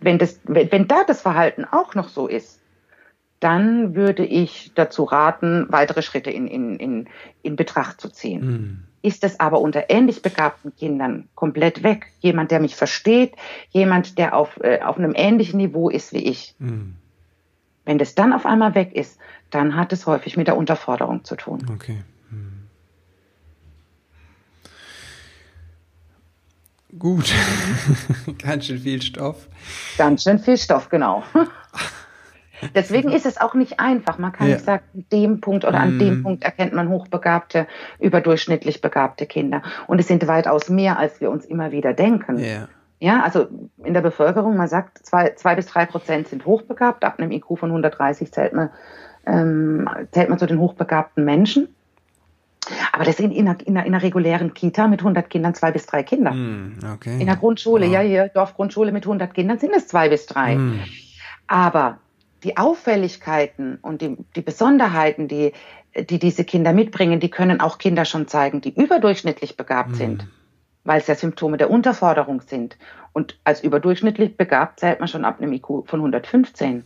Wenn, 0.00 0.18
das, 0.18 0.40
wenn, 0.44 0.70
wenn 0.70 0.86
da 0.86 1.02
das 1.04 1.22
Verhalten 1.22 1.64
auch 1.64 1.94
noch 1.94 2.08
so 2.08 2.28
ist, 2.28 2.60
dann 3.40 3.94
würde 3.94 4.24
ich 4.24 4.72
dazu 4.74 5.04
raten, 5.04 5.66
weitere 5.68 6.02
Schritte 6.02 6.30
in, 6.30 6.46
in, 6.46 6.76
in, 6.76 7.08
in 7.42 7.56
Betracht 7.56 8.00
zu 8.00 8.08
ziehen. 8.08 8.86
Mhm. 9.06 9.10
Ist 9.10 9.24
es 9.24 9.40
aber 9.40 9.60
unter 9.60 9.88
ähnlich 9.88 10.22
begabten 10.22 10.74
Kindern 10.74 11.28
komplett 11.34 11.82
weg? 11.82 12.06
Jemand, 12.20 12.50
der 12.50 12.60
mich 12.60 12.74
versteht, 12.74 13.34
jemand, 13.70 14.18
der 14.18 14.36
auf, 14.36 14.58
äh, 14.62 14.80
auf 14.82 14.98
einem 14.98 15.12
ähnlichen 15.14 15.58
Niveau 15.58 15.88
ist 15.88 16.12
wie 16.12 16.24
ich. 16.24 16.54
Mhm. 16.58 16.96
Wenn 17.84 17.98
das 17.98 18.14
dann 18.16 18.32
auf 18.32 18.46
einmal 18.46 18.74
weg 18.74 18.94
ist, 18.94 19.18
dann 19.50 19.76
hat 19.76 19.92
es 19.92 20.06
häufig 20.06 20.36
mit 20.36 20.48
der 20.48 20.56
Unterforderung 20.56 21.24
zu 21.24 21.36
tun. 21.36 21.64
Okay. 21.72 22.02
Hm. 22.30 22.68
Gut. 26.98 27.32
Ganz 28.38 28.66
schön 28.66 28.80
viel 28.80 29.02
Stoff. 29.02 29.46
Ganz 29.98 30.24
schön 30.24 30.40
viel 30.40 30.58
Stoff, 30.58 30.88
genau. 30.88 31.22
Deswegen 32.74 33.10
ist 33.10 33.26
es 33.26 33.38
auch 33.40 33.54
nicht 33.54 33.80
einfach. 33.80 34.18
Man 34.18 34.32
kann 34.32 34.48
Ja. 34.48 34.54
nicht 34.54 34.64
sagen, 34.64 34.82
an 34.94 35.04
dem 35.12 35.40
Punkt 35.40 35.64
oder 35.64 35.78
an 35.80 35.96
Mm. 35.96 35.98
dem 35.98 36.22
Punkt 36.22 36.44
erkennt 36.44 36.72
man 36.72 36.88
hochbegabte, 36.88 37.66
überdurchschnittlich 38.00 38.80
begabte 38.80 39.26
Kinder. 39.26 39.62
Und 39.86 39.98
es 40.00 40.08
sind 40.08 40.26
weitaus 40.26 40.68
mehr, 40.68 40.98
als 40.98 41.20
wir 41.20 41.30
uns 41.30 41.44
immer 41.44 41.70
wieder 41.72 41.92
denken. 41.94 42.38
Ja. 42.38 42.68
Ja, 42.98 43.22
also 43.22 43.46
in 43.84 43.92
der 43.92 44.00
Bevölkerung, 44.00 44.56
man 44.56 44.68
sagt, 44.68 45.04
zwei, 45.06 45.30
zwei 45.36 45.54
bis 45.54 45.66
drei 45.66 45.84
Prozent 45.84 46.28
sind 46.28 46.46
hochbegabt. 46.46 47.04
Ab 47.04 47.18
einem 47.18 47.30
IQ 47.30 47.58
von 47.58 47.70
130 47.70 48.32
zählt 48.32 48.54
man, 48.54 48.70
ähm, 49.26 49.86
zählt 50.12 50.30
man 50.30 50.38
zu 50.38 50.46
den 50.46 50.58
hochbegabten 50.58 51.22
Menschen. 51.24 51.68
Aber 52.92 53.04
das 53.04 53.18
sind 53.18 53.32
in 53.32 53.46
einer, 53.46 53.58
in, 53.66 53.76
einer, 53.76 53.86
in 53.86 53.94
einer 53.94 54.02
regulären 54.02 54.54
Kita 54.54 54.88
mit 54.88 55.00
100 55.00 55.28
Kindern 55.28 55.54
zwei 55.54 55.70
bis 55.72 55.84
drei 55.86 56.02
Kinder. 56.02 56.30
Hm, 56.32 56.78
okay. 56.94 57.20
In 57.20 57.26
der 57.26 57.36
Grundschule, 57.36 57.84
Wow. 57.86 57.92
ja, 57.92 58.00
hier, 58.00 58.28
Dorfgrundschule 58.28 58.92
mit 58.92 59.04
100 59.04 59.34
Kindern 59.34 59.58
sind 59.58 59.72
es 59.76 59.86
zwei 59.88 60.08
bis 60.08 60.24
drei. 60.26 60.54
Hm. 60.54 60.80
Aber 61.46 61.98
die 62.44 62.56
Auffälligkeiten 62.56 63.78
und 63.82 64.02
die, 64.02 64.16
die 64.34 64.42
Besonderheiten, 64.42 65.28
die, 65.28 65.52
die 65.98 66.18
diese 66.18 66.44
Kinder 66.44 66.72
mitbringen, 66.72 67.20
die 67.20 67.30
können 67.30 67.60
auch 67.60 67.78
Kinder 67.78 68.04
schon 68.04 68.28
zeigen, 68.28 68.60
die 68.60 68.74
überdurchschnittlich 68.74 69.56
begabt 69.56 69.90
Hm. 69.90 69.96
sind, 69.96 70.28
weil 70.84 71.00
es 71.00 71.06
ja 71.06 71.14
Symptome 71.14 71.56
der 71.56 71.70
Unterforderung 71.70 72.42
sind. 72.42 72.76
Und 73.12 73.38
als 73.44 73.62
überdurchschnittlich 73.62 74.36
begabt 74.36 74.80
zählt 74.80 75.00
man 75.00 75.08
schon 75.08 75.24
ab 75.24 75.40
einem 75.40 75.52
IQ 75.52 75.86
von 75.86 76.00
115. 76.00 76.84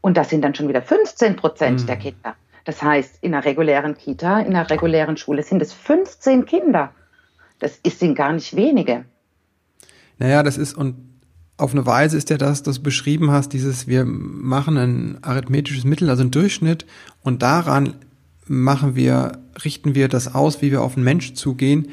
Und 0.00 0.16
das 0.16 0.30
sind 0.30 0.42
dann 0.42 0.54
schon 0.54 0.68
wieder 0.68 0.82
15 0.82 1.36
Prozent 1.36 1.80
Hm. 1.80 1.86
der 1.86 1.96
Kinder. 1.96 2.34
Das 2.64 2.82
heißt, 2.82 3.22
in 3.22 3.34
einer 3.34 3.44
regulären 3.44 3.96
Kita, 3.96 4.40
in 4.40 4.54
einer 4.54 4.68
regulären 4.68 5.16
Schule 5.16 5.42
sind 5.42 5.62
es 5.62 5.72
15 5.72 6.44
Kinder. 6.44 6.92
Das 7.58 7.78
ist, 7.82 7.98
sind 7.98 8.14
gar 8.14 8.32
nicht 8.32 8.54
wenige. 8.54 9.04
Naja, 10.18 10.42
das 10.42 10.58
ist, 10.58 10.76
und 10.76 11.07
auf 11.58 11.72
eine 11.72 11.84
Weise 11.86 12.16
ist 12.16 12.30
ja 12.30 12.38
das, 12.38 12.62
das 12.62 12.76
du 12.76 12.82
beschrieben 12.84 13.30
hast, 13.30 13.52
dieses, 13.52 13.86
wir 13.86 14.04
machen 14.06 14.76
ein 14.78 15.18
arithmetisches 15.22 15.84
Mittel, 15.84 16.08
also 16.08 16.22
einen 16.22 16.30
Durchschnitt, 16.30 16.86
und 17.22 17.42
daran 17.42 17.94
machen 18.46 18.94
wir, 18.94 19.32
richten 19.64 19.94
wir 19.94 20.08
das 20.08 20.34
aus, 20.34 20.62
wie 20.62 20.70
wir 20.70 20.82
auf 20.82 20.96
einen 20.96 21.04
Mensch 21.04 21.34
zugehen, 21.34 21.88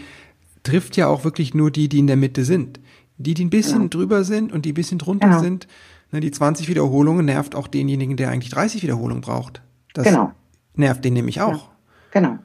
trifft 0.64 0.96
ja 0.98 1.08
auch 1.08 1.24
wirklich 1.26 1.54
nur 1.54 1.72
die, 1.72 1.90
die 1.90 2.00
in 2.00 2.08
der 2.08 2.16
Mitte 2.16 2.46
sind. 2.46 2.80
Die, 3.18 3.34
die 3.34 3.44
ein 3.46 3.50
bisschen 3.50 3.80
Genau. 3.80 3.90
drüber 3.90 4.24
sind 4.24 4.52
und 4.54 4.66
die 4.66 4.72
ein 4.72 4.76
bisschen 4.76 4.98
drunter 5.00 5.28
Genau. 5.28 5.40
sind, 5.42 5.68
ne, 6.12 6.20
die 6.20 6.32
20 6.32 6.68
Wiederholungen 6.70 7.26
nervt 7.26 7.56
auch 7.56 7.68
denjenigen, 7.68 8.18
der 8.18 8.30
eigentlich 8.30 8.52
30 8.52 8.84
Wiederholungen 8.84 9.22
braucht. 9.22 9.62
Das 9.94 10.06
Genau. 10.06 10.32
nervt 10.76 11.04
den 11.06 11.14
nämlich 11.14 11.42
auch. 11.42 11.70
Genau. 12.12 12.38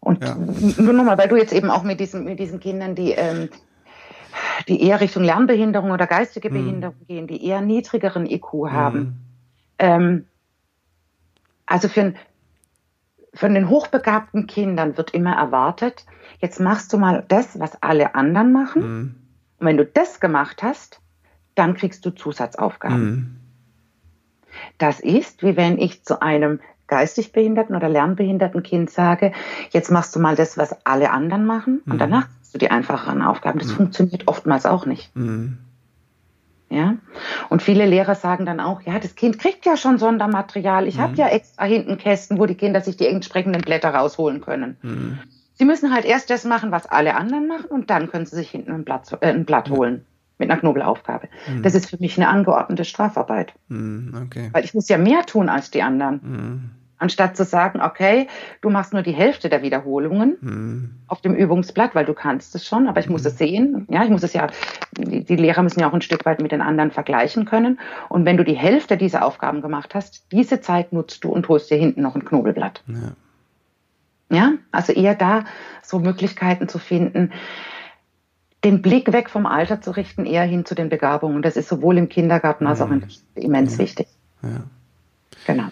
Und 0.00 0.22
Ja. 0.22 0.36
nur 0.36 0.92
nochmal, 0.92 1.16
weil 1.18 1.28
du 1.28 1.36
jetzt 1.36 1.52
eben 1.52 1.70
auch 1.70 1.82
mit 1.84 2.00
diesen, 2.00 2.24
mit 2.24 2.38
diesen 2.38 2.60
Kindern, 2.60 2.94
die, 2.94 3.12
ähm, 3.12 3.48
die 4.68 4.82
eher 4.82 5.00
Richtung 5.00 5.24
Lernbehinderung 5.24 5.90
oder 5.90 6.06
geistige 6.06 6.48
Hm. 6.48 6.54
Behinderung 6.54 7.06
gehen, 7.06 7.26
die 7.26 7.44
eher 7.44 7.60
niedrigeren 7.60 8.26
IQ 8.26 8.70
haben. 8.70 8.98
Mhm. 8.98 9.14
Ähm, 9.78 10.24
also 11.66 11.88
für, 11.88 12.14
von 13.34 13.54
den 13.54 13.68
hochbegabten 13.68 14.46
Kindern 14.46 14.96
wird 14.96 15.12
immer 15.12 15.34
erwartet, 15.34 16.06
jetzt 16.40 16.60
machst 16.60 16.92
du 16.92 16.98
mal 16.98 17.24
das, 17.28 17.58
was 17.58 17.82
alle 17.82 18.14
anderen 18.14 18.52
machen. 18.52 18.82
Mhm. 18.82 19.14
Und 19.58 19.66
wenn 19.66 19.76
du 19.76 19.86
das 19.86 20.20
gemacht 20.20 20.62
hast, 20.62 21.00
dann 21.54 21.74
kriegst 21.74 22.04
du 22.04 22.10
Zusatzaufgaben. 22.10 23.04
Mhm. 23.04 23.36
Das 24.78 25.00
ist, 25.00 25.42
wie 25.42 25.56
wenn 25.56 25.78
ich 25.78 26.04
zu 26.04 26.20
einem 26.20 26.60
geistig 26.88 27.32
behinderten 27.32 27.74
oder 27.74 27.88
lernbehinderten 27.88 28.62
Kind 28.62 28.90
sage, 28.90 29.32
jetzt 29.70 29.90
machst 29.90 30.14
du 30.14 30.20
mal 30.20 30.36
das, 30.36 30.58
was 30.58 30.84
alle 30.84 31.10
anderen 31.10 31.46
machen 31.46 31.80
Mhm. 31.84 31.92
und 31.92 31.98
danach 31.98 32.28
du 32.54 32.58
die 32.58 32.70
einfacheren 32.70 33.22
Aufgaben. 33.22 33.58
Das 33.58 33.72
funktioniert 33.72 34.28
oftmals 34.28 34.66
auch 34.66 34.86
nicht. 34.86 35.14
Mhm. 35.16 35.58
Ja? 36.70 36.96
Und 37.50 37.62
viele 37.62 37.84
Lehrer 37.86 38.14
sagen 38.14 38.46
dann 38.46 38.58
auch, 38.60 38.80
ja, 38.82 38.98
das 38.98 39.14
Kind 39.14 39.38
kriegt 39.38 39.66
ja 39.66 39.76
schon 39.76 39.98
Sondermaterial. 39.98 40.86
Ich 40.88 40.98
habe 40.98 41.14
ja 41.16 41.28
extra 41.28 41.64
hinten 41.64 41.98
Kästen, 41.98 42.38
wo 42.38 42.46
die 42.46 42.54
Kinder 42.54 42.80
sich 42.80 42.96
die 42.96 43.06
entsprechenden 43.06 43.60
Blätter 43.60 43.90
rausholen 43.94 44.40
können. 44.40 44.76
Mhm. 44.82 45.18
Sie 45.54 45.66
müssen 45.66 45.92
halt 45.92 46.06
erst 46.06 46.30
das 46.30 46.44
machen, 46.44 46.70
was 46.70 46.86
alle 46.86 47.14
anderen 47.14 47.46
machen 47.46 47.66
und 47.66 47.90
dann 47.90 48.10
können 48.10 48.24
sie 48.24 48.36
sich 48.36 48.50
hinten 48.50 48.72
ein 48.72 48.84
Blatt, 48.84 49.16
äh, 49.20 49.28
ein 49.28 49.44
Blatt 49.44 49.68
holen 49.68 50.06
mit 50.38 50.50
einer 50.50 50.58
Knobelaufgabe. 50.58 51.28
Das 51.62 51.74
ist 51.74 51.90
für 51.90 51.98
mich 51.98 52.16
eine 52.16 52.28
angeordnete 52.28 52.84
Strafarbeit, 52.84 53.52
Mhm. 53.68 54.22
Okay. 54.26 54.48
weil 54.52 54.64
ich 54.64 54.74
muss 54.74 54.88
ja 54.88 54.96
mehr 54.98 55.24
tun 55.26 55.48
als 55.50 55.70
die 55.70 55.82
anderen. 55.82 56.70
Mhm. 57.02 57.04
Anstatt 57.04 57.36
zu 57.36 57.44
sagen, 57.44 57.80
okay, 57.80 58.28
du 58.60 58.70
machst 58.70 58.92
nur 58.92 59.02
die 59.02 59.12
Hälfte 59.12 59.48
der 59.48 59.62
Wiederholungen 59.62 60.36
Mhm. 60.40 60.90
auf 61.08 61.20
dem 61.20 61.34
Übungsblatt, 61.34 61.94
weil 61.94 62.04
du 62.04 62.14
kannst 62.14 62.54
es 62.54 62.66
schon, 62.66 62.86
aber 62.88 63.00
ich 63.00 63.08
muss 63.08 63.24
es 63.24 63.36
sehen. 63.38 63.86
Ja, 63.90 64.04
ich 64.04 64.10
muss 64.10 64.22
es 64.22 64.32
ja, 64.32 64.46
die, 64.96 65.24
die 65.24 65.36
Lehrer 65.36 65.62
müssen 65.62 65.80
ja 65.80 65.88
auch 65.88 65.94
ein 65.94 66.02
Stück 66.02 66.24
weit 66.24 66.40
mit 66.40 66.52
den 66.52 66.62
anderen 66.62 66.90
vergleichen 66.90 67.44
können. 67.44 67.78
Und 68.08 68.24
wenn 68.24 68.36
du 68.36 68.44
die 68.44 68.54
Hälfte 68.56 68.96
dieser 68.96 69.24
Aufgaben 69.24 69.62
gemacht 69.62 69.94
hast, 69.94 70.26
diese 70.32 70.60
Zeit 70.60 70.92
nutzt 70.92 71.24
du 71.24 71.30
und 71.30 71.48
holst 71.48 71.70
dir 71.70 71.78
hinten 71.78 72.02
noch 72.02 72.14
ein 72.14 72.24
Knobelblatt. 72.24 72.82
Ja. 72.86 72.94
Ja, 74.30 74.52
also 74.70 74.92
eher 74.94 75.14
da 75.14 75.44
so 75.82 75.98
Möglichkeiten 75.98 76.66
zu 76.66 76.78
finden, 76.78 77.32
den 78.64 78.80
Blick 78.80 79.12
weg 79.12 79.28
vom 79.28 79.44
Alter 79.44 79.82
zu 79.82 79.90
richten, 79.90 80.24
eher 80.24 80.44
hin 80.44 80.64
zu 80.64 80.74
den 80.74 80.88
Begabungen. 80.88 81.42
Das 81.42 81.56
ist 81.56 81.68
sowohl 81.68 81.98
im 81.98 82.08
Kindergarten 82.08 82.66
als 82.66 82.80
auch 82.80 82.88
Schule 82.88 83.08
immens 83.34 83.78
wichtig. 83.78 84.06
ja. 84.42 84.64
Genau. 85.46 85.64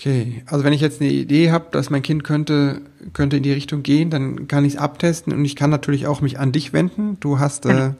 Okay, 0.00 0.42
also 0.46 0.64
wenn 0.64 0.72
ich 0.72 0.80
jetzt 0.80 1.02
eine 1.02 1.10
Idee 1.10 1.52
habe, 1.52 1.66
dass 1.72 1.90
mein 1.90 2.00
Kind 2.00 2.24
könnte, 2.24 2.80
könnte 3.12 3.36
in 3.36 3.42
die 3.42 3.52
Richtung 3.52 3.82
gehen, 3.82 4.08
dann 4.08 4.48
kann 4.48 4.64
ich 4.64 4.72
es 4.72 4.78
abtesten 4.78 5.30
und 5.30 5.44
ich 5.44 5.56
kann 5.56 5.68
natürlich 5.68 6.06
auch 6.06 6.22
mich 6.22 6.38
an 6.38 6.52
dich 6.52 6.72
wenden. 6.72 7.20
Du 7.20 7.38
hast, 7.38 7.66
äh, 7.66 7.90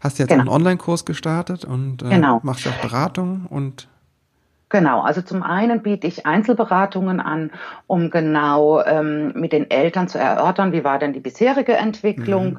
hast 0.00 0.18
jetzt 0.18 0.30
Genau. 0.30 0.40
einen 0.40 0.48
Online-Kurs 0.48 1.04
gestartet 1.04 1.66
und 1.66 2.02
äh, 2.02 2.08
Genau. 2.08 2.40
machst 2.42 2.66
auch 2.66 2.80
Beratung 2.80 3.44
und 3.50 3.88
Genau, 4.70 5.02
also 5.02 5.20
zum 5.20 5.42
einen 5.42 5.82
biete 5.82 6.06
ich 6.06 6.24
Einzelberatungen 6.24 7.20
an, 7.20 7.50
um 7.86 8.10
genau 8.10 8.82
ähm, 8.82 9.34
mit 9.34 9.52
den 9.52 9.70
Eltern 9.70 10.08
zu 10.08 10.18
erörtern, 10.18 10.72
wie 10.72 10.82
war 10.82 10.98
denn 10.98 11.12
die 11.12 11.20
bisherige 11.20 11.74
Entwicklung. 11.74 12.58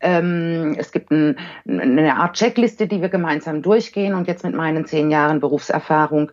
Ähm, 0.00 0.74
es 0.78 0.92
gibt 0.92 1.10
ein, 1.10 1.36
eine 1.66 2.16
Art 2.16 2.36
Checkliste, 2.36 2.86
die 2.86 3.00
wir 3.00 3.08
gemeinsam 3.08 3.62
durchgehen. 3.62 4.14
Und 4.14 4.26
jetzt 4.28 4.44
mit 4.44 4.54
meinen 4.54 4.84
zehn 4.86 5.10
Jahren 5.10 5.40
Berufserfahrung 5.40 6.30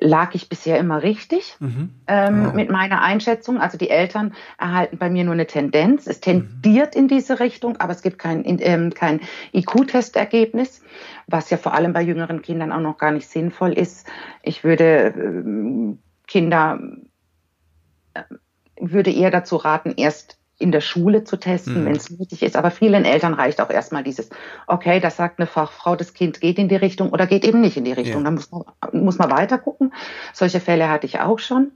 lag 0.00 0.34
ich 0.34 0.48
bisher 0.48 0.78
immer 0.78 1.02
richtig 1.02 1.56
mhm. 1.60 1.90
ähm, 2.08 2.46
Wow. 2.46 2.54
mit 2.54 2.70
meiner 2.70 3.02
Einschätzung. 3.02 3.58
Also 3.60 3.78
die 3.78 3.90
Eltern 3.90 4.34
erhalten 4.58 4.98
bei 4.98 5.08
mir 5.10 5.24
nur 5.24 5.34
eine 5.34 5.46
Tendenz. 5.46 6.06
Es 6.06 6.20
tendiert 6.20 6.96
in 6.96 7.06
diese 7.08 7.38
Richtung, 7.38 7.76
aber 7.78 7.92
es 7.92 8.02
gibt 8.02 8.18
kein, 8.18 8.42
in- 8.42 8.58
ähm, 8.60 8.92
kein 8.92 9.20
IQ-Testergebnis, 9.52 10.82
was 11.26 11.50
ja 11.50 11.56
vor 11.58 11.74
allem 11.74 11.92
bei 11.92 12.02
jüngeren 12.02 12.42
Kindern 12.42 12.72
auch 12.72 12.80
noch 12.80 12.98
gar 12.98 13.12
nicht 13.12 13.28
sinnvoll 13.28 13.72
ist. 13.72 14.06
Ich 14.42 14.64
würde 14.64 15.14
ähm, 15.16 15.98
Kinder 16.26 16.80
äh, 18.14 18.22
würde 18.80 19.12
eher 19.12 19.30
dazu 19.30 19.56
raten, 19.56 19.94
erst 19.96 20.38
in 20.62 20.72
der 20.72 20.80
Schule 20.80 21.24
zu 21.24 21.36
testen, 21.36 21.82
Mhm. 21.82 21.86
wenn 21.86 21.96
es 21.96 22.10
nötig 22.10 22.42
ist. 22.42 22.56
Aber 22.56 22.70
vielen 22.70 23.04
Eltern 23.04 23.34
reicht 23.34 23.60
auch 23.60 23.70
erstmal 23.70 24.02
dieses, 24.04 24.30
okay, 24.66 25.00
das 25.00 25.16
sagt 25.16 25.38
eine 25.38 25.46
Fachfrau, 25.46 25.96
das 25.96 26.14
Kind 26.14 26.40
geht 26.40 26.58
in 26.58 26.68
die 26.68 26.76
Richtung 26.76 27.10
oder 27.10 27.26
geht 27.26 27.44
eben 27.44 27.60
nicht 27.60 27.76
in 27.76 27.84
die 27.84 27.92
Richtung. 27.92 28.22
Ja. 28.22 28.24
Da 28.24 28.30
muss 28.30 28.50
man, 28.50 28.64
muss 28.92 29.18
man 29.18 29.30
weiter 29.30 29.58
gucken. 29.58 29.92
Solche 30.32 30.60
Fälle 30.60 30.88
hatte 30.88 31.06
ich 31.06 31.20
auch 31.20 31.38
schon. 31.38 31.72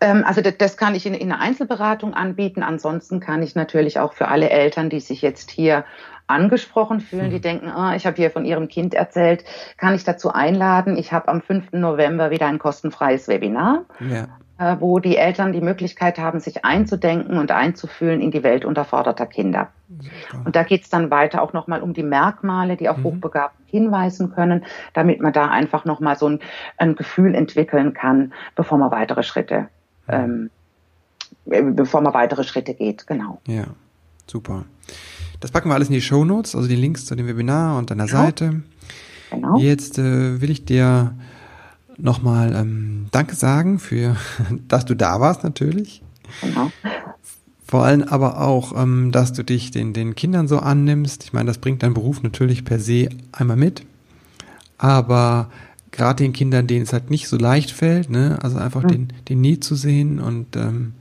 Ähm, 0.00 0.24
also 0.26 0.40
das, 0.40 0.56
das 0.58 0.76
kann 0.76 0.94
ich 0.94 1.06
in, 1.06 1.14
in 1.14 1.32
einer 1.32 1.40
Einzelberatung 1.40 2.14
anbieten. 2.14 2.62
Ansonsten 2.62 3.20
kann 3.20 3.42
ich 3.42 3.54
natürlich 3.54 3.98
auch 3.98 4.12
für 4.12 4.28
alle 4.28 4.50
Eltern, 4.50 4.90
die 4.90 5.00
sich 5.00 5.22
jetzt 5.22 5.50
hier 5.50 5.84
angesprochen 6.26 7.00
fühlen, 7.00 7.30
die 7.30 7.40
denken, 7.40 7.68
ah, 7.68 7.94
ich 7.94 8.06
habe 8.06 8.16
hier 8.16 8.30
von 8.30 8.44
ihrem 8.44 8.68
Kind 8.68 8.94
erzählt, 8.94 9.44
kann 9.76 9.94
ich 9.94 10.04
dazu 10.04 10.32
einladen. 10.32 10.96
Ich 10.96 11.12
habe 11.12 11.28
am 11.28 11.40
5. 11.40 11.72
November 11.72 12.30
wieder 12.30 12.46
ein 12.46 12.58
kostenfreies 12.58 13.28
Webinar 13.28 13.84
ja. 14.00 14.28
äh, 14.58 14.80
wo 14.80 14.98
die 14.98 15.16
Eltern 15.16 15.52
die 15.52 15.60
Möglichkeit 15.60 16.18
haben, 16.18 16.40
sich 16.40 16.64
einzudenken 16.64 17.38
und 17.38 17.50
einzufühlen 17.50 18.20
in 18.20 18.30
die 18.30 18.42
Welt 18.42 18.64
unterforderter 18.64 19.26
Kinder. 19.26 19.68
Super. 19.88 20.46
Und 20.46 20.56
da 20.56 20.62
geht's 20.62 20.88
dann 20.88 21.10
weiter 21.10 21.42
auch 21.42 21.52
nochmal 21.52 21.82
um 21.82 21.94
die 21.94 22.02
Merkmale, 22.02 22.76
die 22.76 22.88
auf 22.88 23.02
Hochbegabten 23.04 23.64
hinweisen 23.66 24.32
können, 24.32 24.64
damit 24.94 25.20
man 25.20 25.32
da 25.32 25.48
einfach 25.48 25.84
nochmal 25.84 26.16
so 26.16 26.28
ein, 26.28 26.40
ein 26.78 26.96
Gefühl 26.96 27.34
entwickeln 27.34 27.94
kann, 27.94 28.32
bevor 28.54 28.78
man 28.78 28.90
weitere 28.90 29.22
Schritte, 29.22 29.68
ähm, 30.08 30.50
äh, 31.46 31.62
bevor 31.62 32.00
man 32.00 32.14
weitere 32.14 32.44
Schritte 32.44 32.74
geht. 32.74 33.06
Genau. 33.06 33.40
Ja, 33.46 33.64
super. 34.26 34.64
Das 35.40 35.50
packen 35.50 35.68
wir 35.68 35.74
alles 35.74 35.88
in 35.88 35.94
die 35.94 36.00
Show 36.00 36.24
Notes, 36.24 36.54
also 36.54 36.68
die 36.68 36.76
Links 36.76 37.04
zu 37.04 37.14
dem 37.14 37.26
Webinar 37.26 37.78
und 37.78 37.90
deiner 37.90 38.08
Seite. 38.08 38.62
Genau. 39.30 39.58
Jetzt 39.58 39.98
äh, 39.98 40.40
will 40.40 40.50
ich 40.50 40.64
dir 40.64 41.14
nochmal 41.98 42.54
ähm, 42.54 43.06
Danke 43.10 43.34
sagen 43.34 43.78
für, 43.78 44.16
dass 44.68 44.84
du 44.84 44.94
da 44.94 45.20
warst 45.20 45.44
natürlich. 45.44 46.02
Genau. 46.40 46.70
Vor 47.66 47.84
allem 47.84 48.04
aber 48.04 48.40
auch, 48.40 48.80
ähm, 48.80 49.10
dass 49.10 49.32
du 49.32 49.42
dich 49.42 49.72
den, 49.72 49.92
den 49.92 50.14
Kindern 50.14 50.46
so 50.46 50.58
annimmst. 50.58 51.24
Ich 51.24 51.32
meine, 51.32 51.48
das 51.48 51.58
bringt 51.58 51.82
dein 51.82 51.94
Beruf 51.94 52.22
natürlich 52.22 52.64
per 52.64 52.78
se 52.78 53.08
einmal 53.32 53.56
mit. 53.56 53.84
Aber 54.78 55.50
gerade 55.90 56.22
den 56.22 56.32
Kindern, 56.32 56.66
denen 56.66 56.84
es 56.84 56.92
halt 56.92 57.10
nicht 57.10 57.28
so 57.28 57.36
leicht 57.36 57.72
fällt, 57.72 58.10
ne, 58.10 58.38
also 58.42 58.58
einfach 58.58 58.84
mhm. 58.84 58.88
den, 58.88 59.12
den 59.28 59.40
Nie 59.40 59.58
zu 59.58 59.74
sehen 59.74 60.20
und 60.20 60.54
ähm, 60.54 60.92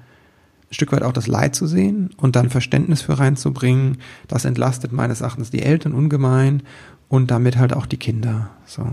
Stück 0.75 0.91
weit 0.91 1.03
auch 1.03 1.13
das 1.13 1.27
Leid 1.27 1.55
zu 1.55 1.65
sehen 1.65 2.11
und 2.17 2.35
dann 2.35 2.49
Verständnis 2.49 3.01
für 3.01 3.17
reinzubringen, 3.17 3.97
das 4.27 4.45
entlastet 4.45 4.91
meines 4.91 5.21
Erachtens 5.21 5.49
die 5.49 5.63
Eltern 5.63 5.93
ungemein 5.93 6.61
und 7.09 7.31
damit 7.31 7.57
halt 7.57 7.73
auch 7.73 7.85
die 7.85 7.97
Kinder. 7.97 8.49
So. 8.65 8.87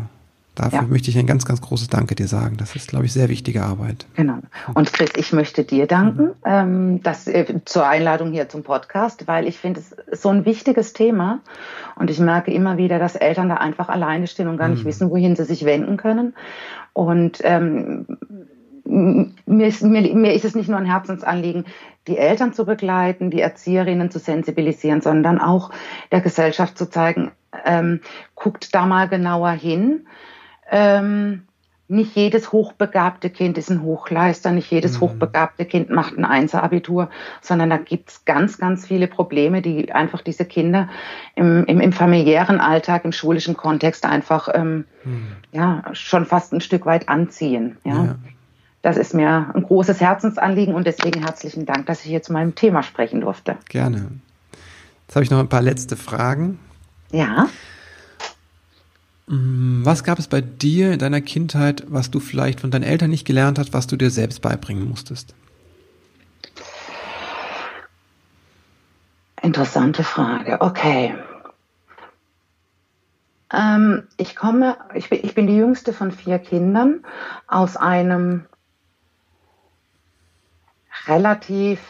Dafür 0.54 0.80
ja. 0.80 0.86
möchte 0.86 1.08
ich 1.08 1.18
ein 1.18 1.26
ganz, 1.26 1.46
ganz 1.46 1.62
großes 1.62 1.88
Danke 1.88 2.14
dir 2.14 2.28
sagen. 2.28 2.58
Das 2.58 2.76
ist, 2.76 2.88
glaube 2.88 3.06
ich, 3.06 3.12
sehr 3.14 3.30
wichtige 3.30 3.62
Arbeit. 3.62 4.06
Genau. 4.16 4.38
Und 4.74 4.92
Chris, 4.92 5.08
ich 5.16 5.32
möchte 5.32 5.64
dir 5.64 5.86
danken 5.86 6.24
mhm. 6.24 6.32
ähm, 6.44 7.02
das, 7.02 7.26
äh, 7.26 7.60
zur 7.64 7.86
Einladung 7.86 8.32
hier 8.32 8.50
zum 8.50 8.62
Podcast, 8.62 9.26
weil 9.26 9.48
ich 9.48 9.56
finde, 9.56 9.80
es 9.80 9.92
ist 9.92 10.22
so 10.22 10.28
ein 10.28 10.44
wichtiges 10.44 10.92
Thema. 10.92 11.40
Und 11.96 12.10
ich 12.10 12.18
merke 12.18 12.52
immer 12.52 12.76
wieder, 12.76 12.98
dass 12.98 13.16
Eltern 13.16 13.48
da 13.48 13.56
einfach 13.56 13.88
alleine 13.88 14.26
stehen 14.26 14.48
und 14.48 14.58
gar 14.58 14.68
nicht 14.68 14.84
mhm. 14.84 14.88
wissen, 14.88 15.10
wohin 15.10 15.36
sie 15.36 15.46
sich 15.46 15.64
wenden 15.64 15.96
können. 15.96 16.34
Und 16.92 17.38
ähm, 17.44 18.06
mir 18.84 19.66
ist, 19.66 19.82
mir, 19.82 20.14
mir 20.14 20.32
ist 20.32 20.44
es 20.44 20.54
nicht 20.54 20.68
nur 20.68 20.78
ein 20.78 20.86
Herzensanliegen, 20.86 21.64
die 22.08 22.18
Eltern 22.18 22.52
zu 22.52 22.64
begleiten, 22.64 23.30
die 23.30 23.40
Erzieherinnen 23.40 24.10
zu 24.10 24.18
sensibilisieren, 24.18 25.00
sondern 25.00 25.40
auch 25.40 25.70
der 26.10 26.20
Gesellschaft 26.20 26.76
zu 26.76 26.90
zeigen, 26.90 27.30
ähm, 27.64 28.00
guckt 28.34 28.74
da 28.74 28.86
mal 28.86 29.08
genauer 29.08 29.52
hin 29.52 30.06
ähm, 30.72 31.42
nicht 31.86 32.16
jedes 32.16 32.52
hochbegabte 32.52 33.28
Kind 33.28 33.58
ist 33.58 33.70
ein 33.70 33.82
Hochleister, 33.82 34.50
nicht 34.50 34.70
jedes 34.70 34.96
mhm. 34.96 35.00
hochbegabte 35.02 35.66
Kind 35.66 35.90
macht 35.90 36.16
ein 36.16 36.24
Einzelabitur, 36.24 37.10
sondern 37.42 37.68
da 37.68 37.76
gibt's 37.76 38.24
ganz, 38.24 38.56
ganz 38.56 38.86
viele 38.86 39.08
Probleme, 39.08 39.60
die 39.60 39.92
einfach 39.92 40.22
diese 40.22 40.46
Kinder 40.46 40.88
im, 41.34 41.66
im, 41.66 41.80
im 41.80 41.92
familiären 41.92 42.60
Alltag, 42.60 43.04
im 43.04 43.12
schulischen 43.12 43.58
Kontext 43.58 44.06
einfach 44.06 44.48
ähm, 44.54 44.86
mhm. 45.04 45.26
ja, 45.52 45.82
schon 45.92 46.24
fast 46.24 46.54
ein 46.54 46.62
Stück 46.62 46.86
weit 46.86 47.10
anziehen. 47.10 47.76
Ja. 47.84 48.04
ja. 48.04 48.14
Das 48.82 48.96
ist 48.96 49.14
mir 49.14 49.52
ein 49.54 49.62
großes 49.62 50.00
Herzensanliegen 50.00 50.74
und 50.74 50.86
deswegen 50.86 51.20
herzlichen 51.22 51.66
Dank, 51.66 51.86
dass 51.86 52.00
ich 52.00 52.10
hier 52.10 52.22
zu 52.22 52.32
meinem 52.32 52.56
Thema 52.56 52.82
sprechen 52.82 53.20
durfte. 53.20 53.56
Gerne. 53.68 54.10
Jetzt 55.06 55.14
habe 55.14 55.24
ich 55.24 55.30
noch 55.30 55.38
ein 55.38 55.48
paar 55.48 55.62
letzte 55.62 55.96
Fragen. 55.96 56.58
Ja. 57.12 57.48
Mm, 59.28 59.84
was 59.84 60.02
gab 60.02 60.18
es 60.18 60.26
bei 60.26 60.40
dir 60.40 60.92
in 60.92 60.98
deiner 60.98 61.20
Kindheit, 61.20 61.84
was 61.88 62.10
du 62.10 62.18
vielleicht 62.18 62.60
von 62.60 62.72
deinen 62.72 62.82
Eltern 62.82 63.10
nicht 63.10 63.24
gelernt 63.24 63.60
hast, 63.60 63.72
was 63.72 63.86
du 63.86 63.96
dir 63.96 64.10
selbst 64.10 64.42
beibringen 64.42 64.88
musstest? 64.88 65.34
Interessante 69.40 70.02
Frage. 70.02 70.60
Okay. 70.60 71.14
Ähm, 73.52 74.04
ich 74.16 74.34
komme, 74.34 74.76
ich 74.94 75.08
bin, 75.08 75.20
ich 75.22 75.34
bin 75.34 75.46
die 75.46 75.56
jüngste 75.56 75.92
von 75.92 76.10
vier 76.10 76.38
Kindern 76.38 77.04
aus 77.46 77.76
einem 77.76 78.46
relativ 81.06 81.80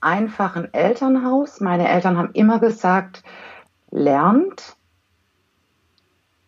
einfachen 0.00 0.72
Elternhaus. 0.74 1.60
Meine 1.60 1.88
Eltern 1.88 2.18
haben 2.18 2.32
immer 2.32 2.58
gesagt, 2.58 3.22
lernt, 3.90 4.76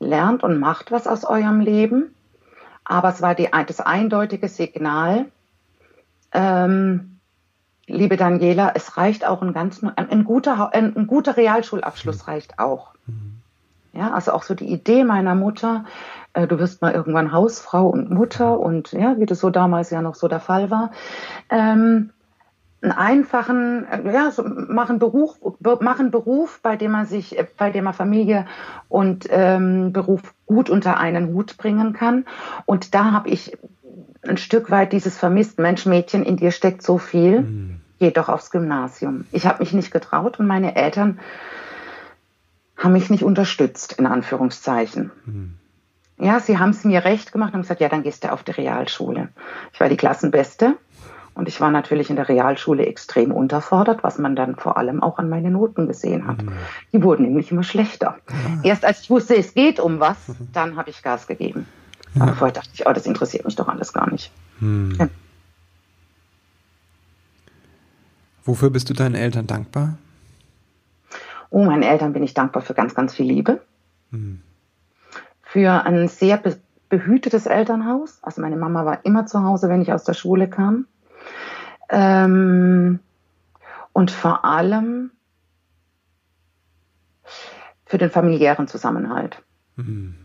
lernt 0.00 0.42
und 0.42 0.58
macht 0.58 0.90
was 0.90 1.06
aus 1.06 1.24
eurem 1.24 1.60
Leben. 1.60 2.14
Aber 2.84 3.08
es 3.08 3.22
war 3.22 3.34
die, 3.34 3.48
das 3.66 3.80
eindeutige 3.80 4.48
Signal, 4.48 5.26
ähm, 6.32 7.14
liebe 7.86 8.16
Daniela, 8.16 8.72
es 8.74 8.96
reicht 8.96 9.24
auch 9.26 9.40
ein 9.40 9.52
ganz, 9.52 9.82
ein, 9.82 10.10
ein 10.10 10.24
guter, 10.24 10.74
ein, 10.74 10.96
ein, 10.96 11.06
guter 11.06 11.36
Realschulabschluss 11.36 12.28
reicht 12.28 12.58
auch. 12.58 12.94
Mhm. 13.06 13.40
Ja, 13.92 14.12
also 14.12 14.32
auch 14.32 14.42
so 14.42 14.54
die 14.54 14.70
Idee 14.70 15.04
meiner 15.04 15.34
Mutter, 15.34 15.84
äh, 16.34 16.46
du 16.46 16.58
wirst 16.58 16.82
mal 16.82 16.92
irgendwann 16.92 17.32
Hausfrau 17.32 17.88
und 17.88 18.10
Mutter 18.10 18.60
und 18.60 18.92
ja, 18.92 19.18
wie 19.18 19.26
das 19.26 19.40
so 19.40 19.50
damals 19.50 19.90
ja 19.90 20.02
noch 20.02 20.14
so 20.14 20.28
der 20.28 20.40
Fall 20.40 20.70
war. 20.70 20.90
Ähm, 21.48 22.10
einen 22.82 22.92
einfachen, 22.92 23.86
äh, 23.86 24.12
ja, 24.12 24.30
so 24.30 24.42
machen 24.44 24.98
Beruf, 24.98 25.38
machen 25.80 26.10
Beruf, 26.10 26.60
bei 26.62 26.76
dem 26.76 26.92
man 26.92 27.06
sich, 27.06 27.38
äh, 27.38 27.46
bei 27.56 27.70
dem 27.70 27.84
man 27.84 27.94
Familie 27.94 28.46
und 28.88 29.26
ähm, 29.30 29.92
Beruf 29.92 30.34
gut 30.46 30.68
unter 30.68 30.98
einen 30.98 31.28
Hut 31.32 31.56
bringen 31.56 31.94
kann. 31.94 32.26
Und 32.66 32.94
da 32.94 33.12
habe 33.12 33.30
ich 33.30 33.56
ein 34.26 34.36
Stück 34.36 34.70
weit 34.70 34.92
dieses 34.92 35.16
vermisst, 35.16 35.58
Mensch, 35.58 35.86
Mädchen, 35.86 36.24
in 36.24 36.36
dir 36.36 36.50
steckt 36.50 36.82
so 36.82 36.98
viel, 36.98 37.40
mhm. 37.40 37.80
geh 37.98 38.10
doch 38.10 38.28
aufs 38.28 38.50
Gymnasium. 38.50 39.26
Ich 39.32 39.46
habe 39.46 39.60
mich 39.60 39.72
nicht 39.72 39.90
getraut 39.90 40.38
und 40.38 40.46
meine 40.46 40.76
Eltern 40.76 41.18
haben 42.76 42.92
mich 42.92 43.08
nicht 43.08 43.22
unterstützt, 43.22 43.94
in 43.94 44.06
Anführungszeichen. 44.06 45.10
Mhm. 45.24 45.54
Ja, 46.18 46.38
sie 46.40 46.58
haben 46.58 46.70
es 46.70 46.84
mir 46.84 47.04
recht 47.04 47.32
gemacht 47.32 47.54
und 47.54 47.62
gesagt, 47.62 47.80
ja, 47.80 47.88
dann 47.88 48.02
gehst 48.02 48.24
du 48.24 48.32
auf 48.32 48.44
die 48.44 48.52
Realschule. 48.52 49.28
Ich 49.72 49.80
war 49.80 49.88
die 49.88 49.96
Klassenbeste 49.96 50.76
und 51.34 51.48
ich 51.48 51.60
war 51.60 51.70
natürlich 51.70 52.08
in 52.10 52.16
der 52.16 52.28
Realschule 52.28 52.86
extrem 52.86 53.32
unterfordert, 53.32 54.04
was 54.04 54.18
man 54.18 54.36
dann 54.36 54.54
vor 54.54 54.76
allem 54.76 55.02
auch 55.02 55.18
an 55.18 55.28
meinen 55.28 55.54
Noten 55.54 55.88
gesehen 55.88 56.28
hat. 56.28 56.42
Mhm. 56.42 56.52
Die 56.92 57.02
wurden 57.02 57.24
nämlich 57.24 57.50
immer 57.50 57.64
schlechter. 57.64 58.16
Ja. 58.28 58.70
Erst 58.70 58.84
als 58.84 59.00
ich 59.00 59.10
wusste, 59.10 59.36
es 59.36 59.54
geht 59.54 59.80
um 59.80 59.98
was, 59.98 60.28
mhm. 60.28 60.48
dann 60.52 60.76
habe 60.76 60.90
ich 60.90 61.02
Gas 61.02 61.26
gegeben. 61.26 61.66
Ja. 62.14 62.22
Aber 62.22 62.34
vorher 62.34 62.54
dachte 62.54 62.70
ich, 62.72 62.86
oh, 62.86 62.92
das 62.92 63.06
interessiert 63.06 63.44
mich 63.44 63.56
doch 63.56 63.66
alles 63.66 63.92
gar 63.92 64.08
nicht. 64.10 64.30
Mhm. 64.60 64.96
Ja. 64.98 65.08
Wofür 68.44 68.70
bist 68.70 68.88
du 68.90 68.94
deinen 68.94 69.16
Eltern 69.16 69.48
dankbar? 69.48 69.98
Oh, 71.50 71.64
meinen 71.64 71.82
Eltern 71.82 72.12
bin 72.12 72.22
ich 72.22 72.34
dankbar 72.34 72.62
für 72.62 72.74
ganz, 72.74 72.94
ganz 72.94 73.14
viel 73.14 73.26
Liebe. 73.26 73.60
Mhm. 74.10 74.42
Für 75.54 75.86
ein 75.86 76.08
sehr 76.08 76.42
behütetes 76.88 77.46
Elternhaus. 77.46 78.18
Also 78.24 78.42
meine 78.42 78.56
Mama 78.56 78.84
war 78.84 79.04
immer 79.04 79.24
zu 79.24 79.44
Hause, 79.44 79.68
wenn 79.68 79.82
ich 79.82 79.92
aus 79.92 80.02
der 80.02 80.14
Schule 80.14 80.50
kam. 80.50 80.88
Ähm, 81.90 82.98
und 83.92 84.10
vor 84.10 84.44
allem 84.44 85.12
für 87.86 87.98
den 87.98 88.10
familiären 88.10 88.66
Zusammenhalt. 88.66 89.44
Mhm. 89.76 90.23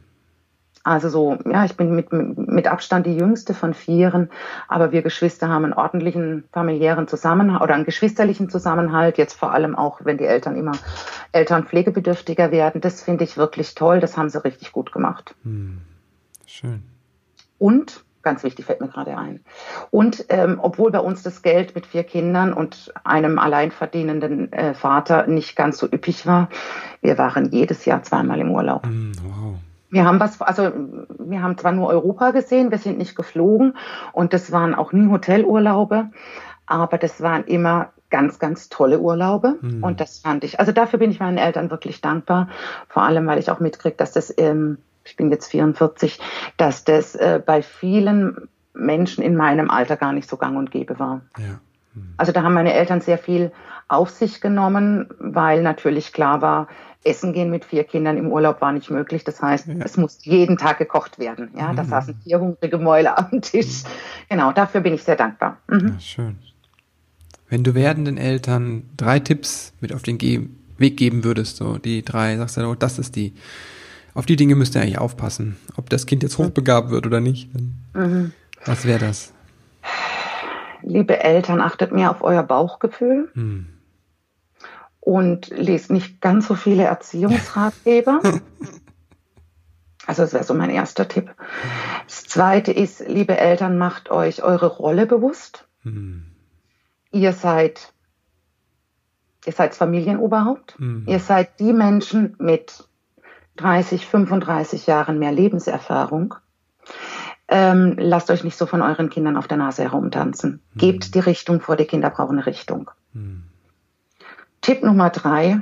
Also 0.90 1.08
so, 1.08 1.38
ja, 1.46 1.66
ich 1.66 1.78
bin 1.78 1.94
mit, 1.94 2.12
mit 2.12 2.68
Abstand 2.68 3.06
die 3.06 3.16
jüngste 3.16 3.54
von 3.54 3.76
vieren, 3.76 4.32
aber 4.68 4.92
wir 4.92 5.04
Geschwister 5.04 5.48
haben 5.48 5.66
einen 5.66 5.74
ordentlichen 5.74 6.46
familiären 6.52 7.08
Zusammenhalt 7.08 7.62
oder 7.62 7.76
einen 7.76 7.86
geschwisterlichen 7.86 8.50
Zusammenhalt, 8.50 9.20
jetzt 9.20 9.36
vor 9.36 9.54
allem 9.54 9.76
auch, 9.76 10.00
wenn 10.04 10.18
die 10.18 10.26
Eltern 10.26 10.56
immer 10.56 10.72
Eltern 11.32 11.66
pflegebedürftiger 11.66 12.50
werden. 12.50 12.82
Das 12.82 13.04
finde 13.04 13.24
ich 13.24 13.38
wirklich 13.38 13.76
toll, 13.76 14.00
das 14.00 14.18
haben 14.18 14.30
sie 14.30 14.44
richtig 14.44 14.72
gut 14.72 14.92
gemacht. 14.92 15.36
Mhm. 15.44 15.82
Schön. 16.48 16.82
Und 17.60 18.04
Ganz 18.22 18.44
wichtig 18.44 18.66
fällt 18.66 18.82
mir 18.82 18.90
gerade 18.90 19.18
ein. 19.18 19.40
Und 19.92 20.26
ähm, 20.28 20.60
obwohl 20.62 20.92
bei 20.92 21.00
uns 21.00 21.24
das 21.24 21.42
Geld 21.42 21.74
mit 21.74 21.86
vier 21.86 22.04
Kindern 22.04 22.52
und 22.52 22.92
einem 23.06 23.40
alleinverdienenden 23.40 24.52
äh, 24.52 24.74
Vater 24.74 25.26
nicht 25.28 25.56
ganz 25.56 25.78
so 25.78 25.88
üppig 25.88 26.26
war, 26.26 26.50
wir 27.02 27.18
waren 27.18 27.50
jedes 27.52 27.86
Jahr 27.86 28.04
zweimal 28.04 28.42
im 28.42 28.52
Urlaub. 28.52 28.86
Mm, 28.86 29.14
wow. 29.24 29.56
Wir 29.90 30.06
haben 30.06 30.20
was, 30.20 30.42
also 30.42 30.72
wir 31.18 31.42
haben 31.42 31.58
zwar 31.58 31.72
nur 31.72 31.88
Europa 31.88 32.32
gesehen, 32.32 32.72
wir 32.72 32.78
sind 32.78 32.98
nicht 32.98 33.16
geflogen 33.16 33.76
und 34.14 34.34
das 34.34 34.52
waren 34.52 34.76
auch 34.76 34.92
nie 34.92 35.10
Hotelurlaube, 35.10 36.10
aber 36.66 36.98
das 36.98 37.22
waren 37.22 37.44
immer 37.46 37.90
ganz, 38.12 38.40
ganz 38.40 38.70
tolle 38.70 39.00
Urlaube. 39.00 39.58
Mhm. 39.62 39.84
Und 39.84 40.00
das 40.00 40.20
fand 40.20 40.44
ich, 40.44 40.60
also 40.60 40.72
dafür 40.72 41.00
bin 41.00 41.12
ich 41.12 41.20
meinen 41.20 41.38
Eltern 41.38 41.72
wirklich 41.72 42.02
dankbar. 42.02 42.50
Vor 42.88 43.04
allem, 43.04 43.26
weil 43.28 43.40
ich 43.40 43.52
auch 43.52 43.60
mitkriege, 43.60 43.96
dass 43.96 44.12
das 44.12 44.34
ähm, 44.38 44.78
ich 45.10 45.16
bin 45.16 45.32
jetzt 45.32 45.48
44, 45.48 46.20
dass 46.58 46.84
das 46.84 47.16
äh, 47.16 47.42
bei 47.44 47.62
vielen 47.62 48.50
Menschen 48.74 49.24
in 49.24 49.36
meinem 49.36 49.70
Alter 49.70 49.98
gar 49.98 50.14
nicht 50.14 50.30
so 50.30 50.38
gang 50.38 50.58
und 50.58 50.72
gäbe 50.72 51.00
war. 51.00 51.22
Ja. 51.38 51.60
Also 52.18 52.32
da 52.32 52.44
haben 52.44 52.54
meine 52.54 52.74
Eltern 52.74 53.02
sehr 53.02 53.18
viel 53.18 53.52
auf 53.88 54.10
sich 54.10 54.42
genommen, 54.42 55.10
weil 55.20 55.62
natürlich 55.62 56.14
klar 56.14 56.42
war, 56.42 56.68
Essen 57.04 57.32
gehen 57.32 57.50
mit 57.50 57.64
vier 57.64 57.86
Kindern 57.86 58.18
im 58.18 58.32
Urlaub 58.32 58.62
war 58.62 58.74
nicht 58.74 58.90
möglich. 58.90 59.24
Das 59.24 59.42
heißt, 59.42 59.68
ja. 59.68 59.76
es 59.80 59.96
muss 59.98 60.26
jeden 60.26 60.58
Tag 60.58 60.78
gekocht 60.78 61.18
werden. 61.18 61.50
Ja, 61.58 61.72
mhm. 61.72 61.78
da 61.78 61.86
saßen 61.86 62.16
vier 62.24 62.40
hungrige 62.40 62.78
Mäuler 62.78 63.18
am 63.18 63.42
Tisch. 63.42 63.84
Mhm. 63.84 63.90
Genau, 64.30 64.52
dafür 64.52 64.82
bin 64.82 64.94
ich 64.94 65.04
sehr 65.04 65.16
dankbar. 65.16 65.58
Mhm. 65.68 65.94
Ja, 65.94 66.00
schön. 66.00 66.40
Wenn 67.48 67.64
du 67.64 67.74
werdenden 67.74 68.18
Eltern 68.18 68.84
drei 68.96 69.20
Tipps 69.20 69.74
mit 69.80 69.94
auf 69.94 70.04
den 70.04 70.18
Ge 70.18 70.48
Weg 70.78 70.96
geben 70.96 71.26
würdest, 71.26 71.58
so 71.58 71.78
die 71.78 72.06
drei, 72.06 72.38
sagst 72.38 72.56
du, 72.56 72.66
oh, 72.66 72.74
das 72.74 73.00
ist 73.00 73.18
die 73.18 73.34
auf 74.14 74.26
die 74.26 74.36
Dinge 74.36 74.56
müsst 74.56 74.76
ihr 74.76 74.82
eigentlich 74.82 74.98
aufpassen. 74.98 75.58
Ob 75.78 75.90
das 75.90 76.06
Kind 76.06 76.24
jetzt 76.24 76.38
hochbegabt 76.38 76.90
wird 76.90 77.06
oder 77.06 77.20
nicht. 77.22 77.50
Mhm. 77.94 78.34
Was 78.66 78.86
wäre 78.86 79.00
das? 79.00 79.34
Liebe 80.82 81.20
Eltern, 81.20 81.62
achtet 81.62 81.92
mehr 81.92 82.12
auf 82.12 82.24
euer 82.24 82.44
Bauchgefühl. 82.44 83.30
Mhm. 83.34 83.68
Und 85.00 85.50
lest 85.50 85.92
nicht 85.92 86.22
ganz 86.22 86.48
so 86.48 86.56
viele 86.56 86.84
Erziehungsratgeber. 86.84 88.22
Also 90.10 90.24
das 90.24 90.34
wäre 90.34 90.44
so 90.44 90.56
mein 90.56 90.72
erster 90.72 91.08
Tipp. 91.08 91.36
Das 92.08 92.24
zweite 92.24 92.72
ist, 92.72 93.08
liebe 93.08 93.38
Eltern, 93.38 93.78
macht 93.78 94.10
euch 94.10 94.42
eure 94.42 94.66
Rolle 94.66 95.06
bewusst. 95.06 95.68
Mhm. 95.84 96.26
Ihr 97.12 97.32
seid, 97.32 97.94
ihr 99.46 99.54
seid 99.54 99.76
Familienoberhaupt. 99.76 100.80
Mhm. 100.80 101.04
Ihr 101.06 101.20
seid 101.20 101.60
die 101.60 101.74
Menschen 101.74 102.36
mit 102.40 102.90
30, 103.58 104.08
35 104.08 104.88
Jahren 104.88 105.20
mehr 105.20 105.32
Lebenserfahrung. 105.32 106.34
Ähm, 107.52 107.96
lasst 107.98 108.30
euch 108.30 108.44
nicht 108.44 108.58
so 108.58 108.68
von 108.68 108.82
euren 108.82 109.10
Kindern 109.10 109.36
auf 109.36 109.48
der 109.48 109.58
Nase 109.58 109.84
herumtanzen. 109.84 110.62
Mhm. 110.74 110.80
Gebt 110.80 111.16
die 111.16 111.20
Richtung 111.20 111.62
vor, 111.62 111.76
die 111.76 111.86
Kinder 111.86 112.12
brauchen 112.12 112.38
eine 112.38 112.46
Richtung. 112.46 112.92
Mhm. 113.14 113.44
Tipp 114.62 114.84
Nummer 114.84 115.10
drei. 115.10 115.60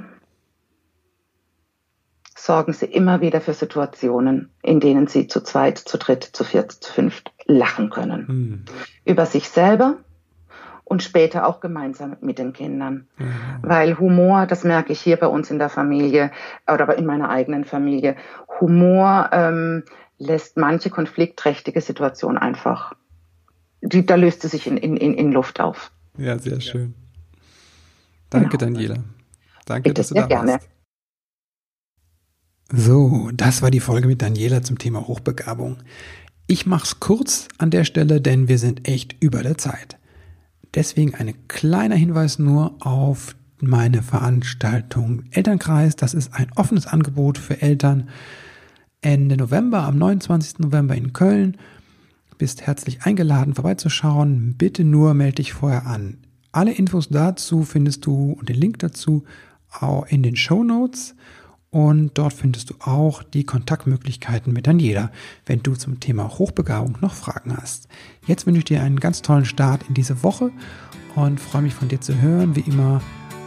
Sorgen 2.36 2.74
Sie 2.74 2.86
immer 2.86 3.22
wieder 3.22 3.42
für 3.42 3.54
Situationen, 3.54 4.52
in 4.62 4.80
denen 4.80 5.08
Sie 5.08 5.28
zu 5.28 5.42
zweit, 5.42 5.78
zu 5.78 5.98
dritt, 5.98 6.24
zu 6.24 6.44
viert, 6.44 6.72
zu 6.72 6.92
fünft 6.92 7.32
lachen 7.46 7.90
können. 7.90 8.26
Mhm. 8.28 8.66
Über 9.06 9.26
sich 9.26 9.50
selber 9.50 9.98
und 10.88 11.04
später 11.04 11.46
auch 11.46 11.60
gemeinsam 11.60 12.16
mit 12.22 12.40
den 12.40 12.54
Kindern. 12.54 13.08
Mhm. 13.18 13.26
Weil 13.62 14.00
Humor, 14.00 14.46
das 14.46 14.64
merke 14.64 14.94
ich 14.94 15.02
hier 15.02 15.18
bei 15.18 15.28
uns 15.28 15.52
in 15.52 15.60
der 15.60 15.70
Familie 15.70 16.32
oder 16.72 16.98
in 16.98 17.06
meiner 17.06 17.30
eigenen 17.30 17.66
Familie, 17.66 18.16
Humor 18.60 19.30
ähm, 19.34 19.84
lässt 20.18 20.58
manche 20.58 20.90
konfliktträchtige 20.90 21.82
Situationen 21.82 22.38
einfach, 22.38 22.94
die, 23.82 24.06
da 24.06 24.16
löst 24.16 24.42
sie 24.42 24.48
sich 24.48 24.66
in, 24.66 24.78
in, 24.78 24.96
in 24.96 25.32
Luft 25.32 25.60
auf. 25.60 25.92
Ja, 26.18 26.40
sehr 26.40 26.62
schön. 26.62 26.96
Danke, 28.30 28.58
genau. 28.58 28.72
Daniela. 28.72 29.04
Danke, 29.66 29.90
Bitte 29.90 30.02
dass 30.02 30.10
du 30.10 30.16
da 30.16 30.26
gerne. 30.26 30.54
warst. 30.54 30.70
So, 32.72 33.30
das 33.34 33.62
war 33.62 33.72
die 33.72 33.80
Folge 33.80 34.08
mit 34.08 34.22
Daniela 34.22 34.62
zum 34.62 34.78
Thema 34.78 35.08
Hochbegabung. 35.08 35.78
Ich 36.48 36.66
mach's 36.66 37.00
kurz 37.00 37.50
an 37.58 37.72
der 37.72 37.84
Stelle, 37.84 38.20
denn 38.22 38.48
wir 38.48 38.58
sind 38.58 38.88
echt 38.88 39.16
über 39.22 39.44
der 39.44 39.58
Zeit. 39.58 39.98
Deswegen 40.74 41.16
ein 41.16 41.34
kleiner 41.48 41.96
Hinweis 41.96 42.40
nur 42.40 42.76
auf 42.86 43.36
meine 43.60 44.04
Veranstaltung 44.04 45.24
Elternkreis. 45.32 45.96
Das 45.96 46.14
ist 46.14 46.34
ein 46.34 46.52
offenes 46.56 46.88
Angebot 46.88 47.38
für 47.38 47.62
Eltern. 47.62 48.10
Ende 49.02 49.38
November, 49.38 49.84
am 49.84 49.98
29. 49.98 50.60
November 50.60 50.96
in 50.96 51.14
Köln. 51.14 51.58
Bist 52.38 52.68
herzlich 52.68 53.04
eingeladen, 53.04 53.56
vorbeizuschauen. 53.56 54.56
Bitte 54.58 54.84
nur 54.84 55.14
melde 55.14 55.36
dich 55.36 55.54
vorher 55.54 55.88
an. 55.88 56.18
Alle 56.52 56.72
Infos 56.72 57.10
dazu 57.10 57.64
findest 57.64 58.06
du 58.06 58.34
und 58.34 58.50
den 58.50 58.58
Link 58.58 58.80
dazu 58.80 59.24
auch 59.72 60.06
in 60.08 60.24
den 60.24 60.36
Show 60.36 60.64
Notes. 60.64 61.16
Und 61.70 62.18
dort 62.18 62.34
findest 62.34 62.70
du 62.70 62.76
auch 62.80 63.24
die 63.24 63.44
Kontaktmöglichkeiten 63.44 64.54
mit 64.54 64.68
Daniela, 64.68 65.12
wenn 65.46 65.62
du 65.64 65.76
zum 65.76 66.00
Thema 66.00 66.38
Hochbegabung 66.38 66.98
noch 67.02 67.14
Fragen 67.14 67.56
hast. 67.58 67.88
Jetzt 68.26 68.46
wünsche 68.46 68.60
ich 68.60 68.66
dir 68.66 68.82
einen 68.82 69.00
ganz 69.00 69.22
tollen 69.22 69.46
Start 69.46 69.84
in 69.88 69.94
diese 69.94 70.24
Woche 70.24 70.52
und 71.16 71.40
freue 71.40 71.64
mich 71.64 71.74
von 71.74 71.90
dir 71.90 72.00
zu 72.00 72.22
hören, 72.22 72.56
wie 72.56 72.62
immer 72.62 73.02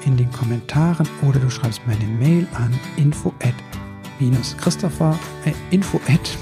in 0.05 0.17
den 0.17 0.31
Kommentaren 0.33 1.09
oder 1.23 1.39
du 1.41 1.51
schreibst 1.51 1.87
mir 1.87 1.95
eine 1.95 2.05
Mail 2.05 2.47
an 2.55 2.73
info 2.97 3.33
at 3.41 3.55
christopher 4.59 5.19
äh, 5.47 5.53
info 5.71 5.99
at 6.09 6.39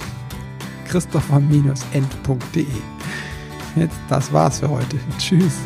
christopher-end.de. 0.88 2.66
Jetzt, 3.76 3.96
das 4.08 4.32
war's 4.32 4.60
für 4.60 4.68
heute. 4.68 4.98
Tschüss. 5.18 5.58